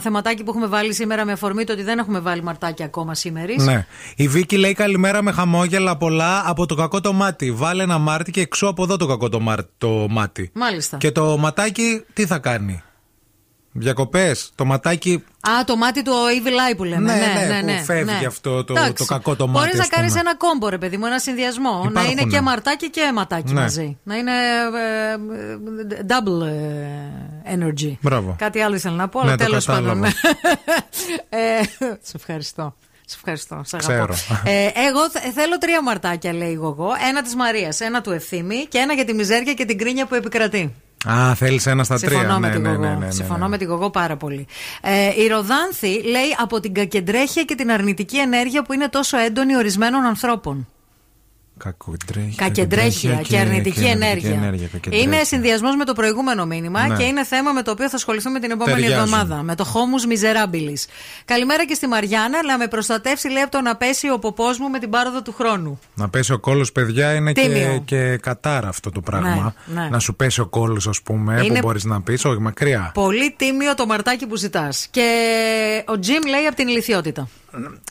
[0.00, 3.52] θεματάκι που έχουμε βάλει σήμερα με αφορμή το ότι δεν έχουμε βάλει μαρτάκι ακόμα σήμερα.
[3.62, 3.86] Ναι.
[4.16, 7.50] Η Βίκη λέει καλημέρα με χαμόγελα πολλά από το κακό το μάτι.
[7.52, 10.50] Βάλε ένα μάρτι και εξώ από εδώ το κακό το, μάρ- το μάτι.
[10.54, 10.96] Μάλιστα.
[10.96, 12.82] Και το ματάκι τι θα κάνει;
[13.72, 14.50] Διακοπές.
[14.54, 15.24] Το ματάκι.
[15.40, 17.12] Α, το μάτι του Evil Eye που λέμε.
[17.12, 18.94] Ναι, Ναι, ναι, ναι, που φεύγει αυτό το- Εντάξει.
[18.94, 20.00] το κακό το μάτι, Μπορείς να ας πούμε.
[20.02, 21.70] κάνεις ένα κόμπο, ρε παιδί μου, ένα συνδυασμό.
[21.82, 22.20] Να Υπάρχουνε.
[22.20, 23.60] είναι και μαρτάκι και ματάκι Ναι.
[23.60, 23.96] μαζί.
[24.02, 27.92] Να είναι ε, ε, double ε, energy.
[28.00, 28.34] Μπράβο.
[28.38, 29.84] Κάτι άλλο ήθελα να πω, αλλά Ναι, το τέλος πάντων.
[29.84, 30.08] κατάλαβα.
[31.28, 31.62] ε,
[32.02, 32.74] σε ευχαριστώ.
[33.04, 33.60] Σε ευχαριστώ.
[33.64, 34.12] Σε αγαπώ.
[34.12, 34.34] Ξέρω.
[34.44, 36.90] Ε, εγώ θε- θέλω τρία μαρτάκια, λέει η Γογό.
[37.08, 40.14] Ένα της Μαρίας, ένα του Ευθύμη και ένα για τη μιζέρια και την κρίνια που
[40.14, 40.74] επικρατεί.
[41.06, 42.38] Α, θέλεις ένα στα Συμφωνώ τρία.
[42.38, 42.80] με ναι, την ναι, Γογό.
[42.82, 43.48] ναι, ναι, ναι, Συμφωνώ ναι.
[43.48, 44.46] με την Γογό πάρα πολύ.
[44.82, 49.56] Ε, η Ροδάνθη λέει από την κακεντρέχεια και την αρνητική ενέργεια που είναι τόσο έντονη
[49.56, 50.66] ορισμένων ανθρώπων.
[51.58, 54.30] Κακεντρέχεια, Κακεντρέχεια και, αρνητική ενέργεια.
[54.72, 54.98] κακεντρέχεια.
[55.02, 56.96] είναι συνδυασμός με το προηγούμενο μήνυμα Ναι.
[56.96, 59.04] και είναι θέμα με το οποίο θα ασχοληθούμε την επόμενη Ταιριάζουν.
[59.14, 59.42] εβδομάδα.
[59.42, 60.84] Με το Homus Miserabilis.
[61.24, 64.68] Καλημέρα και στη Μαριάννα, αλλά με προστατεύσει λέει από το να πέσει ο ποπός μου
[64.70, 65.78] με την πάροδο του χρόνου.
[65.94, 67.82] Να πέσει ο κόλος, παιδιά, είναι και, Τίμιο.
[67.84, 69.54] και κατάρα αυτό το πράγμα.
[69.66, 69.88] Ναι, ναι.
[69.88, 72.90] Να σου πέσει ο κόλος, ας πούμε, Είναι- που μπορείς να πεις, όχι μακριά.
[72.94, 74.86] Πολύ τίμιο το μαρτάκι που ζητάς.
[74.90, 75.04] Και
[75.86, 77.28] ο Τζιμ λέει από την ηλικιότητα.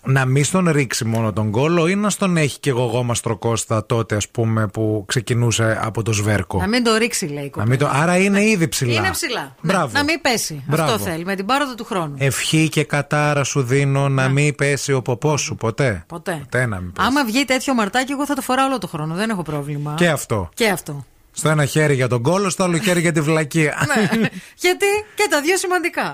[0.04, 3.86] Να μην στον ρίξει μόνο τον κόλο ή να στον έχει και εγώ Μαστρο Κώστα
[3.86, 6.60] τότε, ας πούμε, που ξεκινούσε από το σβέρκο.
[6.60, 7.90] Να μην το ρίξει, λέει η Να μην το...
[7.94, 8.94] Άρα είναι ήδη ψηλά.
[8.94, 9.42] Είναι ψηλά.
[9.42, 9.92] Ναι, Μπράβο.
[9.94, 10.64] να μην πέσει.
[10.68, 10.92] Μπράβο.
[10.94, 11.26] Αυτό θέλει.
[11.26, 12.16] Με την πάροδο του χρόνου.
[12.18, 16.04] Ευχή και κατάρα σου δίνω να μην πέσει ο ποπός σου ποτέ.
[16.08, 16.40] Ποτέ.
[16.44, 17.08] Ποτέ να μην πέσει.
[17.08, 19.16] Άμα βγει τέτοιο μαρτάκι, εγώ θα το φοράω όλο το χρόνο.
[19.16, 19.94] Δεν έχω πρόβλημα.
[19.98, 20.50] Και αυτό.
[20.54, 21.06] Και αυτό.
[21.32, 23.88] Στο ένα χέρι για τον κόλο, στο άλλο χέρι για τη βλακεία.
[23.88, 24.28] ναι.
[24.64, 24.86] Γιατί;
[25.16, 26.14] Και τα δύο σημαντικά.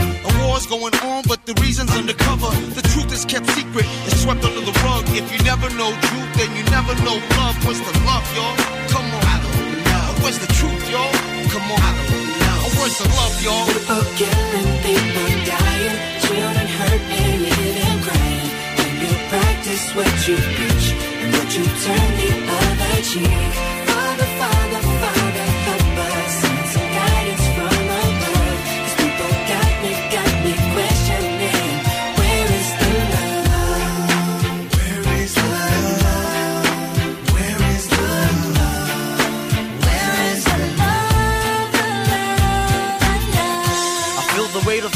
[0.61, 2.49] War's going on, but the reason's undercover.
[2.77, 5.05] The truth is kept secret, it's swept under the rug.
[5.09, 7.57] If you never know truth, then you never know love.
[7.65, 8.53] What's the love, y'all?
[8.93, 9.23] Come on.
[9.25, 10.21] I don't know.
[10.21, 11.13] Where's the truth, y'all?
[11.49, 11.81] Come on.
[11.81, 12.77] I don't know.
[12.77, 13.65] Where's the love, y'all?
[13.73, 15.97] People killing, people dying,
[16.29, 18.49] children hurt and living crying.
[18.77, 20.87] When you practice what you preach
[21.25, 23.49] and what you turn the other cheek.
[23.89, 24.70] Father, Father,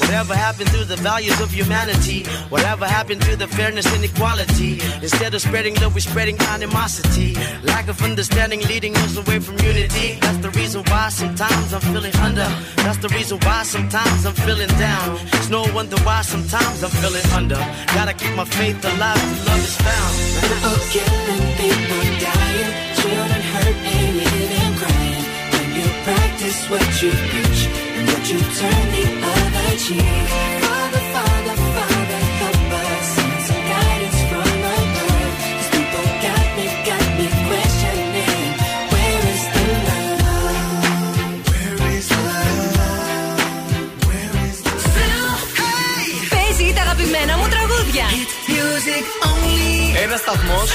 [0.00, 2.24] Whatever happened to the values of humanity?
[2.48, 4.80] Whatever happened to the fairness and equality?
[5.02, 7.34] Instead of spreading love, we're spreading animosity.
[7.62, 10.18] Lack of understanding leading us away from unity.
[10.20, 12.48] That's the reason why sometimes I'm feeling under.
[12.84, 15.18] That's the reason why sometimes I'm feeling down.
[15.34, 17.60] It's no wonder why sometimes I'm feeling under.
[17.94, 20.14] Gotta keep my faith alive love is found.
[20.42, 25.24] People killing, people dying, children hurt and living crying.
[25.52, 27.60] When you practice what you preach
[27.96, 29.23] and what you turn the
[50.02, 50.70] Ένας σταθμός.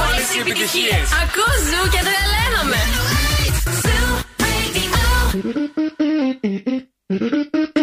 [0.00, 0.96] Όλε οι επιτυχίε.
[1.22, 2.80] Ακούς ζου και τρελαίνομαι.
[7.10, 7.77] Lo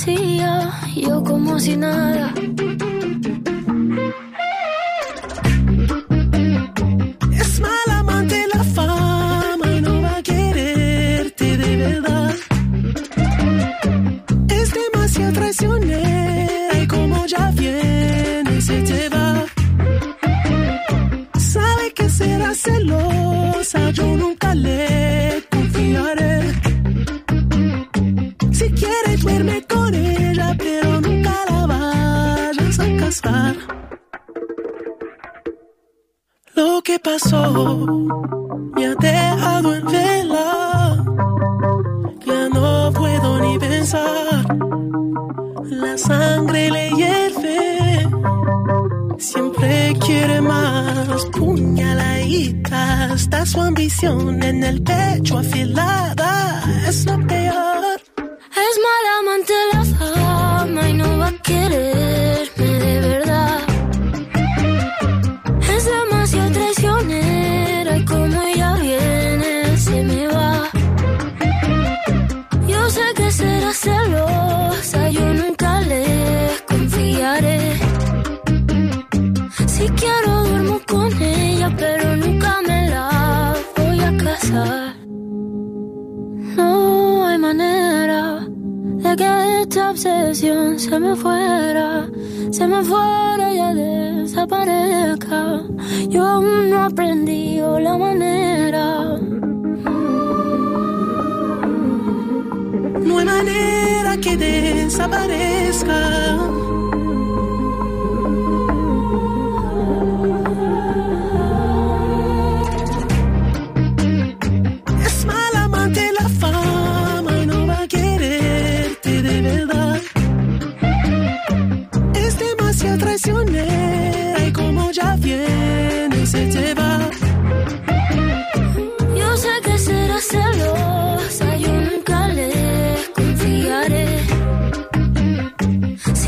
[0.00, 2.32] vacía, yo como si nada.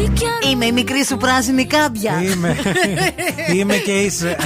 [0.03, 2.23] She can Είμαι η μικρή σου πράσινη κάμπια.
[2.23, 2.57] Είμαι.
[3.53, 4.37] Είμαι και είσαι.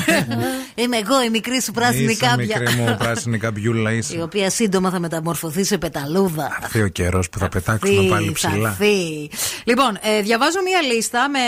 [0.74, 2.58] Είμαι εγώ η μικρή σου πράσινη Είσαι κάμπια.
[2.60, 4.22] μικρή μου πράσινη καμπιούλα Η είσαι.
[4.22, 6.58] οποία σύντομα θα μεταμορφωθεί σε πεταλούδα.
[6.62, 8.70] Αυτή ο καιρός που θα πετάξουμε Φύ, πάλι θα ψηλά.
[8.70, 9.28] φύ.
[9.64, 11.38] Λοιπόν, ε, διαβάζω μία λίστα με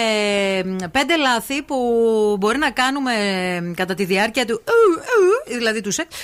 [0.72, 1.76] μ, πέντε λάθη που
[2.39, 4.62] μπορεί να κάνουμε ε, κατά τη διάρκεια του.
[4.64, 5.01] ου,
[5.52, 6.16] ου, δηλαδή του σεξ.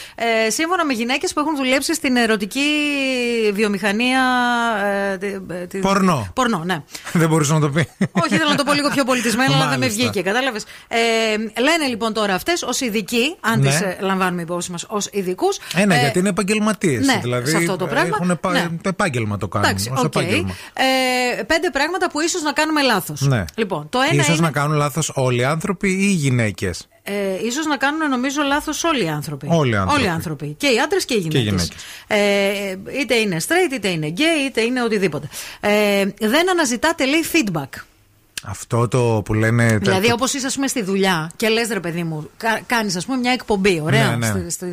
[0.46, 2.60] Ε, σύμφωνα με γυναίκες που έχουν δουλέψει στην ερωτική
[3.52, 4.20] βιομηχανία.
[5.12, 6.30] Ε, τη- ε, τη- Πορνό.
[6.34, 6.82] Πορνό, ναι.
[7.12, 7.88] Δεν μπορούσε να το πει.
[8.24, 10.02] Όχι, θέλω να το πω λίγο πιο πολιτισμένο, αλλά δεν με Μάλιστα.
[10.02, 10.22] βγήκε.
[10.22, 10.64] Κατάλαβες.
[10.88, 10.96] Ε,
[11.60, 13.68] λένε λοιπόν τώρα αυτές ως ειδικοί, αν Ναι.
[13.68, 15.58] τις λαμβάνουμε υπόψη μας ως ειδικούς.
[15.74, 17.06] Ε, ναι, γιατί είναι επαγγελματίες.
[17.06, 18.16] ναι, δηλαδή σε αυτό το πράγμα.
[18.16, 18.52] Έχουν επα...
[18.52, 18.68] Ναι.
[18.84, 19.68] επάγγελμα το κάνουν.
[19.68, 20.04] Εντάξει, ως οκ.
[20.04, 20.54] επάγγελμα.
[21.38, 23.20] Ε, πέντε πράγματα που ίσως να κάνουμε λάθος.
[23.20, 23.44] Ναι.
[23.54, 24.46] Λοιπόν, το ένα Ίσως είναι.
[24.46, 27.12] να κάνουν λάθος όλοι οι άνθρωποι ή οι γυναίκες; Ε,
[27.46, 29.46] ίσως να κάνουν νομίζω λάθος όλοι οι άνθρωποι.
[29.50, 29.98] Όλοι οι άνθρωποι.
[30.00, 30.54] Όλοι οι άνθρωποι.
[30.58, 31.70] Και οι άντρες και οι Και οι γυναίκες.
[32.06, 32.18] Ε,
[33.00, 35.28] είτε είναι straight, είτε είναι gay, είτε είναι οτιδήποτε.
[35.60, 37.80] Ε, δεν αναζητάτε, λέει, feedback.
[38.46, 39.78] Αυτό το που λένε.
[39.82, 43.04] Δηλαδή, όπως είσαι, ας πούμε, στη δουλειά και λες, ρε παιδί μου, κα, κάνεις, ας
[43.06, 43.80] πούμε, μια εκπομπή.
[43.84, 44.08] Ωραία.
[44.16, 44.26] Ναι, ναι.
[44.26, 44.66] στη- στη-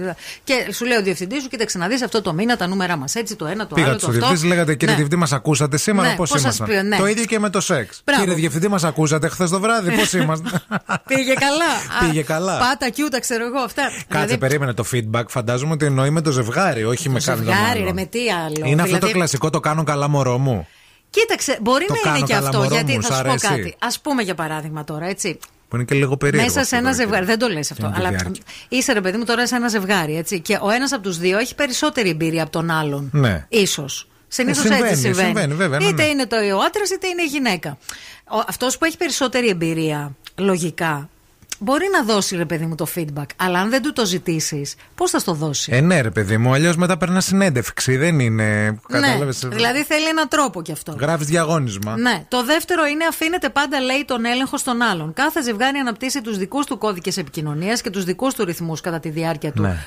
[0.44, 3.16] και σου λέει ο διευθυντής σου, κοίταξε να δει αυτό το μήνα τα νούμερα μας.
[3.16, 3.76] Έτσι, το ένα, το άλλο.
[3.76, 4.20] Πήγατε Το στο αυτό.
[4.26, 4.96] διευθυντή, λέγατε κύριε Ναι.
[4.96, 6.98] διευθυντή, μας ακούσατε σήμερα Ναι, πώς πώς σας ήμασταν; πει, ναι.
[6.98, 8.02] Το ίδιο και με το σεξ.
[8.06, 8.22] Μπράβο.
[8.22, 10.62] Κύριε διευθυντή, μας ακούσατε χθες το βράδυ, πώς ήμασταν;
[11.08, 11.72] Πήγε καλά.
[12.08, 12.58] Πήγε Α, καλά.
[12.58, 13.82] Πάτα, κιούτα, ξέρω εγώ αυτά.
[13.84, 15.24] Κάτσε, Δηλαδή, περίμενε το feedback.
[15.28, 17.86] Φαντάζομαι ότι εννοεί με το ζευγάρι, όχι με κάποιον ζευγάρι, άλλον.
[17.86, 18.56] ρε, με τι άλλο.
[18.66, 20.68] Είναι αυτό το Δηλαδή, κλασικό, το κάνω καλά μωρό μου.
[21.12, 22.60] Κοίταξε, μπορεί Το να είναι κάνω και καλά, αυτό.
[22.62, 23.48] μωρό Γιατί μου, θα σ' σου πω αρέσει.
[23.48, 23.76] κάτι.
[23.80, 25.40] Α πούμε για παράδειγμα τώρα, έτσι.
[25.68, 26.46] Που είναι και λίγο περίεργο.
[26.48, 27.26] Μέσα σε αυτό ένα το ζευγάρι.
[27.26, 27.86] Δεν το λες αυτό.
[27.86, 28.44] Είναι τη Αλλά διάρκεια.
[28.70, 30.40] είσαι ρε παιδί μου τώρα σε ένα ζευγάρι, έτσι.
[30.40, 33.10] Και ο ένας από τους δύο έχει περισσότερη εμπειρία από τον άλλον.
[33.14, 33.48] Ναι.
[33.66, 33.86] σω.
[34.28, 35.26] Συνήθως Ε, συμβαίνει, έτσι συμβαίνει.
[35.28, 36.10] συμβαίνει, βέβαια, ναι, είτε ναι.
[36.10, 37.78] είναι το ο άντρας είτε είναι η γυναίκα.
[38.48, 41.10] Αυτός που έχει περισσότερη εμπειρία, λογικά,
[41.64, 43.26] μπορεί να δώσει ρε παιδί μου το feedback.
[43.36, 46.54] Αλλά αν δεν του το ζητήσεις, πώς θα στο δώσει; Ε, ναι, ρε παιδί μου,
[46.54, 47.98] αλλιώς μετά περνάς συνέντευξη.
[47.98, 48.80] Δεν είναι.
[48.88, 49.56] Κατάλαβες, ναι.
[49.56, 50.96] Δηλαδή θέλει έναν τρόπο κι αυτό.
[51.00, 51.98] Γράφεις διαγώνισμα.
[51.98, 52.26] Ναι.
[52.28, 55.14] Το δεύτερο είναι αφήνεται πάντα, λέει, τον έλεγχο στον άλλον.
[55.14, 59.10] Κάθε ζευγάρι αναπτύσσει τους δικούς του κώδικες επικοινωνίας και τους δικούς του ρυθμούς κατά τη
[59.10, 59.62] διάρκεια του.
[59.62, 59.78] Ναι.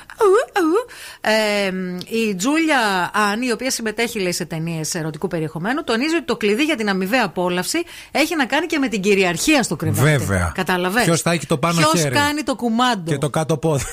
[1.21, 1.97] Αου, αου.
[2.07, 6.37] Ε, η Τζούλια Αν, η οποία συμμετέχει λέει, σε ταινίες ερωτικού περιεχομένου, τονίζει ότι το
[6.37, 10.17] κλειδί για την αμοιβαία απόλαυση έχει να κάνει και με την κυριαρχία στο κρεβάτι.
[10.17, 10.51] Βέβαια.
[10.55, 11.03] Κατάλαβε.
[11.03, 12.15] Ποιος θα έχει το πάνω Ποιος χέρι.
[12.15, 13.11] κάνει το κουμάντο.
[13.11, 13.83] Και το κάτω πόδι.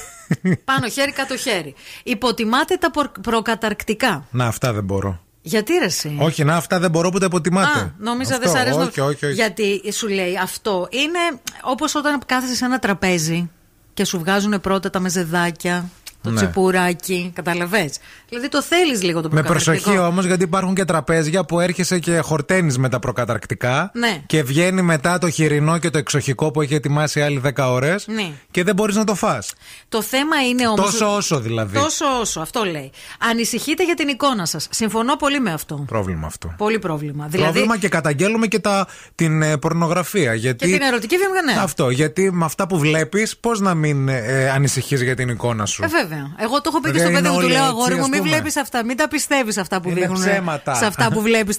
[0.65, 1.75] Πάνω χέρι, κάτω χέρι.
[2.03, 4.27] Υποτιμάτε τα προ- προκαταρκτικά.
[4.31, 5.21] Να, αυτά δεν μπορώ.
[5.45, 7.79] Γιατί ρε εσύ; Όχι, να, αυτά δεν μπορώ που τα υποτιμάτε.
[7.79, 8.79] Α, νόμιζα Αυτό, δεν σ' αρέσει.
[8.79, 9.35] να- Όχι, όχι, όχι.
[9.35, 13.51] Γιατί σου λέει αυτό είναι όπως όταν κάθεσαι σε ένα τραπέζι
[13.95, 15.91] και σου βγάζουν πρώτα τα μεζεδάκια,
[16.23, 16.37] το Ναι.
[16.37, 17.31] τσιπουράκι.
[17.35, 17.91] Καταλαβέ.
[18.29, 19.81] Δηλαδή το θέλεις λίγο το Με προκαταρκτικό.
[19.83, 23.91] προσοχή όμως, γιατί υπάρχουν και τραπέζια που έρχεσαι και χορταίνεις με τα προκαταρκτικά.
[23.95, 24.23] Ναι.
[24.27, 28.07] Και βγαίνει μετά το χοιρινό και το εξοχικό που έχει ετοιμάσει άλλοι 10 ώρες.
[28.07, 28.31] Ναι.
[28.51, 29.53] Και δεν μπορείς να το φας
[29.89, 30.81] Το θέμα είναι όμως.
[30.91, 31.79] Τόσο όσο δηλαδή.
[31.79, 32.91] Τόσο όσο, αυτό λέει.
[33.31, 34.67] Ανησυχείτε για την εικόνα σας.
[34.71, 35.85] Συμφωνώ πολύ με αυτό.
[35.87, 36.55] Πρόβλημα αυτό.
[36.57, 37.27] Πολύ πρόβλημα.
[37.29, 37.51] Δηλαδή.
[37.53, 40.35] Πρόβλημα και καταγγέλουμε και τα, την ε, πορνογραφία.
[40.35, 41.63] Γιατί, Και την ερωτική βιομηχανία.
[41.63, 45.85] Αυτό, γιατί με αυτά που βλέπεις, πώς να μην ε, ανησυχείς για την εικόνα σου;
[45.85, 46.35] Ε, βέβαια.
[46.39, 47.95] Εγώ το έχω πει και Βέβαια, στο παιδί είναι μου, του όλοι λέω έτσι, αγόρι
[47.95, 48.31] μου, ας μην πούμε.
[48.31, 48.85] βλέπεις αυτά.
[48.85, 50.21] Μην τα πιστεύεις αυτά που Είναι δείχνουν.
[50.21, 50.75] ψέματα.
[50.75, 51.59] Σε αυτά που βλέπεις,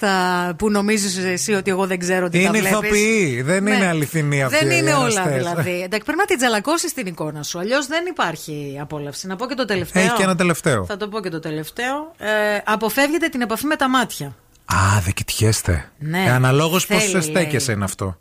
[0.57, 2.69] που νομίζεις εσύ ότι εγώ δεν ξέρω τι τα είναι βλέπεις.
[2.69, 3.71] ηθοποιοί, δεν Ναι.
[3.75, 5.35] είναι αληθινή αυτή Δεν οι είναι όλα εραστές.
[5.37, 5.71] δηλαδή.
[5.81, 7.59] Εντάξει, πρέπει να την τζαλακώσει την εικόνα σου.
[7.59, 9.27] Αλλιώς δεν υπάρχει απόλαυση.
[9.27, 10.03] Να πω και το τελευταίο.
[10.03, 10.85] Έχει και ένα τελευταίο.
[10.85, 12.11] Θα το πω και το τελευταίο.
[12.17, 12.27] Ε,
[12.65, 14.35] αποφεύγετε την επαφή με τα μάτια.
[14.65, 15.91] Α, δεν κοιτιέστε.
[15.99, 16.23] Ναι.
[16.27, 17.75] Ε, Αναλόγως Θέλει, πώ στέκεσαι λέει.
[17.75, 18.17] είναι αυτό.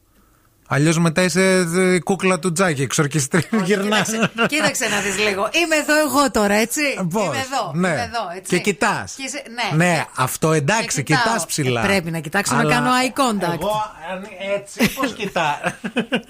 [0.74, 3.44] Αλλιώς μετά είσαι ε, κούκλα του Τζάκη, εξορκιστρή.
[3.64, 4.08] Γυρνάς.
[4.46, 5.48] Κοίταξε να δεις λίγο.
[5.52, 6.80] Είμαι εδώ εγώ τώρα, έτσι.
[7.10, 7.72] Πώς; Είμαι εδώ.
[7.74, 7.88] Ναι.
[7.88, 8.56] Είμαι εδώ, έτσι.
[8.56, 9.14] Και κοιτάς.
[9.16, 9.42] Και είσαι-
[9.76, 9.84] ναι.
[9.84, 11.22] Ναι, αυτό εντάξει, Και κοιτάω.
[11.22, 11.82] κοιτάς ψηλά.
[11.82, 13.52] Ε, πρέπει να κοιτάξω να Αλλά κάνω eye contact.
[13.60, 14.26] Εγώ αν
[14.56, 15.60] έτσι, πώς κοιτά.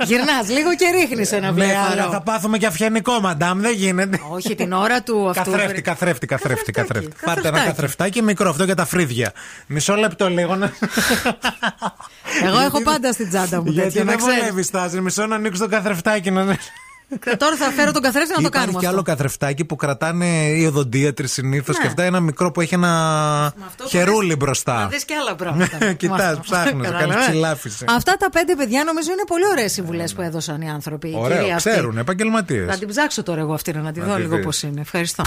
[0.05, 2.11] Γυρνάς λίγο και ρίχνεις ένα Ναι, αλλά βλέφαρο.
[2.13, 4.21] θα πάθουμε και αυγενικό, μαντάμ, δεν γίνεται.
[4.31, 5.51] Όχι, την ώρα του αυτού.
[5.51, 7.13] Καθρέφτη, καθρέφτη, καθρέφτη, καθρέφτη.
[7.25, 7.71] Πάρτε ένα καθρεφτάκι.
[7.75, 9.33] καθρεφτάκι μικρό αυτό για τα φρύδια.
[9.67, 10.73] Μισό λεπτό λίγο να.
[12.45, 14.51] Εγώ έχω πάντα στην τσάντα μου Γιατί τέτοιο, να δεν ξέρεις.
[14.51, 15.01] βολεύει, Στάζη.
[15.01, 16.57] Μισό να ανοίξω το καθρεφτάκι να.
[17.25, 18.97] Και Τώρα θα φέρω τον καθρέφτη να το Υπάρχει κάνουμε και αυτό.
[18.99, 21.83] άλλο καθρεφτάκι που κρατάνε οι οδοντίατροι συνήθως Ναι.
[21.83, 22.03] και αυτά.
[22.03, 22.91] Ένα μικρό που έχει ένα
[23.47, 24.89] αυτό χερούλι Να μπροστά.
[24.91, 25.77] δεις και άλλα πράγματα.
[25.81, 26.41] Με Κοιτάς, αυτό.
[26.43, 27.27] ψάχνεις, κάνεις Καταλαβαίνεις.
[27.27, 27.85] ψηλάφιση.
[27.89, 31.09] Αυτά τα πέντε παιδιά νομίζω είναι πολύ ωραίες συμβουλές που έδωσαν οι άνθρωποι.
[31.09, 31.71] η Ωραίο, κυρία αυτή.
[31.71, 32.67] ξέρουν, επαγγελματίες.
[32.71, 34.45] Θα την ψάξω τώρα εγώ αυτή να τη Να δω τη λίγο δεις.
[34.45, 34.81] πώς είναι.
[34.81, 35.23] Ευχαριστώ.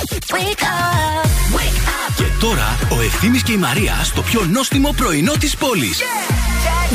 [2.16, 6.00] Και τώρα ο Ευθύμης και η Μαρία στο πιο νόστιμο πρωινό της πόλης.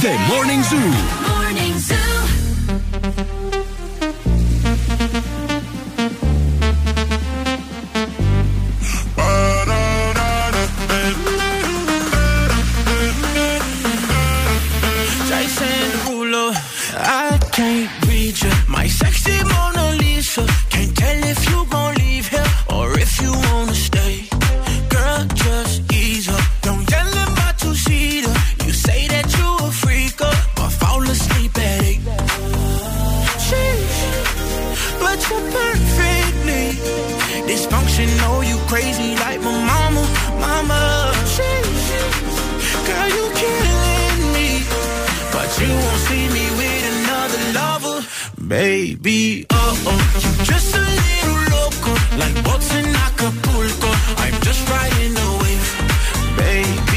[0.01, 1.39] The Morning Zoo.
[18.90, 20.44] sexy Mona Lisa.
[20.70, 24.28] Can't tell if you gon' leave here or if you wanna stay.
[24.88, 26.42] Girl, just ease up.
[26.62, 28.34] Don't yell at my two-seater.
[28.64, 32.00] You say that you a freak but fall asleep at eight.
[33.46, 34.00] Sheesh,
[35.02, 36.66] but you're perfectly
[37.48, 38.36] dysfunctional.
[38.48, 40.02] You crazy like my mama,
[40.44, 40.80] mama.
[41.34, 41.88] Sheesh,
[42.86, 44.48] girl, you killing me,
[45.34, 46.60] but you won't see me.
[48.51, 53.90] Baby, oh oh, you're just a little loco, like boats in Acapulco.
[54.18, 55.66] I'm just riding the wave.
[56.36, 56.89] Baby,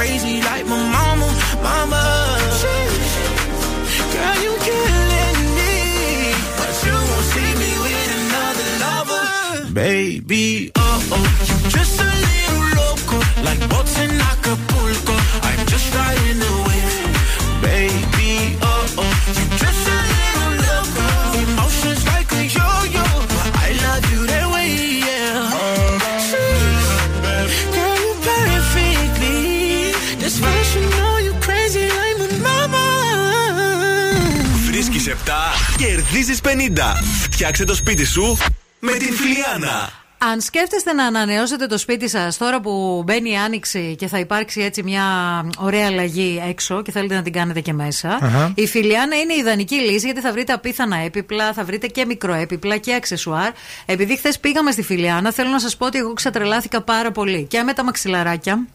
[0.00, 1.28] crazy like my mama,
[1.62, 2.09] mama.
[36.20, 37.02] Κερδίζεις 50.
[37.30, 38.36] Φτιάξε το σπίτι σου
[38.78, 39.92] με την Φιλιάνα.
[40.22, 44.60] Αν σκέφτεστε να ανανεώσετε το σπίτι σας τώρα που μπαίνει η άνοιξη και θα υπάρξει
[44.60, 45.04] έτσι μια
[45.58, 48.52] ωραία αλλαγή έξω και θέλετε να την κάνετε και μέσα, Αχα.
[48.54, 52.76] η Φιλιάνα είναι η ιδανική λύση γιατί θα βρείτε απίθανα έπιπλα, θα βρείτε και μικροέπιπλα
[52.76, 53.52] και αξεσουάρ.
[53.86, 57.62] Επειδή χθες πήγαμε στη Φιλιάνα, θέλω να σας πω ότι εγώ ξετρελάθηκα πάρα πολύ και
[57.62, 58.66] με τα μαξιλαράκια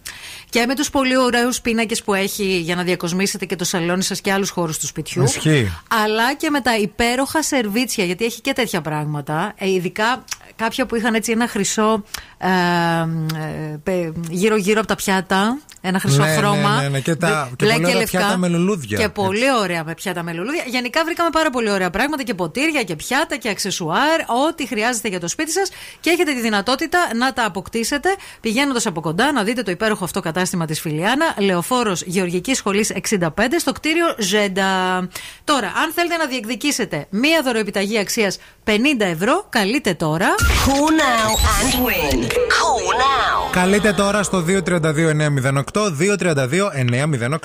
[0.50, 4.22] και με τους πολύ ωραίους πίνακες που έχει για να διακοσμήσετε και το σαλόνι σας
[4.22, 5.24] και άλλους χώρους του σπιτιού.
[5.24, 5.72] Ισχύει.
[6.06, 9.54] Αλλά και με τα υπέροχα σερβίτσια, γιατί έχει και τέτοια πράγματα.
[9.58, 10.24] Ε, ειδικά
[10.56, 12.04] κάποια που είχαν έτσι ένα χρυσό
[12.38, 15.58] ε, ε, πε- γύρω-γύρω από τα πιάτα.
[15.82, 16.82] Ένα χρυσό Ναι, ναι, χρώμα.
[16.82, 18.18] ναι, ναι, και τα- μπλε και πολύ ωραία λευκά.
[18.18, 18.98] πιάτα με λουλούδια.
[18.98, 20.64] Και πολύ ωραία με πιάτα με λουλούδια.
[20.68, 24.20] Γενικά βρήκαμε πάρα πολύ ωραία πράγματα και ποτήρια και πιάτα και αξεσουάρ.
[24.48, 25.70] Ό,τι χρειάζεται για το σπίτι σας
[26.00, 28.10] και έχετε τη δυνατότητα να τα αποκτήσετε
[28.42, 31.26] πηγαίνοντας από κοντά να δείτε το υπέροχο αυτό κατάστημα της Φιλιάνα.
[31.38, 35.00] Λεωφόρος Γεωργικής Σχολής 65 στο κτίριο Ζέντα.
[35.44, 40.36] Τώρα, αν θέλετε να διεκδικήσετε μία δωροεπιταγή αξίας 50 ευρώ, καλείτε τώρα.
[40.66, 42.18] Call now and win.
[42.58, 43.52] Call now.
[43.52, 45.92] Καλείτε τώρα στο 232-908,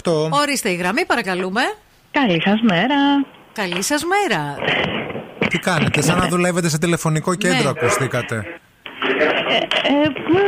[0.05, 0.29] 232-908.
[0.31, 1.61] Ορίστε η γραμμή, παρακαλούμε.
[2.11, 2.97] Καλή σας μέρα.
[3.53, 4.55] Καλή σας μέρα.
[5.49, 7.69] Τι κάνετε, σαν να δουλεύετε σε τηλεφωνικό κέντρο, Ναι.
[7.69, 8.45] ακουστήκατε.
[9.53, 9.57] Ε,
[9.93, 9.93] ε,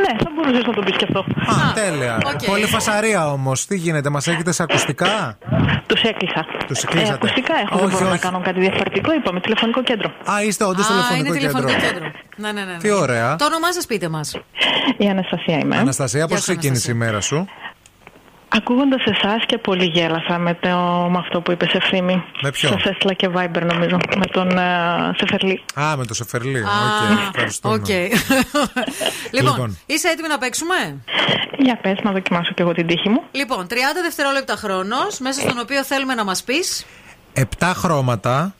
[0.05, 1.21] ναι, θα μπορούσες να το πεις και αυτό.
[1.53, 2.19] Α, τέλεια.
[2.27, 2.45] οκ.
[2.45, 3.67] Πολύ φασαρία όμως.
[3.67, 5.39] Τι γίνεται, μας έχετε σε ακουστικά;
[5.87, 6.47] Τους έκλεισα.
[6.67, 7.13] Τους Ε, κλείσατε.
[7.13, 8.21] ακουστικά έχω, δεν όχι, μπορώ να όχι.
[8.21, 9.13] κάνω κάτι διαφορετικό.
[9.15, 10.09] Είπαμε τηλεφωνικό κέντρο.
[10.31, 11.89] Α, είστε όντως Α, τηλεφωνικό είναι τηλεφωνικό κέντρο.
[11.89, 12.11] κέντρο.
[12.37, 12.79] Ναι, ναι, ναι, ναι.
[12.79, 13.37] Τι ωραία.
[13.37, 14.37] Το όνομά σας πείτε μας.
[14.97, 15.77] Η Αναστασία είμαι.
[15.77, 17.49] Αναστασία, πώς Γεια σου, ξεκίνησε η μέρα σου;
[18.55, 20.69] Ακούγοντας εσάς και πολύ γέλασα με, το,
[21.11, 22.25] με αυτό που είπες σε Ευθύμη.
[22.43, 23.97] Με ποιο; Σε έστειλα και Viber νομίζω.
[24.17, 24.63] Με τον ε,
[25.17, 25.63] Σεφερλί.
[25.81, 26.59] Α, με το Σεφερλί.
[26.59, 27.75] Α, Οκ, ευχαριστούμε.
[27.75, 27.89] οκ.
[27.89, 29.79] λοιπόν, Λοιπόν.
[29.87, 30.75] είσαι έτοιμη να παίξουμε;
[31.59, 33.23] Για πες να δοκιμάσω και εγώ την τύχη μου.
[33.31, 36.87] Λοιπόν, 30 δευτερόλεπτα χρόνος, μέσα στον οποίο θέλουμε να μας πεις.
[37.33, 38.55] Επτά χρώματα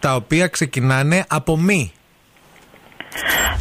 [0.00, 1.92] τα οποία ξεκινάνε από μη.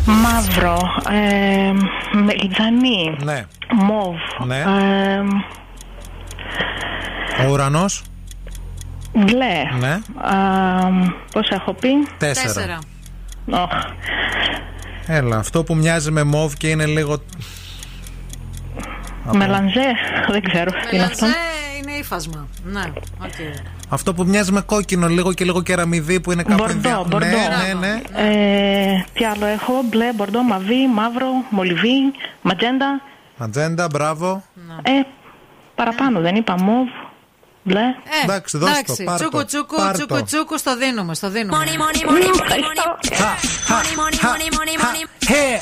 [0.06, 0.78] Μαύρο.
[1.10, 1.72] Ε,
[2.18, 3.16] μελιτζανί.
[3.24, 3.46] Ναι.
[3.74, 4.16] Μοβ.
[4.46, 4.58] Ναι.
[7.38, 8.04] Ε, Ο ουρανός.
[9.14, 9.64] μπλε.
[9.80, 9.92] Ναι.
[9.92, 10.00] Ε,
[11.32, 12.80] Πώς έχω πει; Τέσσερα.
[13.52, 13.70] Οχ.
[15.08, 17.14] Έλα, αυτό που μοιάζει με μοβ και είναι λίγο.
[19.26, 19.92] Από- Μελανζέ.
[20.32, 21.26] Δεν ξέρω τι είναι αυτό.
[21.26, 21.42] Μελανζέ
[21.82, 22.48] είναι ύφασμα.
[22.64, 22.84] Ναι,
[23.24, 23.34] οκ.
[23.94, 27.18] Αυτό που μοιάζει με κόκκινο λίγο και λίγο κεραμιδί που είναι κάπου Μπορντό, ενδια- μπορντό.
[27.26, 28.02] Ναι, ναι, ναι.
[28.16, 31.98] Ε, τι άλλο έχω; Μπλε, μπορντό, μαβί, μαύρο, μολυβί,
[32.42, 33.02] ματζέντα.
[33.38, 34.44] Ματζέντα, μπράβο.
[34.84, 34.92] Ε,
[35.76, 36.56] παραπάνω δεν είπα.
[36.62, 36.88] Μοβ,
[37.64, 37.80] μπλε.
[37.80, 40.24] Ε, Εντάξει, δώσ' το, εντάξει, πάρ' το, τσούκου τσούκου, πάρ' τσούκου το.
[40.24, 41.58] τσούκου, στο δίνουμε, στο δίνουμε.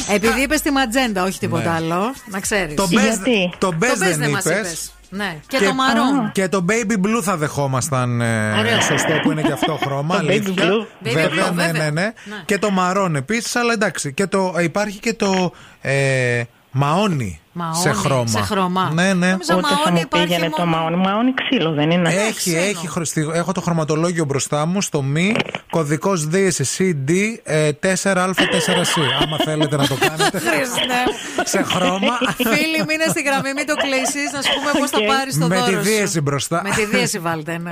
[0.10, 1.76] Επειδή είπες τη ματζέντα, όχι τίποτα Ναι.
[1.76, 2.76] άλλο, να ξέρεις.
[2.76, 3.20] Το μπες-
[3.58, 4.92] το μπες δεν είπες.
[5.14, 6.32] Ναι, και, το μαρόν.
[6.32, 8.82] Και το baby blue θα δεχόμασταν ε, Ωραίο.
[8.82, 10.16] σωστό που είναι και αυτό χρώμα.
[10.20, 10.54] Το baby αλήθεια.
[10.58, 11.08] blue.
[11.08, 11.84] Baby Βέβαια, blue, ναι, βέβαια.
[11.84, 12.02] ναι, ναι.
[12.02, 12.44] Ναι.
[12.46, 14.14] Και το μαρόν επίσης, αλλά εντάξει.
[14.14, 15.52] Και το, ε, υπάρχει και το
[15.82, 18.28] ε, μαόνι, Μαόνι, σε χρώμα.
[18.28, 18.92] σε χρώμα.
[18.94, 19.30] Ναι, ναι.
[19.30, 20.78] Νόμιζα Ούτε θα μαόνι μου υπάρχει πήγαινε το μόνο.
[20.78, 20.96] μαόνι.
[20.96, 22.10] Μαόνι ξύλο δεν είναι.
[22.14, 25.36] Έχει, έχει, χρο- στη- έχω το χρωματολόγιο μπροστά μου στο μη
[25.70, 27.10] κωδικός DSCD
[27.44, 29.02] ε, 4α4C.
[29.22, 31.02] Άμα θέλετε να το κάνετε Χριστέ.
[31.44, 32.18] σε χρώμα.
[32.38, 34.32] Φίλοι, μείνε στη γραμμή, μην το κλείσεις.
[34.34, 35.06] Να σου πούμε πώς θα Οκ.
[35.06, 35.68] πάρεις το Με δώρο.
[35.68, 35.82] τη σου.
[35.82, 36.62] δίαιση μπροστά.
[36.64, 37.72] Με τη δίαιση βάλτε, ναι.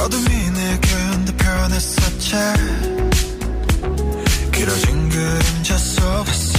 [0.00, 2.36] 어둠이 내게 흔들편했었지
[4.52, 6.58] 길어진 그림자 속에서.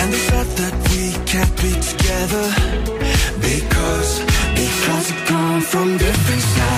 [0.00, 2.78] And the fact that we can't be together
[3.40, 4.20] Because,
[4.54, 6.77] because we come from different sides.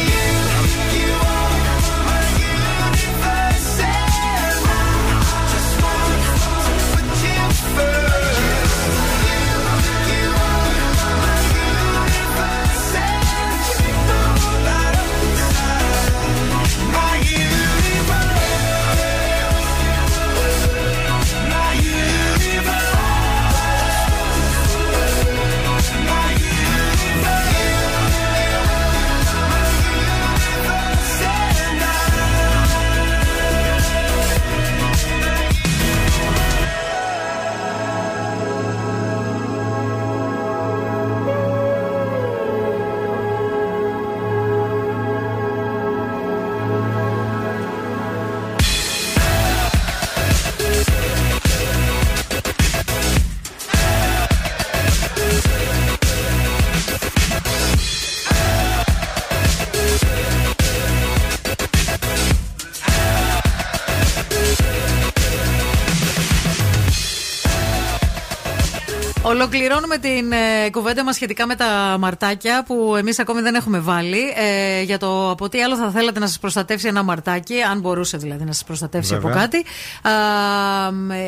[69.71, 74.33] Ολοκληρώνουμε την ε, κουβέντα μας σχετικά με τα μαρτάκια που εμείς ακόμη δεν έχουμε βάλει.
[74.35, 78.17] Ε, για το από τι άλλο θα θέλατε να σας προστατεύσει ένα μαρτάκι, αν μπορούσε
[78.17, 79.31] δηλαδή να σας προστατεύσει Βέβαια.
[79.31, 79.57] από κάτι.
[80.01, 80.11] Α,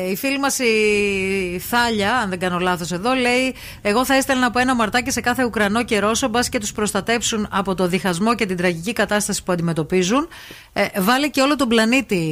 [0.06, 4.46] ε, η φίλη μας η Θάλια, αν δεν κάνω λάθος εδώ, λέει: Εγώ θα έστελνα
[4.46, 8.34] από ένα μαρτάκι σε κάθε Ουκρανό και Ρώσο, μπας και τους προστατέψουν από το διχασμό
[8.34, 10.28] και την τραγική κατάσταση που αντιμετωπίζουν.
[10.72, 12.22] Ε, βάλε και όλο τον πλανήτη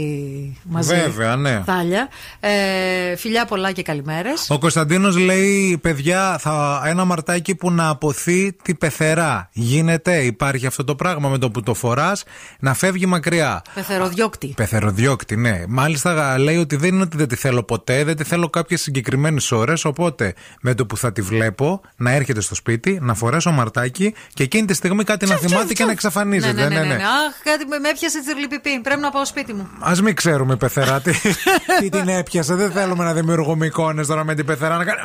[0.62, 0.94] μαζί.
[0.94, 1.62] Βέβαια, ναι.
[1.66, 2.08] Θάλια.
[2.40, 4.46] Ε, φιλιά πολλά και καλημέρες.
[4.50, 6.01] Ο Κωνσταντίνος λέει: Παιδιά,
[6.38, 9.48] θα, ένα μαρτάκι που να αποθεί τη πεθερά.
[9.52, 12.24] Γίνεται, υπάρχει αυτό το πράγμα με το που το φοράς
[12.58, 13.62] να φεύγει μακριά.
[13.74, 14.52] Πεθεροδιώκτη.
[14.56, 15.64] Πεθεροδιώκτη, ναι.
[15.68, 19.52] Μάλιστα λέει ότι δεν είναι ότι δεν τη θέλω ποτέ, δεν τη θέλω κάποιες συγκεκριμένες
[19.52, 19.84] ώρες.
[19.84, 24.42] Οπότε με το που θα τη βλέπω να έρχεται στο σπίτι, να φορέσω μαρτάκι και
[24.42, 26.52] εκείνη τη στιγμή κάτι να θυμάται και να εξαφανίζεται.
[26.52, 26.94] Ναι, ναι, ναι, ναι.
[26.94, 28.80] Αχ, κάτι με, με έπιασε τη λυπηπή.
[28.80, 29.68] Πρέπει να πάω σπίτι μου.
[29.80, 31.12] Α μην ξέρουμε η πεθερά τι,
[31.80, 32.54] τι την έπιασε.
[32.54, 35.00] Δεν θέλουμε να δημιουργούμε εικόνες τώρα με την πεθερά να κάνει.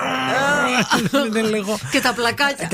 [1.27, 1.79] Είναι λίγο.
[1.91, 2.67] Και τα πλακάκια.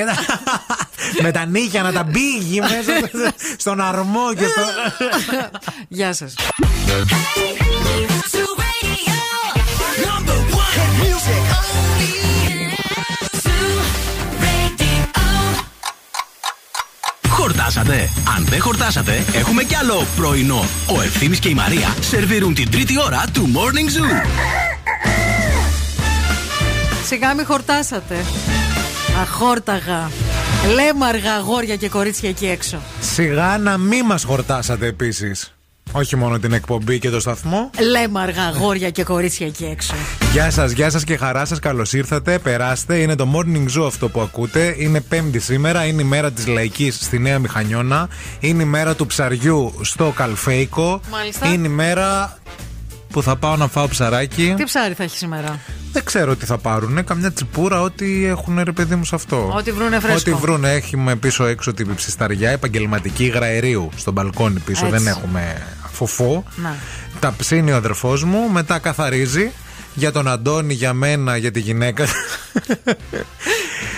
[1.22, 3.10] με τα νύχια να τα μπήγει μέσα
[3.58, 4.62] στον αρμό και στο.
[5.88, 6.36] Γεια σας.
[17.44, 18.10] Χορτάσατε.
[18.36, 20.66] Αν δεν χορτάσατε, έχουμε κι άλλο πρωινό.
[20.98, 25.33] Ο Ευθύμης και η Μαρία σερβίρουν την τρίτη ώρα του Morning Zoo.
[27.14, 28.16] Σιγά μη χορτάσατε.
[29.22, 30.12] Αχόρταγα.
[30.76, 32.78] Λέμαργα αγόρια και κορίτσια εκεί έξω.
[33.00, 35.54] Σιγά να μην μας χορτάσατε επίσης.
[35.92, 37.70] Όχι μόνο την εκπομπή και το σταθμό.
[37.92, 39.94] Λέμαργα αγόρια και κορίτσια εκεί έξω.
[40.32, 41.60] Γεια σας, γεια σας και χαρά σας.
[41.60, 42.40] Καλώς ήρθατε.
[42.40, 42.98] Περάστε.
[42.98, 44.76] Είναι το morning zoo αυτό που ακούτε.
[44.78, 45.86] Είναι Πέμπτη σήμερα.
[45.86, 48.10] Είναι η μέρα της Λαϊκής στη Νέα Μηχανιώνα.
[48.40, 51.02] Είναι η μέρα του ψαριού στο Καλφέικο.
[51.12, 51.48] Μάλιστα.
[51.48, 52.38] Είναι η μέρα
[53.14, 54.54] που θα πάω να φάω ψαράκι.
[54.58, 55.60] Τι ψάρι θα έχει σήμερα;
[55.92, 57.04] Δεν ξέρω τι θα πάρουν.
[57.04, 59.54] Καμιά τσιπούρα, ό,τι έχουν ρε παιδί μου σε αυτό.
[59.58, 60.32] Ό,τι βρούνε φρέσκο.
[60.32, 60.72] Ό,τι βρούνε.
[60.72, 64.86] Έχουμε πίσω έξω την ψισταριά επαγγελματική γραερίου στο μπαλκόνι πίσω.
[64.86, 64.98] Έτσι.
[64.98, 65.62] Δεν έχουμε
[65.92, 66.44] φοφό.
[66.56, 66.76] Να.
[67.20, 69.52] Τα ψήνει ο αδερφός μου, μετά καθαρίζει
[69.94, 72.06] για τον Αντώνη, για μένα, για τη γυναίκα.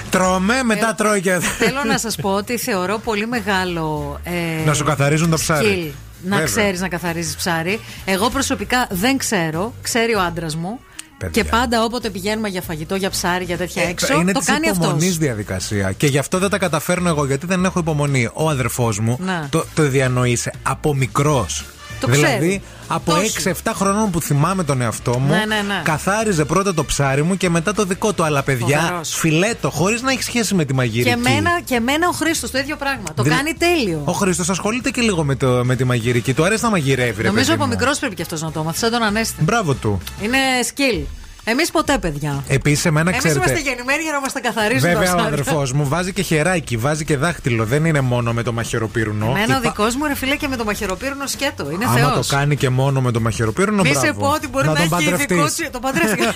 [0.10, 1.40] Τρώμε, μετά τρώει και.
[1.40, 4.20] Θέλω να σας πω ότι θεωρώ πολύ μεγάλο.
[4.24, 5.94] Ε, Να σου καθαρίζουν το ψάρι.
[6.24, 6.46] Skill Να Βέβαια.
[6.46, 7.80] ξέρεις να καθαρίζεις ψάρι.
[8.06, 9.74] Εγώ προσωπικά δεν ξέρω.
[9.82, 10.80] Ξέρει ο άντρας μου.
[11.18, 11.44] Παιδιά.
[11.44, 14.70] Και πάντα όποτε πηγαίνουμε για φαγητό, για ψάρι, για τέτοια έξω, είναι το της κάνει
[14.70, 14.86] αυτός.
[14.86, 15.92] υπομονής διαδικασία.
[15.92, 18.30] Και γι' αυτό δεν τα καταφέρνω εγώ, γιατί δεν έχω υπομονή.
[18.34, 19.48] Ο αδερφός μου Να.
[19.52, 21.66] το, το διανοείσαι από μικρός.
[22.06, 22.62] Το δηλαδή, ξέρει.
[22.88, 23.18] από Το
[23.64, 25.82] 6-7 χρονών που θυμάμαι τον εαυτό μου, Ναι, ναι, ναι.
[25.84, 28.24] καθάριζε πρώτα το ψάρι μου και μετά το δικό του.
[28.24, 29.14] Αλλά παιδιά, Φοβερός.
[29.16, 31.10] φιλέτο, χωρίς να έχει σχέση με τη μαγειρική.
[31.10, 33.04] Και εμένα, και εμένα ο Χρήστος το ίδιο πράγμα.
[33.16, 34.02] Το Δηλα- κάνει τέλειο.
[34.06, 36.34] Ο Χρήστος ασχολείται και λίγο με, το, με τη μαγειρική.
[36.34, 37.78] Του αρέσει να μαγειρεύει, ρε Νομίζω παιδί από μου.
[37.78, 38.78] μικρός πρέπει και αυτός να το μάθει.
[38.78, 39.44] Σαν τον Ανέστη.
[39.44, 40.02] Μπράβο του.
[40.22, 40.38] Είναι
[40.76, 41.04] skill.
[41.48, 42.44] Εμείς ποτέ, παιδιά.
[42.48, 43.40] Επίσης, εμένα Εμείς ξέρετε.
[43.50, 44.82] είμαστε γεννημένοι για να μας τα καθαρίζουν.
[44.90, 45.26] Βέβαια, τα ο ψάρια.
[45.34, 47.66] αδερφός μου βάζει και χεράκι, βάζει και δάχτυλο.
[47.66, 49.26] Δεν είναι μόνο με το μαχαιροπύρουνο.
[49.26, 51.70] Εμένα ο Υπά- δικός μου ρε φίλε και με το μαχαιροπύρνο σκέτο.
[51.72, 52.28] Είναι Άμα θεός.
[52.28, 54.06] το κάνει και μόνο με το μαχαιροπύρουνο, Μη μπράβο.
[54.06, 55.24] σε πω ότι μπορεί να, τον έχει παντρευτείς.
[55.26, 56.34] ειδικό τσι- Το παντρεύτηκα.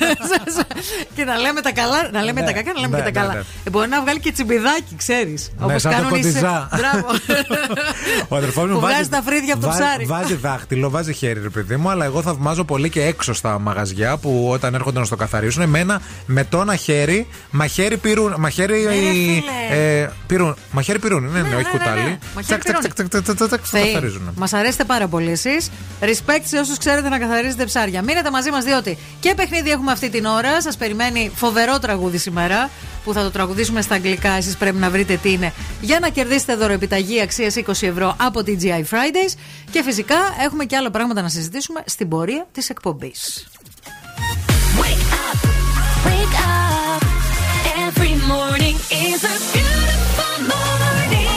[1.16, 3.20] και να λέμε τα καλά, να λέμε Ναι, τα κακά, να λέμε ναι, και τα
[3.22, 3.34] ναι, καλά.
[3.40, 3.44] ναι.
[3.64, 5.52] Ε, μπορεί να βγάλει και τσιμπιδάκι, ξέρεις.
[5.66, 6.70] Ναι, σαν το κοντιζά.
[6.76, 7.06] Μπράβο.
[8.32, 10.06] Ο αδερφός μου Που βάζει, βγάζει τα φρύδια από το βάζει- ψάρι.
[10.06, 14.18] Βάζει δάχτυλο, βάζει χέρι, ρε παιδί μου, αλλά εγώ θαυμάζω πολύ και έξω στα μαγαζιά
[14.18, 16.48] που όταν έρχονται να στο καθαρίσουν με ένα με
[16.80, 18.36] χέρι, μαχαίρι πυρούν.
[18.38, 18.84] Μαχαίρι.
[18.84, 20.56] Ναι, ε, πυρούν.
[20.72, 22.20] Μαχαίρι πυρούν, ναι, ναι, ναι, όχι ναι, κουτάλι.
[23.50, 24.32] Το καθαρίζουν.
[24.36, 25.70] Μας αρέσετε πάρα πολύ εσείς.
[26.02, 28.02] Respect σε όσους ξέρετε να καθαρίζετε ψάρια.
[28.02, 30.62] Μείνετε μαζί μας διότι και παιχνίδι έχουμε αυτή την ώρα.
[30.62, 32.70] Σας περιμένει φοβερό τραγούδι σήμερα
[33.04, 34.32] που θα το τραγουδήσουμε στα αγγλικά.
[34.32, 38.60] Εσείς πρέπει να βρείτε τι είναι για να κερδίσετε δωροεπιταγή αξίας 20 ευρώ από την
[38.62, 38.80] G.I.
[38.80, 39.34] Fridays.
[39.72, 43.48] Και φυσικά έχουμε και άλλα πράγματα να συζητήσουμε στην πορεία της εκπομπής.
[46.06, 47.04] Wake up.
[47.78, 51.29] Every morning is a beautiful morning.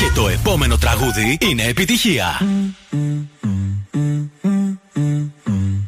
[0.00, 2.40] Και το επόμενο τραγούδι είναι επιτυχία.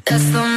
[0.05, 0.53] That's the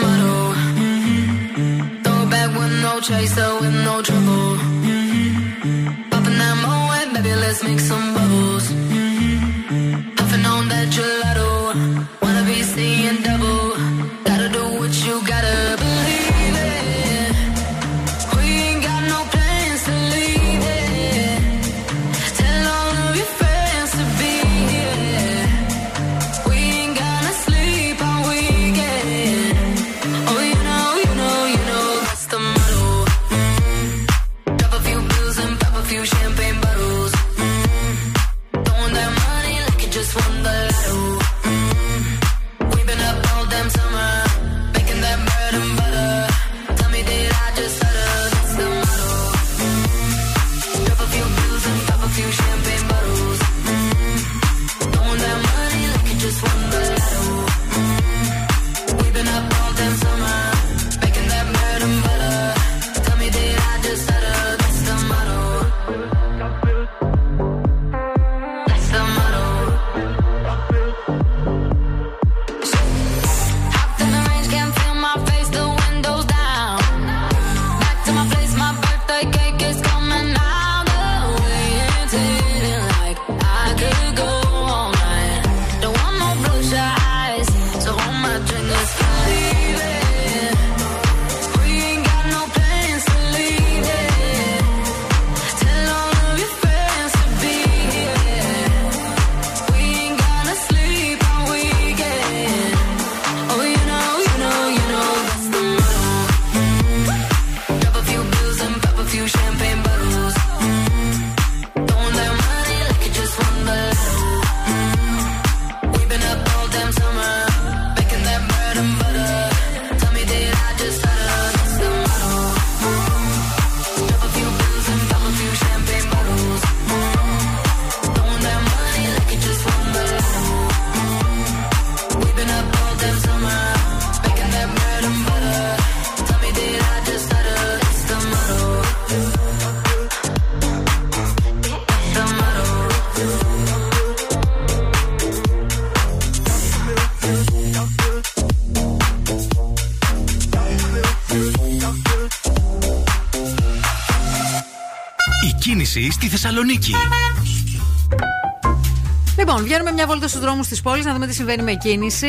[160.06, 162.28] μια βόλτα στους δρόμους της πόλης να δούμε τι συμβαίνει με κίνηση.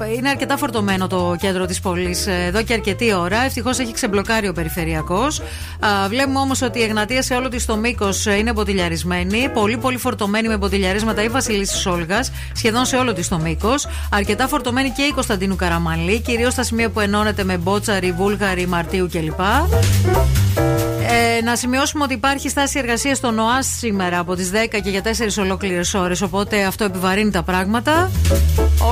[0.00, 3.44] Ε, είναι αρκετά φορτωμένο το κέντρο της πόλης εδώ και αρκετή ώρα.
[3.44, 5.38] Ευτυχώς έχει ξεμπλοκάρει ο περιφερειακός.
[5.38, 9.48] Ε, βλέπουμε όμως ότι η Εγνατία σε όλο της το μήκος είναι μποτιλιαρισμένη.
[9.54, 12.24] Πολύ, πολύ φορτωμένη με μποτιλιαρίσματα η Βασιλίση Όλγα.
[12.52, 13.86] Σχεδόν σε όλο της το μήκος.
[14.10, 16.20] Αρκετά φορτωμένη και η Κωνσταντίνου Καραμαλή.
[16.20, 19.40] Κυρίως στα σημεία που ενώνεται με Μπότσαρη, Βούλγαρη, Μαρτίου κλπ.
[21.40, 25.02] Ε, να σημειώσουμε ότι υπάρχει στάση εργασίας στο ΝΟΑΣ σήμερα από τις 10 και για
[25.02, 26.22] 4 ολόκληρες ώρες.
[26.22, 28.10] Οπότε αυτό επιβαρύνει τα πράγματα.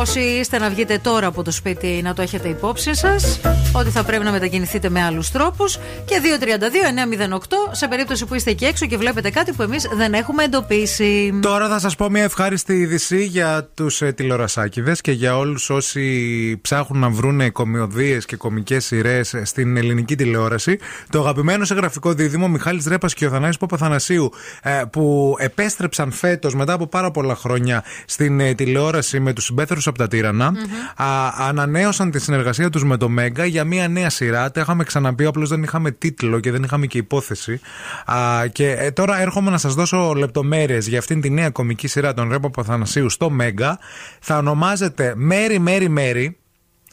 [0.00, 3.40] Όσοι είστε να βγείτε τώρα από το σπίτι, να το έχετε υπόψη σας.
[3.72, 5.78] Ότι θα πρέπει να μετακινηθείτε με άλλους τρόπους.
[6.04, 7.38] Και 232-908
[7.70, 11.38] σε περίπτωση που είστε εκεί έξω και βλέπετε κάτι που εμείς δεν έχουμε εντοπίσει.
[11.42, 16.58] Τώρα θα σας πω μια ευχάριστη είδηση για τους ε, τηλεορασάκιδε και για όλους όσοι
[16.60, 20.78] ψάχνουν να βρουν κομιοδίε και κομικές σειρές στην ελληνική τηλεόραση.
[21.10, 24.30] Το αγαπημένο σε γραφικό δίδυμο Μιχάλης Ρέπας και ο Θανάης Παπαθανασίου
[24.62, 29.52] ε, που επέστρεψαν φέτος μετά από πάρα πολλά χρόνια στην ε, τηλεόραση με τους
[29.88, 30.52] συμπέθερους από τα τυρανα
[30.96, 34.50] α, ανανέωσαν τη συνεργασία τους με το Μέγκα για μια νέα σειρά.
[34.50, 37.60] Τα είχαμε ξαναπεί, απλώς δεν είχαμε τίτλο και δεν είχαμε και υπόθεση.
[38.06, 42.14] Α, και ε, τώρα έρχομαι να σας δώσω λεπτομέρειες για αυτήν τη νέα κομική σειρά
[42.14, 43.78] των Ρέπα Παπαθανασίου στο Μέγκα.
[44.20, 46.36] Θα ονομάζεται Μέρι Μέρι Μέρι.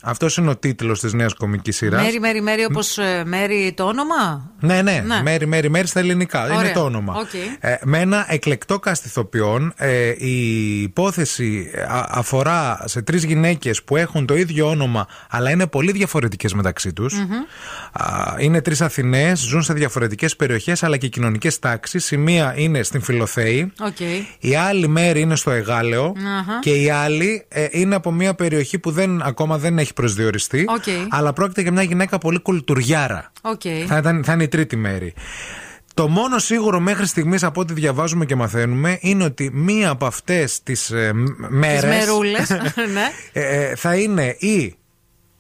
[0.07, 2.01] Αυτός είναι ο τίτλος της νέας κωμικής σειράς.
[2.03, 6.43] Μαίρη, Μαίρη, Μαίρη, όπως Μαίρη το όνομα; Ναι, ναι, Μαίρη, Μαίρη, Μαίρη στα ελληνικά.
[6.43, 6.59] Ωραία.
[6.59, 7.13] Είναι το όνομα.
[7.17, 7.33] Οκ.
[7.59, 9.73] Ε, με ένα εκλεκτό cast ηθοποιών.
[9.77, 15.67] Ε, η υπόθεση α- αφορά σε τρεις γυναίκες που έχουν το ίδιο όνομα, αλλά είναι
[15.67, 17.13] πολύ διαφορετικές μεταξύ τους.
[18.39, 22.11] Είναι τρεις Αθηναίες, ζουν σε διαφορετικές περιοχές αλλά και κοινωνικές τάξεις.
[22.11, 23.71] Η μία είναι στην Φιλοθέη.
[23.79, 23.99] Οκ.
[24.39, 26.03] Η άλλη Μαίρη είναι στο Αιγάλεω
[26.39, 26.59] Αχα.
[26.59, 30.65] και η άλλη ε, είναι από μια περιοχή που δεν, ακόμα δεν έχει προσδιοριστεί.
[30.69, 30.83] Οκ.
[31.09, 33.31] Αλλά πρόκειται για μια γυναίκα πολύ κουλτουριάρα.
[33.41, 33.61] Οκ.
[33.87, 35.13] Θα, ήταν, θα είναι η τρίτη Μαίρη.
[35.93, 40.63] Το μόνο σίγουρο μέχρι στιγμής από ό,τι διαβάζουμε και μαθαίνουμε είναι ότι μία από αυτές
[40.63, 42.49] τις ε, μ- Μαίρες Μαιρούλες,
[42.93, 43.03] ναι.
[43.33, 44.75] ε, ε, θα είναι η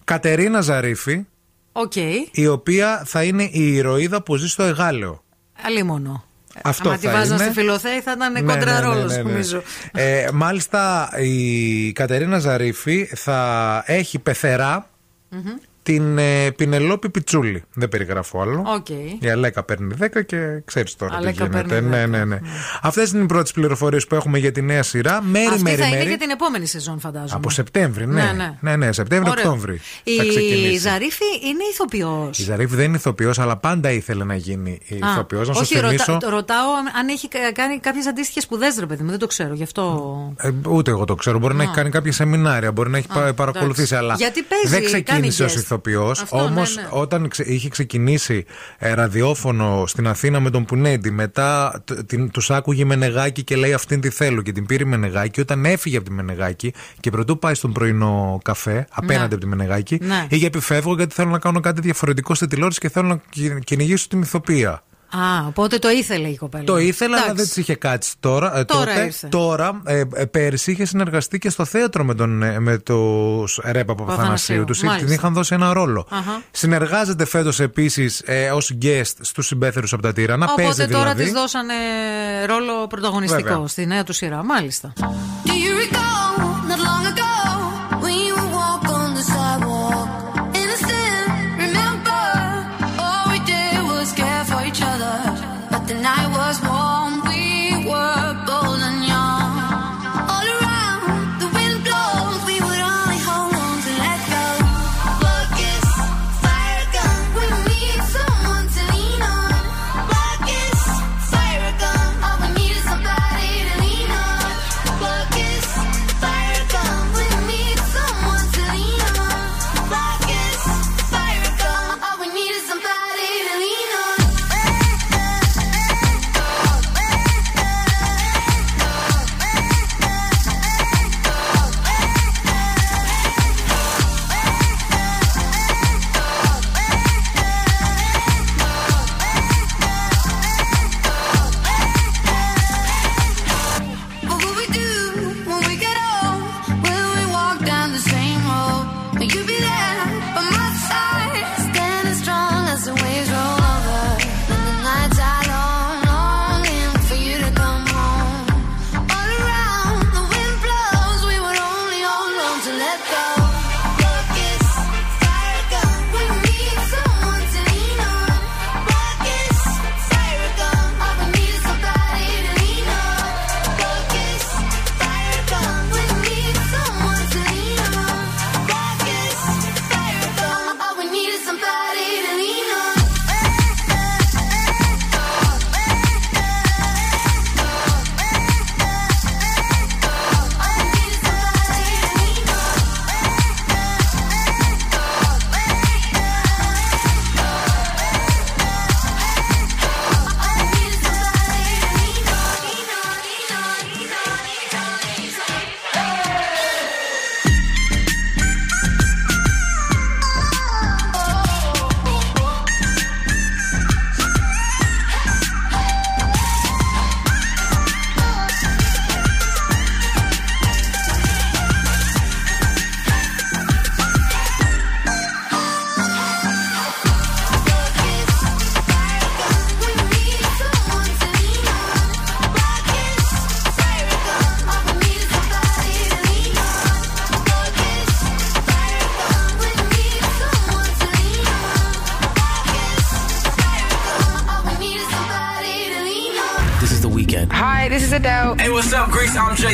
[0.03, 1.25] Κατερίνα Ζαρίφη
[1.71, 1.93] Οκ.
[2.31, 5.23] η οποία θα είναι η ηρωίδα που ζει στο Αιγάλεω.
[5.65, 6.24] Αλίμονο.
[6.63, 7.45] Αυτό Αν τη θα βάζαν είναι.
[7.45, 9.29] στη Φιλοθέη θα ήταν Ναι, κοντραρόλο, ναι, ναι, ναι, ναι.
[9.31, 9.61] νομίζω.
[9.93, 14.89] Ε, μάλιστα η Κατερίνα Ζαρίφη θα έχει πεθερά
[15.29, 15.41] Μμμ.
[15.85, 17.63] Την ε, Πηνελόπη Πιτσούλη.
[17.73, 18.63] Δεν περιγράφω άλλο.
[18.75, 18.89] Οκ.
[19.19, 21.73] Η Αλέκα παίρνει 10 και ξέρεις τώρα Αλέκα τι γίνεται.
[21.73, 21.91] παίρνει 10.
[21.91, 22.39] Ναι, ναι, ναι.
[22.81, 25.21] Αυτές είναι οι πρώτες πληροφορίες που έχουμε για τη νέα σειρά.
[25.23, 26.07] Μαίρη, Αυτή Μαίρη, θα είναι Μαίρη.
[26.09, 27.33] για την επόμενη σεζόν, φαντάζομαι.
[27.33, 28.23] Από Σεπτέμβρη, ναι.
[28.23, 28.57] Ναι, ναι.
[28.61, 29.43] ναι, ναι, Σεπτέμβρη, Ωραία.
[29.51, 29.77] Οκτώβρη.
[29.77, 30.77] θα Η ξεκινήσει.
[30.77, 32.39] Ζαρίφη είναι ηθοποιός.
[32.39, 35.47] Η Ζαρίφη δεν είναι ηθοποιός, αλλά πάντα ήθελε να γίνει ηθοποιός.
[35.47, 36.11] Να σου όχι, θυμίσω.
[36.13, 39.09] ρωτά, ρωτάω αν- αν έχει κα- κάνει κάποιες αντίστοιχες σπουδές, ρε παιδί μου.
[39.09, 39.83] Δεν το ξέρω, γι' αυτό.
[40.37, 41.39] Ε, ούτε εγώ το ξέρω.
[41.39, 41.65] Μπορεί να Α.
[41.65, 43.95] έχει κάνει κάποια σεμινάρια, μπορεί να έχει πα- παρακολουθήσει, εντάξει.
[43.95, 45.74] αλλά Γιατί παίζει, δεν ξεκίνησε ως κάνει guest.
[45.75, 46.21] Ηθοποιός.
[46.21, 46.87] Αυτό, Όμως, ναι, ναι.
[46.91, 48.45] όταν ξε- είχε ξεκινήσει
[48.77, 51.83] ε, ραδιόφωνο στην Αθήνα με τον Πουνέντι, μετά
[52.31, 55.39] τους άκουγε η Μενεγάκη και λέει Αυτήν τη θέλω και την πήρε η Μενεγάκη.
[55.41, 59.25] Όταν έφυγε από τη Μενεγάκη και πρωτού πάει στον πρωινό καφέ, απέναντι Ναι.
[59.25, 60.27] από τη Μενεγάκη, Ναι.
[60.29, 64.07] είχε επιφεύγω γιατί θέλω να κάνω κάτι διαφορετικό στη τηλεόραση και θέλω να κυ- κυνηγήσω
[64.07, 64.83] την ηθοποιία.
[65.19, 66.63] Α, οπότε το ήθελε η κοπέλα.
[66.63, 67.35] Το ήθελα, αλλά Εντάξει.
[67.37, 68.57] δεν της είχε κάτσει τώρα.
[68.57, 69.27] Ε, Τώρα τότε, ήρθε.
[69.27, 73.71] τώρα ε, ε, πέρσι είχε συνεργαστεί και στο θέατρο με, τον, ε, με τους Ρέπα
[73.95, 74.63] Παπαθανασίου, Παπαθανασίου.
[74.65, 75.05] Τους μάλιστα.
[75.05, 76.07] την είχαν δώσει ένα ρόλο.
[76.09, 76.41] Αχα.
[76.51, 80.45] Συνεργάζεται φέτος επίσης ε, ως guest στους συμπέθερους από τα Τύρανα.
[80.45, 81.23] Οπότε Παίζει τώρα δηλαδή.
[81.23, 81.73] της δώσανε
[82.45, 83.67] ρόλο πρωταγωνιστικό Βέβαια.
[83.67, 84.43] στη νέα του σειρά.
[84.43, 84.93] Μάλιστα.
[85.45, 86.14] Do you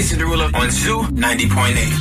[0.02, 2.01] Sunday Cinderella on Zoo 90.8.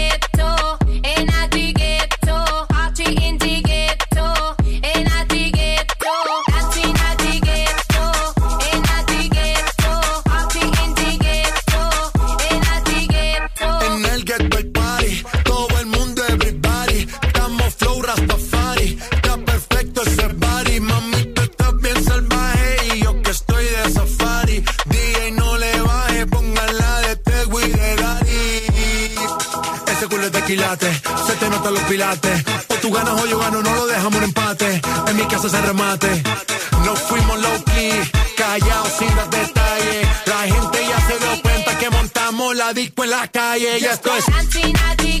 [18.15, 23.91] Rastafari, está perfecto ese body, mami tú estás bien salvaje y yo que estoy de
[23.91, 29.15] safari, DJ no le baje, pónganla de Tego de Daddy.
[29.91, 33.39] Ese culo es de quilate, se te notan los pilates, o tú ganas o yo
[33.39, 36.23] gano, no lo dejamos en empate, en mi casa se remate,
[36.85, 37.93] no fuimos low key,
[38.37, 43.09] callados sin dar detalles, la gente ya se dio cuenta que montamos la disco en
[43.11, 45.20] la calle y esto es...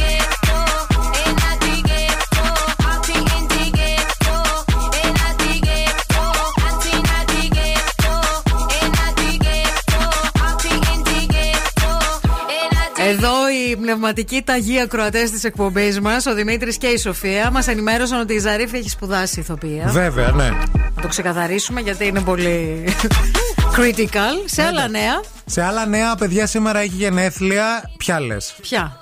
[13.91, 18.19] Εδώ οι πνευματικοί ταγοί ακροατές της εκπομπής μας, ο Δημήτρης και η Σοφία, μας ενημέρωσαν
[18.19, 19.85] ότι η Ζαρίφη έχει σπουδάσει ηθοποιία.
[19.87, 20.49] Βέβαια, ναι.
[20.95, 22.83] Να το ξεκαθαρίσουμε γιατί είναι πολύ
[23.77, 24.35] critical.
[24.45, 25.21] Σε άλλα νέα.
[25.45, 27.91] Σε άλλα νέα, παιδιά, σήμερα έχει γενέθλια.
[27.97, 28.97] Ποια λες; Ποια;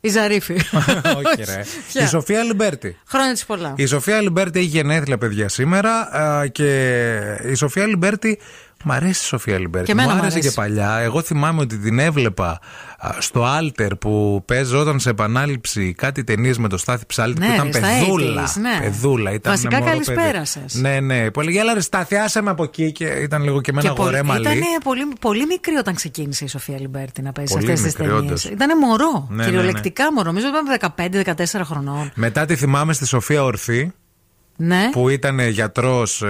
[0.00, 0.54] Η Ζαρίφη.
[1.18, 1.64] Όχι, ρε.
[1.92, 2.96] Ποια; Η Σοφία Αλιμπέρτη.
[3.08, 3.72] Χρόνια της πολλά.
[3.76, 5.90] Η Σοφία Αλιμπέρτη έχει γενέθλια, παιδιά, σήμερα.
[6.16, 7.00] α, Και
[7.50, 8.38] η Σοφία Αλιμπέρτη.
[8.86, 9.86] Μ' αρέσει η Σοφία Αλιμπέρτη.
[9.86, 10.48] Και εμένα μου μ' άρεσε αρέσει.
[10.48, 10.96] και παλιά.
[11.02, 12.58] Εγώ θυμάμαι ότι την έβλεπα α,
[13.18, 17.66] στο Άλτερ που παίζονταν σε επανάληψη κάτι ταινίες με το Στάθη Ψάλτη Ναι, που ήταν
[17.66, 18.44] ρε, στα παιδούλα.
[18.46, 18.78] 80s, ναι.
[18.80, 19.32] Παιδούλα.
[19.32, 20.44] Ήταν Βασικά, μωρό καλησπέρα παιδί.
[20.46, 20.74] σας.
[20.74, 21.30] Ναι, ναι.
[21.30, 23.92] Που έλεγε, έλα ρε Στάθη, άσε με από εκεί και ήταν λίγο και με ένα
[23.92, 24.40] πολύ- αγορέ μαλλί.
[24.42, 27.98] Ήταν πολύ, πολύ μικρή όταν ξεκίνησε η Σοφία Αλιμπέρτη να παίζει σε Πολύ αυτές τις
[28.00, 28.44] μικρή, ταινίες.
[28.44, 28.44] όντως.
[28.44, 29.26] Ήταν μωρό.
[29.30, 30.26] Ναι, ναι, κυριολεκτικά μωρό.
[30.26, 32.10] Νομίζω ότι ήταν 15-14 χρονών.
[32.14, 33.92] Μετά τη θυμάμαι στη Σοφία Ορθή
[34.56, 34.88] Ναι.
[34.92, 36.22] που ήταν γιατρός.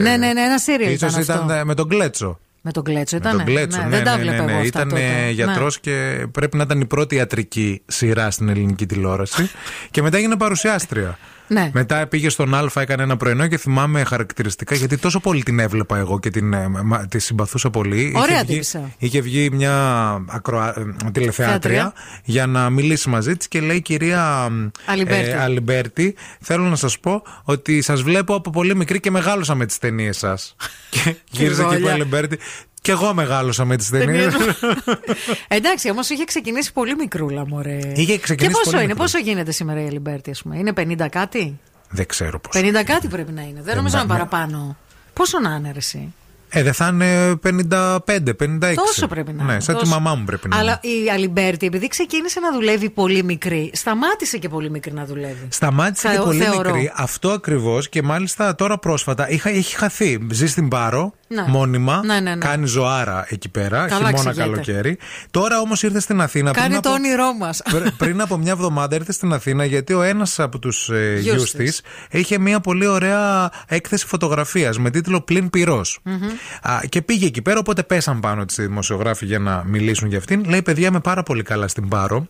[0.00, 1.44] Ναι, ναι, ναι, ένα σίριαλ Ίσως ήταν αυτό.
[1.44, 2.38] ήταν ε, με τον Κλέτσο.
[2.68, 3.36] Με τον Κλέτσο Με ήταν.
[3.36, 4.66] τον Κλέτσο, ναι, δεν τα ναι, βλέπα ναι, εγώ ναι.
[4.66, 5.30] αυτά Ήταν τότε.
[5.30, 5.92] γιατρός Ναι.
[5.92, 9.50] και πρέπει να ήταν η πρώτη ιατρική σειρά στην ελληνική τηλεόραση.
[9.90, 11.18] και μετά έγινε παρουσιάστρια.
[11.48, 11.70] Ναι.
[11.72, 15.98] Μετά πήγε στον Α, έκανε ένα πρωινό και θυμάμαι χαρακτηριστικά γιατί τόσο πολύ την έβλεπα
[15.98, 18.12] εγώ και την, ε, μα- τη συμπαθούσα πολύ.
[18.16, 18.90] Ωραία είχε βγει, τύπισσα.
[18.98, 19.74] είχε βγει μια
[20.28, 20.68] ακροα...
[20.78, 21.92] ε, τηλεθεάτρια Θεάτρια.
[22.24, 24.48] για να μιλήσει μαζί της και λέει κυρία
[24.86, 25.30] Αλιμπέρτη.
[25.30, 29.66] ε, Αλιμπέρτη, θέλω να σας πω ότι σας βλέπω από πολύ μικρή και μεγάλωσα με
[29.66, 30.56] τις ταινίες σας.
[30.90, 31.92] και γύριζε και είπε η γόλια.
[31.94, 32.38] Αλιμπέρτη.
[32.86, 34.34] Και εγώ μεγάλωσα με τις ταινίες.
[35.48, 37.78] Εντάξει, όμως είχε ξεκινήσει πολύ μικρούλα, μωρέ.
[37.94, 38.94] Είχε ξεκινήσει Και πόσο πολύ είναι, μικρούλα.
[38.94, 41.58] πόσο γίνεται σήμερα η Αλιμπέρτη, ας πούμε; Είναι 50 κάτι;
[41.90, 42.50] Δεν ξέρω πώ.
[42.52, 43.60] 50 κάτι πρέπει να είναι.
[43.62, 44.76] Δεν νομίζω να είναι παραπάνω.
[45.12, 46.14] Πόσο να είναι, ρε, εσύ;
[46.48, 48.74] Ε, δεν θα είναι 55, 56.
[48.74, 49.60] Τόσο πρέπει να Ναι, είναι.
[49.60, 49.92] σαν τη τόσο.
[49.92, 50.94] μαμά μου πρέπει να Αλλά είναι.
[51.04, 55.46] η Αλιμπέρτη, επειδή ξεκίνησε να δουλεύει πολύ μικρή, σταμάτησε και πολύ μικρή να δουλεύει.
[55.48, 56.70] Σταμάτησε και Θεω- πολύ θεωρώ.
[56.74, 56.92] μικρή.
[56.96, 60.26] Αυτό ακριβώς και μάλιστα τώρα πρόσφατα είχα, έχει χαθεί.
[60.30, 61.44] Ζει στην Πάρο, Ναι.
[61.48, 62.00] μόνιμα.
[62.04, 62.36] Ναι, ναι, ναι.
[62.36, 64.42] Κάνει ζωάρα εκεί πέρα, Καλά χειμώνα εξηγείται.
[64.42, 64.98] καλοκαίρι.
[65.30, 66.50] Τώρα όμως ήρθε στην Αθήνα.
[66.50, 67.62] Κάνει πριν το από- όνειρό μας.
[67.70, 71.34] Πρι- πριν από μια εβδομάδα ήρθε στην Αθήνα γιατί ο ένας από τους ε, Γιους
[71.36, 71.80] γιους της.
[71.80, 75.98] της είχε μια πολύ ωραία έκθεση φωτογραφίας με τίτλο Πλην πυρός.
[76.88, 80.44] Και πήγε εκεί πέρα, οπότε πέσαν πάνω τη δημοσιογράφοι για να μιλήσουν για αυτήν.
[80.48, 82.26] Λέει: Παιδιά, είμαι πάρα πολύ καλά στην Πάρο.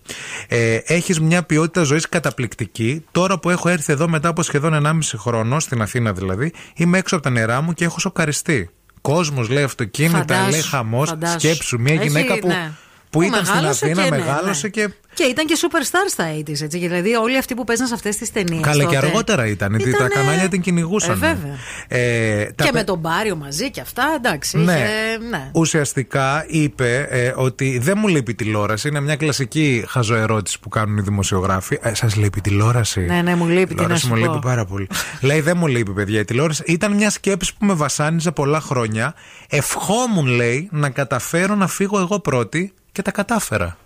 [0.48, 3.04] Ε, Έχεις μια ποιότητα ζωής καταπληκτική.
[3.10, 7.14] Τώρα που έχω έρθει εδώ μετά από σχεδόν 1,5 χρόνο, στην Αθήνα δηλαδή, είμαι έξω
[7.14, 8.70] από τα νερά μου και έχω σοκαριστεί.
[9.12, 11.08] Κόσμος λέει αυτοκίνητα, Φαντάσου, λέει χαμός.
[11.08, 11.38] φαντάσου.
[11.38, 12.70] Σκέψου, μια Έχει, γυναίκα που, ναι.
[13.10, 14.70] που Που ήταν στην μεγάλωσε Αθήνα, και ναι, μεγάλωσε ναι.
[14.72, 16.78] και Και ήταν και superstar στα 80s, έτσι.
[16.78, 18.60] Δηλαδή όλοι αυτοί που παίζαν σε αυτές τις ταινίες.
[18.62, 19.68] Καλά, και αργότερα ήταν.
[19.74, 21.10] γιατί Τα Ήτανε- κανάλια την κυνηγούσαν.
[21.10, 21.56] Ε, βέβαια.
[21.88, 24.58] Ε, τα Και πε- με τον Μπάριο μαζί και αυτά, εντάξει.
[24.58, 24.72] Ναι.
[24.72, 25.50] είχε- ναι.
[25.54, 28.88] Ουσιαστικά είπε ε, ότι δεν μου λείπει η τηλεόραση.
[28.88, 31.78] Είναι μια κλασική χαζοερώτηση που κάνουν οι δημοσιογράφοι.
[31.82, 34.20] Ε, Σας λείπει η τηλεόραση; Ναι, ναι, μου λείπει, Η τι να τηλεόραση σου μου
[34.20, 34.26] πω.
[34.32, 34.88] λείπει πάρα πολύ.
[35.20, 36.62] Λέει δεν μου λείπει, παιδιά, η τηλεόραση.
[36.66, 39.14] Ήταν μια σκέψη που με βασάνιζε πολλά χρόνια.
[39.48, 43.76] Ευχόμουν, λέει, να καταφέρω να φύγω εγώ πρώτη και τα κατάφερα.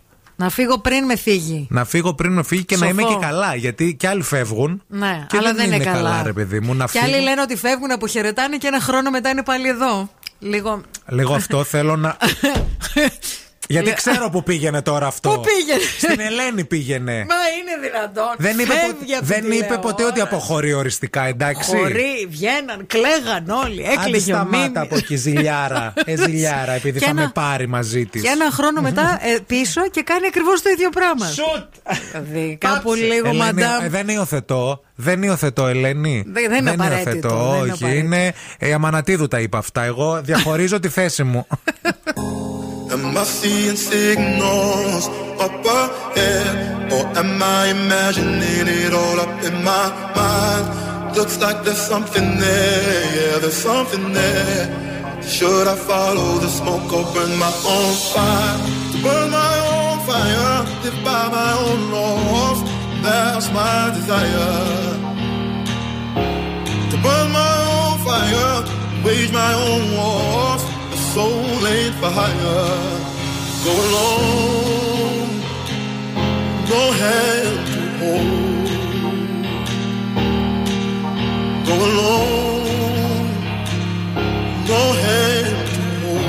[0.41, 1.67] Να φύγω πριν με φύγει.
[1.71, 3.01] Να φύγω πριν να φύγει και να Σοφό.
[3.01, 3.55] είμαι και καλά.
[3.55, 4.83] Γιατί και άλλοι φεύγουν.
[4.89, 6.23] Ναι, και αλλά δεν, δεν είναι καλά.
[6.23, 6.75] ρε παιδί μου.
[6.75, 7.25] Να Και άλλοι φύγω.
[7.25, 10.11] λένε ότι φεύγουν, αποχαιρετάνε και ένα χρόνο μετά είναι πάλι εδώ.
[10.39, 10.81] Λίγο.
[11.09, 12.17] Λίγο αυτό θέλω να.
[13.71, 15.31] Γιατί Λε- ξέρω που πήγαινε τώρα αυτό.
[15.31, 17.13] Πού πήγαινε; Στην Ελένη πήγαινε.
[17.13, 18.35] Μα είναι δυνατόν.
[18.39, 21.77] Δεν είπε, πο- Φεύγει από δεν τη είπε ποτέ ότι αποχωρεί οριστικά, εντάξει.
[21.77, 23.87] Χωρί, βγαίναν, κλαίγαν όλοι.
[23.87, 24.77] Άντε Έκλαιγε ο σταμάτα Μίμης.
[24.81, 25.93] από εκεί, ζηλιάρα.
[26.11, 28.23] Ε, ζηλιάρα, επειδή Και θα ένα- με πάρει μαζί της.
[28.23, 31.27] Και ένα χρόνο μετά ε, πίσω και κάνει ακριβώς το ίδιο πράγμα.
[31.27, 31.67] Σουτ!
[32.13, 33.89] Δηλαδή, κάπου λίγο μαντάμ.
[33.89, 34.81] δεν υιοθετώ.
[34.95, 36.25] Δεν υιοθετώ, Ελένη.
[36.27, 37.85] Δεν- δεν είναι απαραίτητο, υιοθετώ, δεν είναι όχι.
[37.85, 37.89] απαραίτητο.
[37.89, 38.33] Είναι.
[38.59, 39.83] Ε, η Αμανατίδου τα είπα αυτά.
[39.85, 41.47] Εγώ διαχωρίζω τη θέση μου.
[42.93, 45.07] Am I seeing signals
[45.39, 46.93] up ahead?
[46.93, 49.87] Or am I imagining it all up in my
[50.17, 51.17] mind?
[51.17, 55.23] Looks like there's something there, yeah, there's something there.
[55.23, 58.59] Should I follow the smoke or burn my own fire?
[59.05, 62.61] Burn my own fire, live by my own laws,
[63.05, 64.99] that's my desire.
[66.91, 68.65] To burn my own fire,
[69.05, 70.60] wage my own wars,
[71.15, 72.69] soul ain't for hire.
[73.65, 75.31] Go alone,
[76.71, 78.69] Go hand to hold.
[81.69, 83.29] Go alone,
[84.71, 86.29] no hand to hold.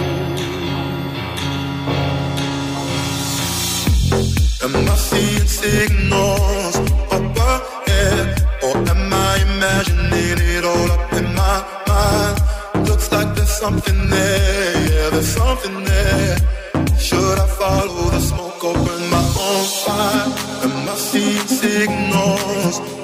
[4.64, 6.76] Am I seeing signals?
[13.62, 16.38] something there, yeah, there's something there.
[16.98, 20.26] Should I follow the smoke or burn my own fire?
[20.66, 23.01] Am I seeing signals?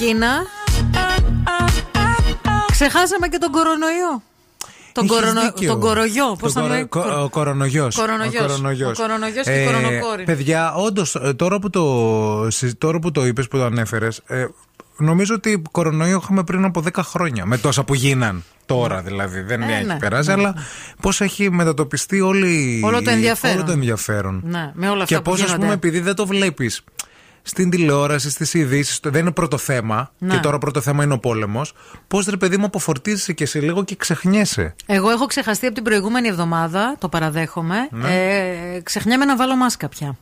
[0.00, 0.42] Κίνα.
[2.70, 4.22] Ξεχάσαμε και τον κορονοϊό.
[4.92, 5.40] Τον, Είχες κορονο...
[5.40, 5.68] δίκιο.
[5.70, 6.26] τον κορογιό.
[6.38, 6.84] Πώς Τον θα κορο- λέει.
[6.84, 7.96] κο- Ο κορονογιός.
[7.96, 8.42] Κορονογιός.
[8.44, 8.98] Ο κορονογιός.
[8.98, 10.24] Ο κορονογιός και η κορονοκόρη.
[10.24, 14.46] Παιδιά, όντως, τώρα που το, συ- τώρα που το είπες, που το ανέφερες, ε,
[14.96, 17.46] νομίζω ότι κορονοϊό είχαμε πριν από 10 χρόνια.
[17.46, 18.44] Με τόσα που γίναν.
[18.66, 19.96] Τώρα δηλαδή, δεν Ε, έχει ναι.
[19.98, 20.54] περάσει, αλλά
[21.00, 23.56] πώς έχει μετατοπιστεί όλη, Όλο το ενδιαφέρον.
[23.56, 24.40] όλο το ενδιαφέρον.
[24.44, 25.60] Ναι, με όλα αυτά Και που πώς, ας γίνονται.
[25.62, 26.82] πούμε, επειδή δεν το βλέπεις
[27.50, 30.34] στην τηλεόραση, στις ειδήσεις, δεν είναι πρώτο θέμα, Ναι.
[30.34, 31.72] και τώρα πρώτο θέμα είναι ο πόλεμος,
[32.08, 34.74] πώς ρε παιδί μου αποφορτίζεσαι και σε λίγο και ξεχνιέσαι.
[34.86, 37.76] Εγώ έχω ξεχαστεί από την προηγούμενη εβδομάδα, το παραδέχομαι.
[37.90, 38.08] Ναι.
[38.14, 40.16] Ε, ξεχνιέμαι να βάλω μάσκα πια.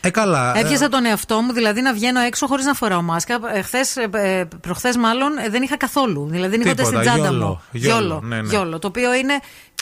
[0.00, 0.56] Ε, καλά.
[0.56, 3.38] ε, Έπιασα τον εαυτό μου, δηλαδή να βγαίνω έξω χωρίς να φοράω μάσκα.
[3.54, 6.28] Ε, χθες, ε, ε, προχθές μάλλον ε, δεν είχα καθόλου.
[6.30, 7.60] Δηλαδή δεν είχα ούτε Τίποτα, στην τσάντα γιόλο, μου.
[7.70, 8.48] γιόλο, ναι, ναι.
[8.48, 9.32] γιόλο, Το οποίο είναι.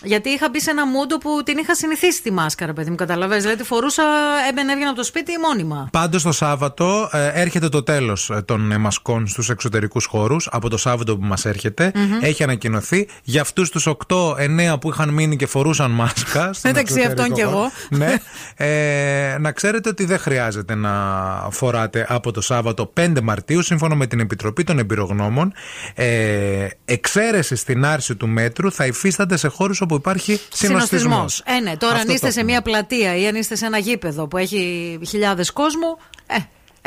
[0.03, 2.97] Γιατί είχα μπει σε ένα μούντο που την είχα συνηθίσει τη μάσκα, ρε παιδί μου,
[2.97, 3.43] καταλαβαίνεις.
[3.43, 4.03] Δηλαδή τη φορούσα,
[4.49, 5.89] έμπαινα, έβγαινα από το σπίτι μόνιμα.
[5.93, 10.49] Πάντως το Σάββατο ε, έρχεται το τέλος των ε, μασκών στους εξωτερικούς χώρους.
[10.51, 12.19] Από το Σάββατο που μας ερχεται Μμμ.
[12.21, 13.09] Έχει ανακοινωθεί.
[13.23, 16.53] Για αυτούς τους 8-9 που είχαν μείνει και φορούσαν μάσκα.
[16.53, 17.71] στον Μεταξύ εξωτερικό αυτών και χώρο, εγώ.
[17.99, 18.15] Ναι.
[18.57, 20.93] Ε, να ξέρετε ότι δεν χρειάζεται να
[21.51, 25.53] φοράτε από το Σάββατο 5 Μαρτίου, σύμφωνα με την Επιτροπή των Εμπειρογνώμων.
[25.95, 30.83] Ε, εξαίρεση στην άρση του μέτρου θα υφίσταται σε χώρους όπου υπάρχει συνοστισμός.
[30.89, 31.43] Συνοστισμός.
[31.47, 34.37] Ε, ναι, τώρα αν είστε σε μια πλατεία ή αν είστε σε ένα γήπεδο που
[34.37, 35.97] έχει χιλιάδες κόσμου,
[36.27, 36.37] ε,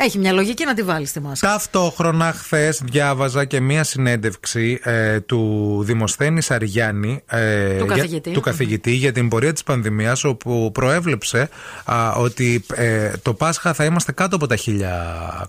[0.00, 1.48] έχει μια λογική να τη βάλεις στη μάσκα.
[1.48, 8.30] Ταυτόχρονα, χθες διάβαζα και μία συνέντευξη ε, του Δημοσθένη Αργιάννη, ε, Του για- καθηγητή.
[8.30, 11.48] του καθηγητή για την πορεία της πανδημίας όπου προέβλεψε
[11.84, 14.90] α, ότι ε, το Πάσχα θα είμαστε κάτω από τα χίλια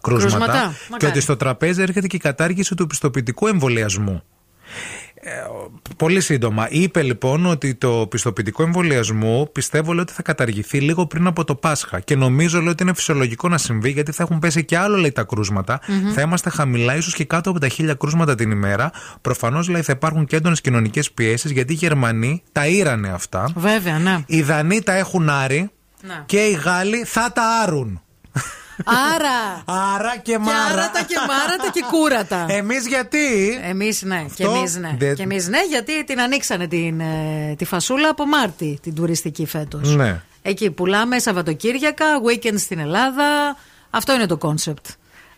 [0.01, 0.53] κρούσματα, Κρούσματα.
[0.77, 1.11] και Μακάρι.
[1.11, 4.23] ότι στο τραπέζι έρχεται και η κατάργηση του πιστοποιητικού εμβολιασμού.
[5.21, 5.31] Ε,
[5.97, 6.67] Πολύ σύντομα.
[6.69, 11.55] Είπε λοιπόν ότι το πιστοποιητικό εμβολιασμού πιστεύω λέει, ότι θα καταργηθεί λίγο πριν από το
[11.55, 11.99] Πάσχα.
[11.99, 15.11] Και νομίζω λέει, ότι είναι φυσιολογικό να συμβεί γιατί θα έχουν πέσει και άλλο λέει,
[15.11, 15.79] τα κρούσματα.
[15.87, 16.11] Μμμ.
[16.13, 18.91] Θα είμαστε χαμηλά, ίσως και κάτω από τα χίλια κρούσματα την ημέρα.
[19.21, 23.51] Προφανώς θα υπάρχουν και έντονες κοινωνικές πιέσεις γιατί οι Γερμανοί τα ήρανε αυτά.
[23.55, 24.17] Βέβαια, ναι.
[24.25, 25.69] Οι Δανείοι τα έχουν άρει
[26.01, 26.23] Ναι.
[26.25, 28.01] και οι Γάλλοι θα τα άρουν.
[28.85, 29.63] Άρα.
[29.95, 30.65] Άρα και Και μάρα.
[30.71, 32.45] άρατα και μάρατα και κούρατα.
[32.49, 34.25] Εμείς γιατί; Εμείς ναι.
[34.35, 34.95] Και Αυτό εμείς ναι.
[34.97, 39.45] δεν- Και εμείς ναι, γιατί την ανοίξανε την, ε, τη φασούλα από Μάρτι, την τουριστική
[39.45, 39.95] φέτος.
[39.95, 40.21] Ναι.
[40.41, 43.55] Εκεί πουλάμε Σαββατοκύριακα, weekend στην Ελλάδα.
[43.89, 44.85] Αυτό είναι το κόνσεπτ.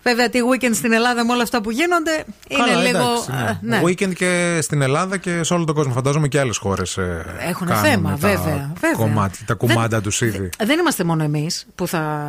[0.03, 2.97] Βέβαια, τι weekend στην Ελλάδα με όλα αυτά που γίνονται είναι Καλά, λίγο.
[2.97, 3.77] εντάξει, ε, ναι.
[3.77, 3.81] ναι.
[3.85, 5.93] Weekend και στην Ελλάδα και σε όλο τον κόσμο.
[5.93, 6.97] Φαντάζομαι και άλλες χώρες.
[7.47, 8.95] Έχουν θέμα, βέβαια, βέβαια.
[8.97, 10.49] Κομμάτι, τα κουμάντα τους ήδη.
[10.63, 12.27] Δεν είμαστε μόνο εμείς που, θα,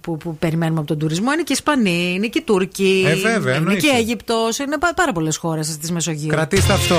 [0.00, 1.32] που, που περιμένουμε από τον τουρισμό.
[1.32, 3.04] Είναι και οι Ισπανοί, είναι και οι Τούρκοι.
[3.08, 3.80] Ε, βέβαια, είναι εννοείται.
[3.80, 4.58] και η Αίγυπτος.
[4.58, 6.28] Είναι πά- πάρα πολλές χώρες της Μεσογείου.
[6.28, 6.96] Κρατήστε αυτό.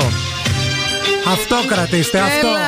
[1.32, 2.48] Αυτό κρατήστε, αυτό.
[2.48, 2.59] Έλα.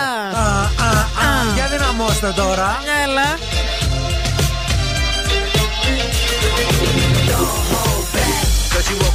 [0.41, 0.89] Α, α,
[1.27, 1.53] α.
[1.55, 2.77] Για δυναμώστε τώρα.
[3.03, 3.37] Έλα.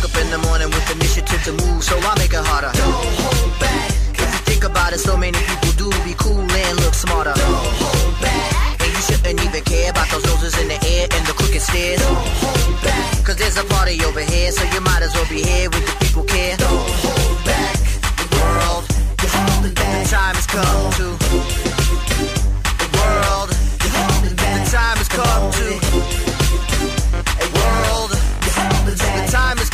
[0.08, 2.72] Up in the morning with initiative to move, so I make it harder.
[2.72, 3.90] Don't hold back.
[4.14, 7.34] If you think about it, so many people do be cool and look smarter.
[7.34, 8.80] Don't hold back.
[8.80, 12.00] And you shouldn't even care about those noses in the air and the crooked stairs.
[12.00, 13.24] Don't hold back.
[13.24, 15.94] Cause there's a party over here, so you might as well be here with the
[16.04, 16.56] people care.
[16.56, 17.76] Don't hold back.
[18.20, 18.84] The world,
[19.20, 20.04] you're holding back.
[20.04, 21.06] The time has come to.
[22.80, 23.48] The world,
[23.82, 24.64] you're holding back.
[24.64, 25.87] The time has come to.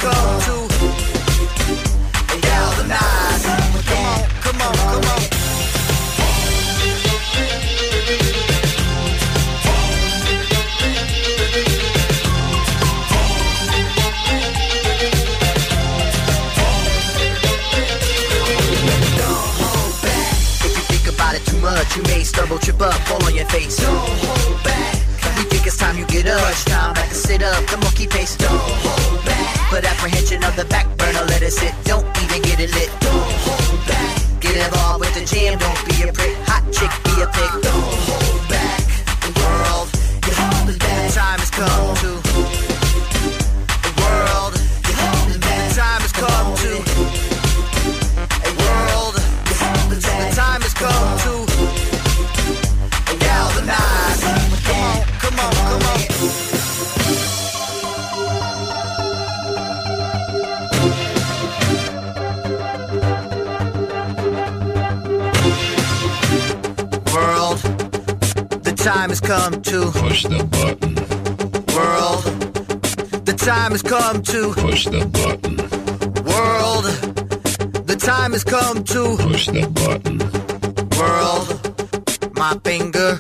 [0.05, 0.69] Come
[2.29, 3.45] to galvanize.
[3.89, 5.21] Come on, come on, come on.
[20.67, 23.47] If you think about it too much, you may stumble, trip up, fall on your
[23.47, 23.77] face.
[23.79, 24.95] Don't hold back.
[25.39, 26.41] We think it's time you get up.
[26.41, 28.37] Crunch time, back to sit up, the monkey pace.
[28.37, 29.34] Don't hold back.
[29.75, 31.75] Put apprehension of the back burner, let it sit.
[31.83, 32.91] Don't even get it lit.
[33.01, 34.23] Don't hold back.
[34.39, 36.37] Get involved with the jam, don't be a prick.
[36.47, 37.51] Hot chick, be a pick.
[37.61, 38.79] Don't hold back.
[39.27, 39.91] The world,
[40.27, 41.13] you're holding back.
[41.13, 42.24] Time has come to.
[69.25, 70.95] Come to push the button.
[71.75, 72.25] World,
[73.25, 75.57] the time has come to push the button.
[76.25, 76.85] World,
[77.87, 80.19] the time has come to push the button.
[80.99, 83.19] World, my finger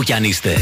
[0.00, 0.56] όπου κι αν είστε.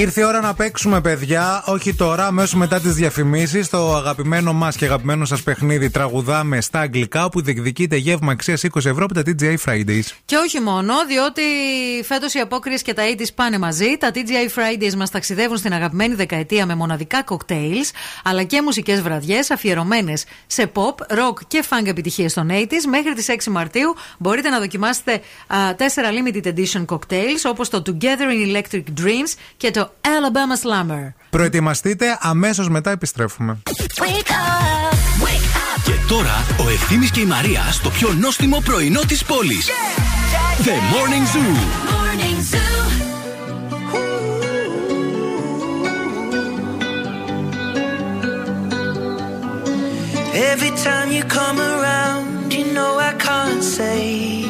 [0.00, 1.62] Ήρθε η ώρα να παίξουμε, παιδιά.
[1.66, 3.68] Όχι τώρα, αμέσως μετά τις διαφημίσεις.
[3.68, 8.84] Το αγαπημένο μας και αγαπημένο σας παιχνίδι τραγουδάμε στα αγγλικά, όπου διεκδικείται γεύμα αξίας 20
[8.84, 10.04] ευρώ από τα TGI Fridays.
[10.24, 11.42] Και όχι μόνο, διότι
[12.04, 13.96] φέτος οι απόκριες και τα 80s πάνε μαζί.
[13.98, 17.90] Τα TGI Fridays μας ταξιδεύουν στην αγαπημένη δεκαετία με μοναδικά κοκτέιλς,
[18.24, 22.84] αλλά και μουσικές βραδιές αφιερωμένες σε pop, rock και funk επιτυχίες των 80s.
[22.88, 28.54] Μέχρι τις 6 Μαρτίου μπορείτε να δοκιμάσετε α, 4 limited edition cocktails όπως το Together
[28.54, 31.12] in Electric Dreams και το Alabama Slammer.
[31.30, 33.58] Προετοιμαστείτε, αμέσως μετά επιστρέφουμε.
[35.84, 39.68] Και τώρα ο Ευθύνη και η Μαρία στο πιο νόστιμο πρωινό της πόλης.
[40.64, 41.56] The Morning Zoo.
[50.52, 54.49] Every time you come around, you know I can't say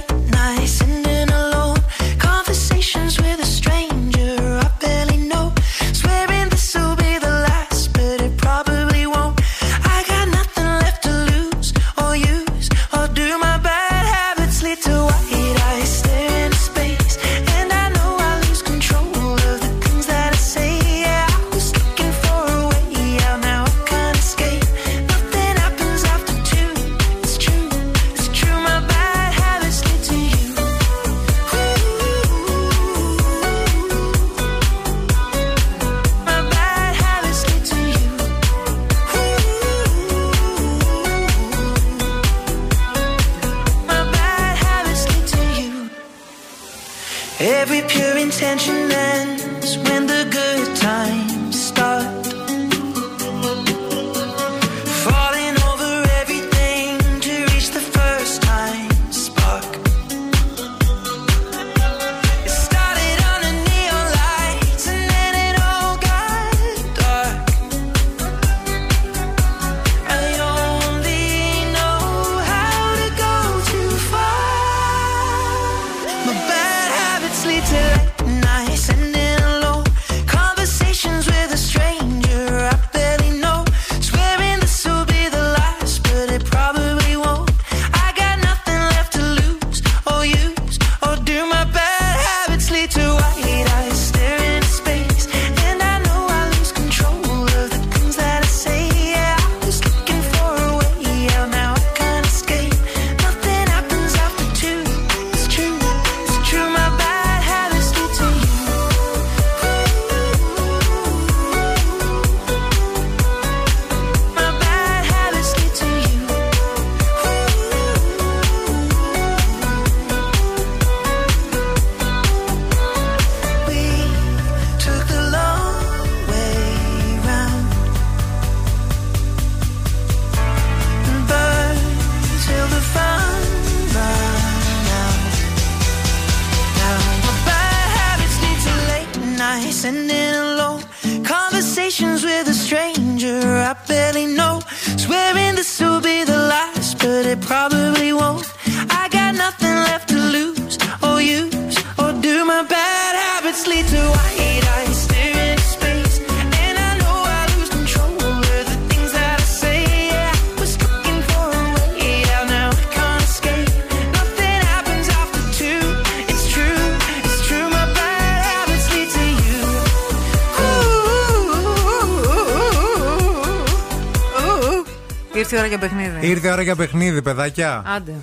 [176.41, 177.83] Ήρθε η ώρα για παιχνίδι, παιδάκια.
[177.95, 178.13] Άντε.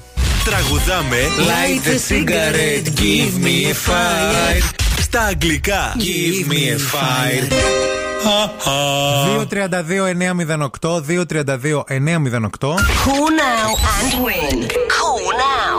[0.44, 4.62] Τραγουδάμε Light the cigarette, give me a fire.
[5.00, 7.47] Στα αγγλικά Give me a fire
[9.47, 12.78] 232-908, 232-908.
[13.05, 14.56] Call now and win.
[14.97, 15.78] Call now.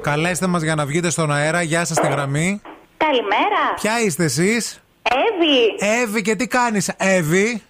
[0.00, 1.62] Καλέστε μας για να βγείτε στον αέρα.
[1.62, 2.60] Γεια σας στη γραμμή.
[2.96, 3.74] Καλημέρα.
[3.80, 5.92] Ποια είστε εσείς; Εύη.
[6.02, 7.62] Εύη και τι κάνεις Εύη;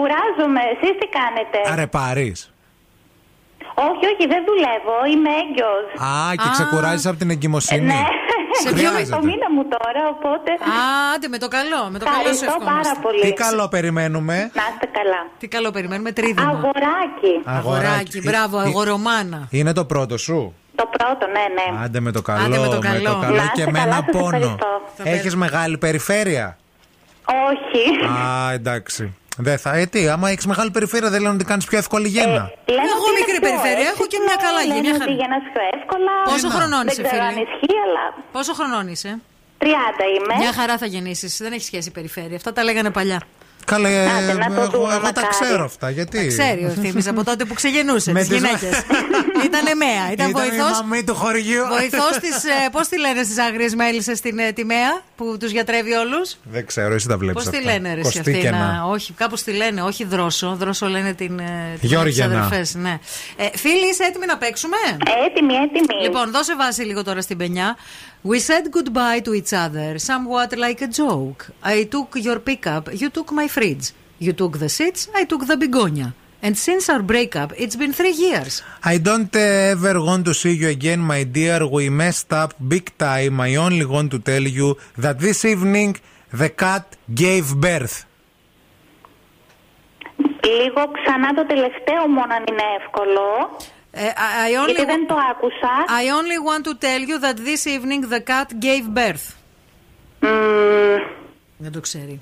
[0.00, 0.60] Σπίτι, ξεκουράζομαι.
[0.74, 2.38] Εσείς τι κάνετε; Αρε πάρεις.
[3.74, 4.96] Όχι, όχι, δεν δουλεύω.
[5.12, 5.84] Είμαι έγκυος.
[6.10, 7.86] Α, και ξεκουράζεις από την εγκυμοσύνη.
[7.86, 8.02] Ναι.
[8.62, 9.16] Σε ποιο Χρειάζεται.
[9.16, 10.50] Το μήνα μου τώρα, οπότε.
[10.52, 10.80] Α,
[11.14, 11.80] άντε με το καλό.
[11.90, 12.82] Με το καλό σου Ευχαριστώ ευχόμαστε.
[12.82, 13.20] πάρα πολύ.
[13.20, 14.36] Τι καλό περιμένουμε.
[14.54, 15.20] Να είστε καλά.
[15.38, 16.48] Τι καλό περιμένουμε, τρίδημα.
[16.48, 17.34] Αγοράκι.
[17.44, 19.46] Αγοράκι, μπράβο, Ε, ε, αγορομάνα.
[19.50, 21.84] Είναι το πρώτο σου; Το πρώτο, ναι, ναι.
[21.84, 22.44] Άντε με το καλό.
[22.44, 23.12] Άντε με το καλό.
[23.16, 24.36] Να και είστε με καλά, ένα σας πόνο.
[24.36, 24.82] ευχαριστώ.
[25.02, 26.56] Έχεις μεγάλη περιφέρεια;
[27.50, 28.06] Όχι.
[28.06, 29.14] Α, εντάξει.
[29.42, 29.70] Δεν θα.
[29.76, 32.42] Ε, τι, άμα έχεις μεγάλη περιφέρεια, δεν λένε ότι κάνεις πιο εύκολη γέννα.
[32.74, 34.92] Λένε Εγώ ότι είναι μικρή πιο περιφέρεια έχω και μια καλά εύκολο, γενιά.
[34.92, 36.12] Λένε ότι γεννάς πιο εύκολα.
[36.30, 38.04] Πόσο χρονών Δεν είσαι, ξέρω αν φίλη; ισχύει, αλλά.
[38.36, 39.10] Πόσο χρονών είσαι;
[39.62, 39.66] 30
[40.14, 40.34] είμαι.
[40.42, 41.32] Μια χαρά θα γεννήσεις.
[41.44, 42.36] Δεν έχει σχέση η περιφέρεια.
[42.36, 43.20] Αυτά τα λέγανε παλιά.
[43.64, 45.26] Καλέ, Άντε, να το εγώ, δούμε, εγώ τα μακάρι.
[45.40, 45.90] ξέρω αυτά.
[45.90, 48.78] Γιατί; Ξέρει ο Ευθύμης από τότε που ξεγενούσες Με τι τις- γυναίκες.
[49.46, 50.12] ήταν μέα.
[50.12, 50.64] Ήταν, Ήταν η βοηθό.
[50.82, 51.62] μαμή του χωριού.
[51.68, 52.36] Βοηθός της.
[52.72, 56.66] Πώς τη λένε στις άγριες μέλισσες στην ε, τη ΜΕΑ που τους γιατρεύει όλους; Δεν
[56.66, 57.44] ξέρω, εσύ τα βλέπεις.
[57.44, 58.48] Πώς τη λένε, ρε, εσύ αυτή.
[58.50, 60.56] Να, όχι, κάπως τη λένε, όχι δρόσο.
[60.58, 61.38] Δρόσο λένε την.
[61.38, 62.34] ε, την Γιώργιανα.
[62.34, 62.98] τις αδερφές, ναι.
[63.36, 64.76] Ε, φίλοι, είσαι έτοιμοι να παίξουμε;
[65.26, 66.02] Έτοιμη, έτοιμη.
[66.02, 67.76] Λοιπόν, δώσε βάση λίγο τώρα στην πενιά.
[68.23, 71.51] We said goodbye to each other, somewhat like a joke.
[71.61, 73.91] I took your pickup, you took my fridge.
[74.17, 76.13] You took the seats, I took the begonia.
[76.41, 78.61] And since our breakup, it's been three years.
[78.83, 81.65] I don't uh, ever want to see you again, my dear.
[81.67, 83.41] We messed up big time.
[83.41, 85.97] I only want to tell you that this evening
[86.31, 88.05] the cat gave birth.
[90.43, 93.57] Λίγο ξανά το τελευταίο μόνο αν είναι εύκολο.
[94.00, 95.72] Ε, I, I only Γιατί δεν το άκουσα.
[95.86, 99.26] I only want to tell you that this evening the cat gave birth.
[101.56, 102.20] Δεν το ξέρει.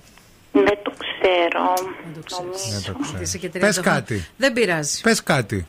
[0.52, 1.74] Δεν το ξέρω.
[2.04, 2.82] Δεν το ξέρεις.
[2.82, 3.22] Δεν το ξέρω.
[3.22, 4.26] Είσαι και Πες 30 κάτι.
[4.36, 5.00] Δεν πειράζει.
[5.00, 5.66] Πες κάτι.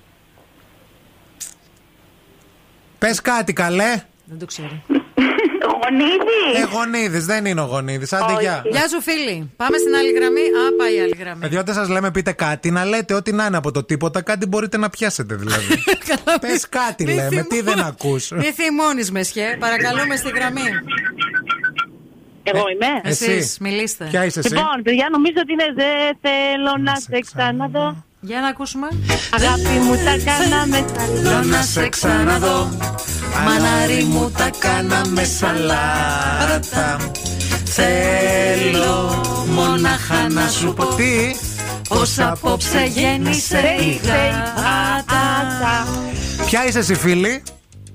[2.99, 4.03] Πες κάτι, καλέ.
[4.25, 4.83] Δεν το ξέρει.
[5.81, 6.61] Γονίδι.
[6.61, 8.13] Ε, γονίδης, δεν είναι ο γονίδης.
[8.13, 8.61] Άντε, γεια.
[8.71, 9.51] Γεια σου, φίλοι.
[9.55, 10.39] Πάμε στην άλλη γραμμή.
[10.41, 11.39] Α, πάει η άλλη γραμμή.
[11.41, 14.45] Παιδιά, όταν σας λέμε πείτε κάτι, να λέτε ό,τι να είναι από το τίποτα, κάτι
[14.45, 15.83] μπορείτε να πιάσετε δηλαδή.
[16.41, 18.31] Πες κάτι, Μη λέμε, τι θυμώ- δεν ακούς.
[18.31, 19.57] Μη θυμώνεις με σχέ.
[19.59, 20.61] Παρακαλούμε στη γραμμή.
[22.43, 23.31] Εγώ είμαι; Εσύ.
[23.31, 24.05] Εσείς, μιλήστε.
[24.09, 28.03] Ποια είσαι εσύ; Λοιπόν, παιδιά, νομίζω ότι είναι δεν θέλω να σε ξαναδώ.
[28.21, 28.87] Για να ακούσουμε.
[29.33, 30.85] Αγάπη μου τα κάναμε
[31.23, 32.69] Θέλω να σε ξαναδώ.
[33.45, 36.97] Μανάρι μου τα κάναμε σαλάτα.
[37.65, 41.35] Θέλω μονάχα να σου πω Τι;
[41.89, 45.87] Πως απόψε γέννησε η γάτα
[46.45, 47.43] Ποια είσαι εσύ, φίλη;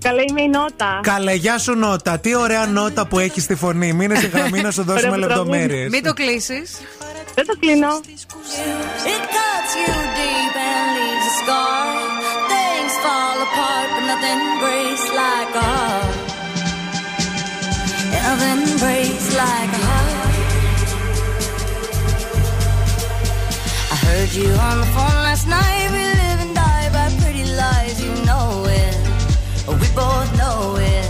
[0.03, 1.01] Καλέ, είμαι η Νότα.
[1.03, 2.19] Καλέ, γεια σου νότα.
[2.19, 3.93] Τι ωραία νότα που έχεις στη φωνή.
[3.93, 5.51] Μείνε στη γραμμή να σου δώσουμε Ωραίο τραγούδι.
[5.51, 5.91] λεπτομέρειες.
[5.91, 6.71] Μην το κλείσεις
[7.35, 7.89] Δεν το κλείνω.
[9.13, 12.24] It cuts you deep and leaves a scar.
[13.05, 16.17] Fall apart, but nothing breaks like a heart.
[18.17, 20.35] Nothing breaks like a heart.
[23.93, 25.87] I heard you on the phone last night.
[25.93, 28.01] We live and die by pretty lies.
[28.03, 28.97] You know it.
[29.69, 31.09] We both know it.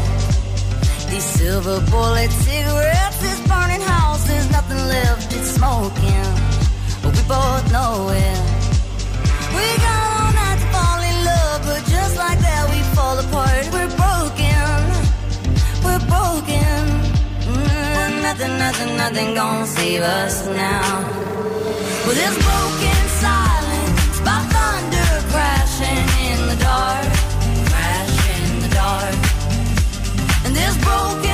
[1.11, 5.33] These silver bullet cigarettes, this burning house, there's nothing left.
[5.33, 6.27] It's smoking.
[7.03, 8.54] But we both know it.
[12.95, 13.65] Fall apart.
[13.75, 14.71] We're broken.
[15.85, 16.81] We're broken.
[17.51, 20.89] Mm, nothing, nothing, nothing gonna save us now.
[22.05, 27.11] Well, this broken silence by thunder crashing in the dark,
[27.71, 29.17] crash in the dark.
[30.45, 31.34] And this broken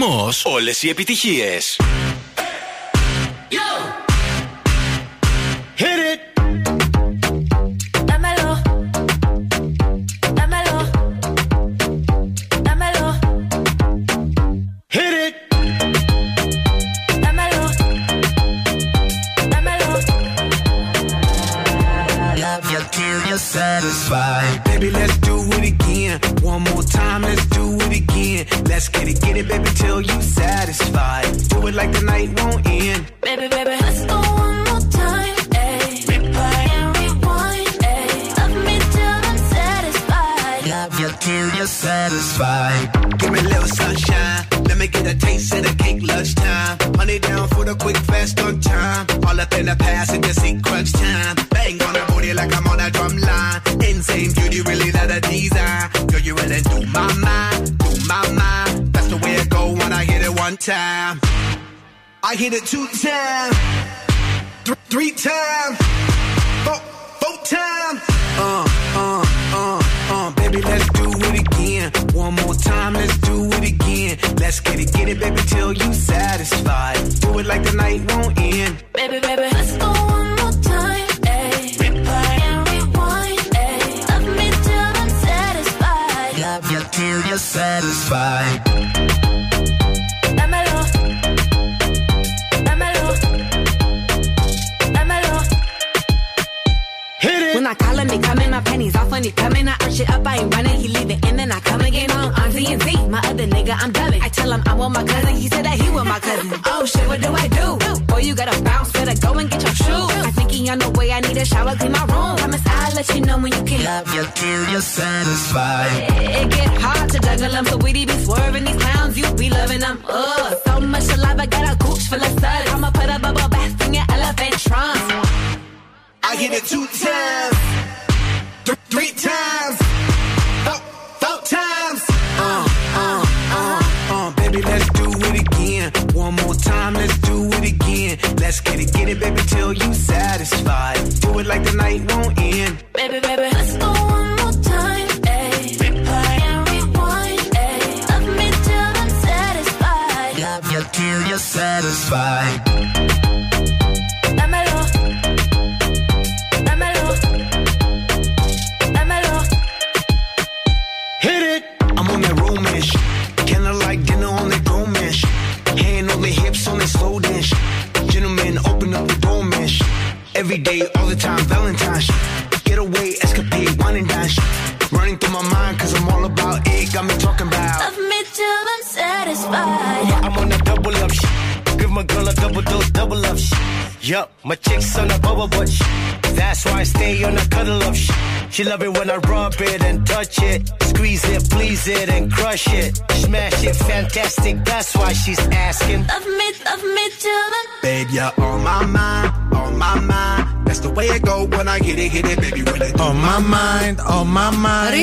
[0.00, 1.76] ρυθμός, όλες οι επιτυχίες.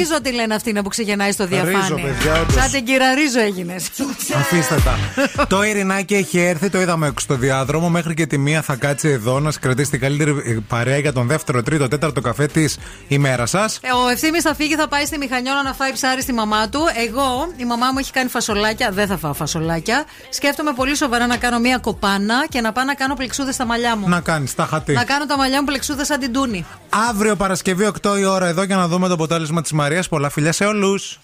[0.07, 1.79] Ρίζο τη λένε αυτήν που ξεγεννάει στο διαφάνεια.
[1.79, 2.53] Ρίζο, παιδιά, όντως.
[2.53, 3.89] Σαν την κύρα Ρίζο έγινες.
[4.35, 5.45] Αφήστε τα.
[5.47, 7.89] το Ειρηνάκι έχει έρθει, το είδαμε στο διάδρομο.
[7.89, 11.63] Μέχρι και τη μία θα κάτσει εδώ να σκρατήσει την καλύτερη παρέα για τον δεύτερο,
[11.63, 12.77] τρίτο, τέταρτο καφέ της
[13.07, 13.79] η σας.
[13.81, 16.79] Ε, ο ευθύνη θα φύγει, θα πάει στη μηχανιόνα να φάει ψάρι στη μαμά του.
[17.07, 20.05] Εγώ, η μαμά μου έχει κάνει φασολάκια, δεν θα φάω φασολάκια.
[20.29, 23.95] Σκέφτομαι πολύ σοβαρά να κάνω μία κοπάνα και να πάω να κάνω πλεξούδες στα μαλλιά
[23.95, 24.09] μου.
[24.09, 24.93] Να κάνεις, τα χατή.
[24.93, 26.65] Να κάνω τα μαλλιά μου πλεξούδες σαν την τούνη.
[27.09, 30.07] Αύριο Παρασκευή 8 η ώρα εδώ για να δούμε το αποτέλεσμα της Μαρίας.
[30.07, 31.19] Πολλά φιλιά σε όλους.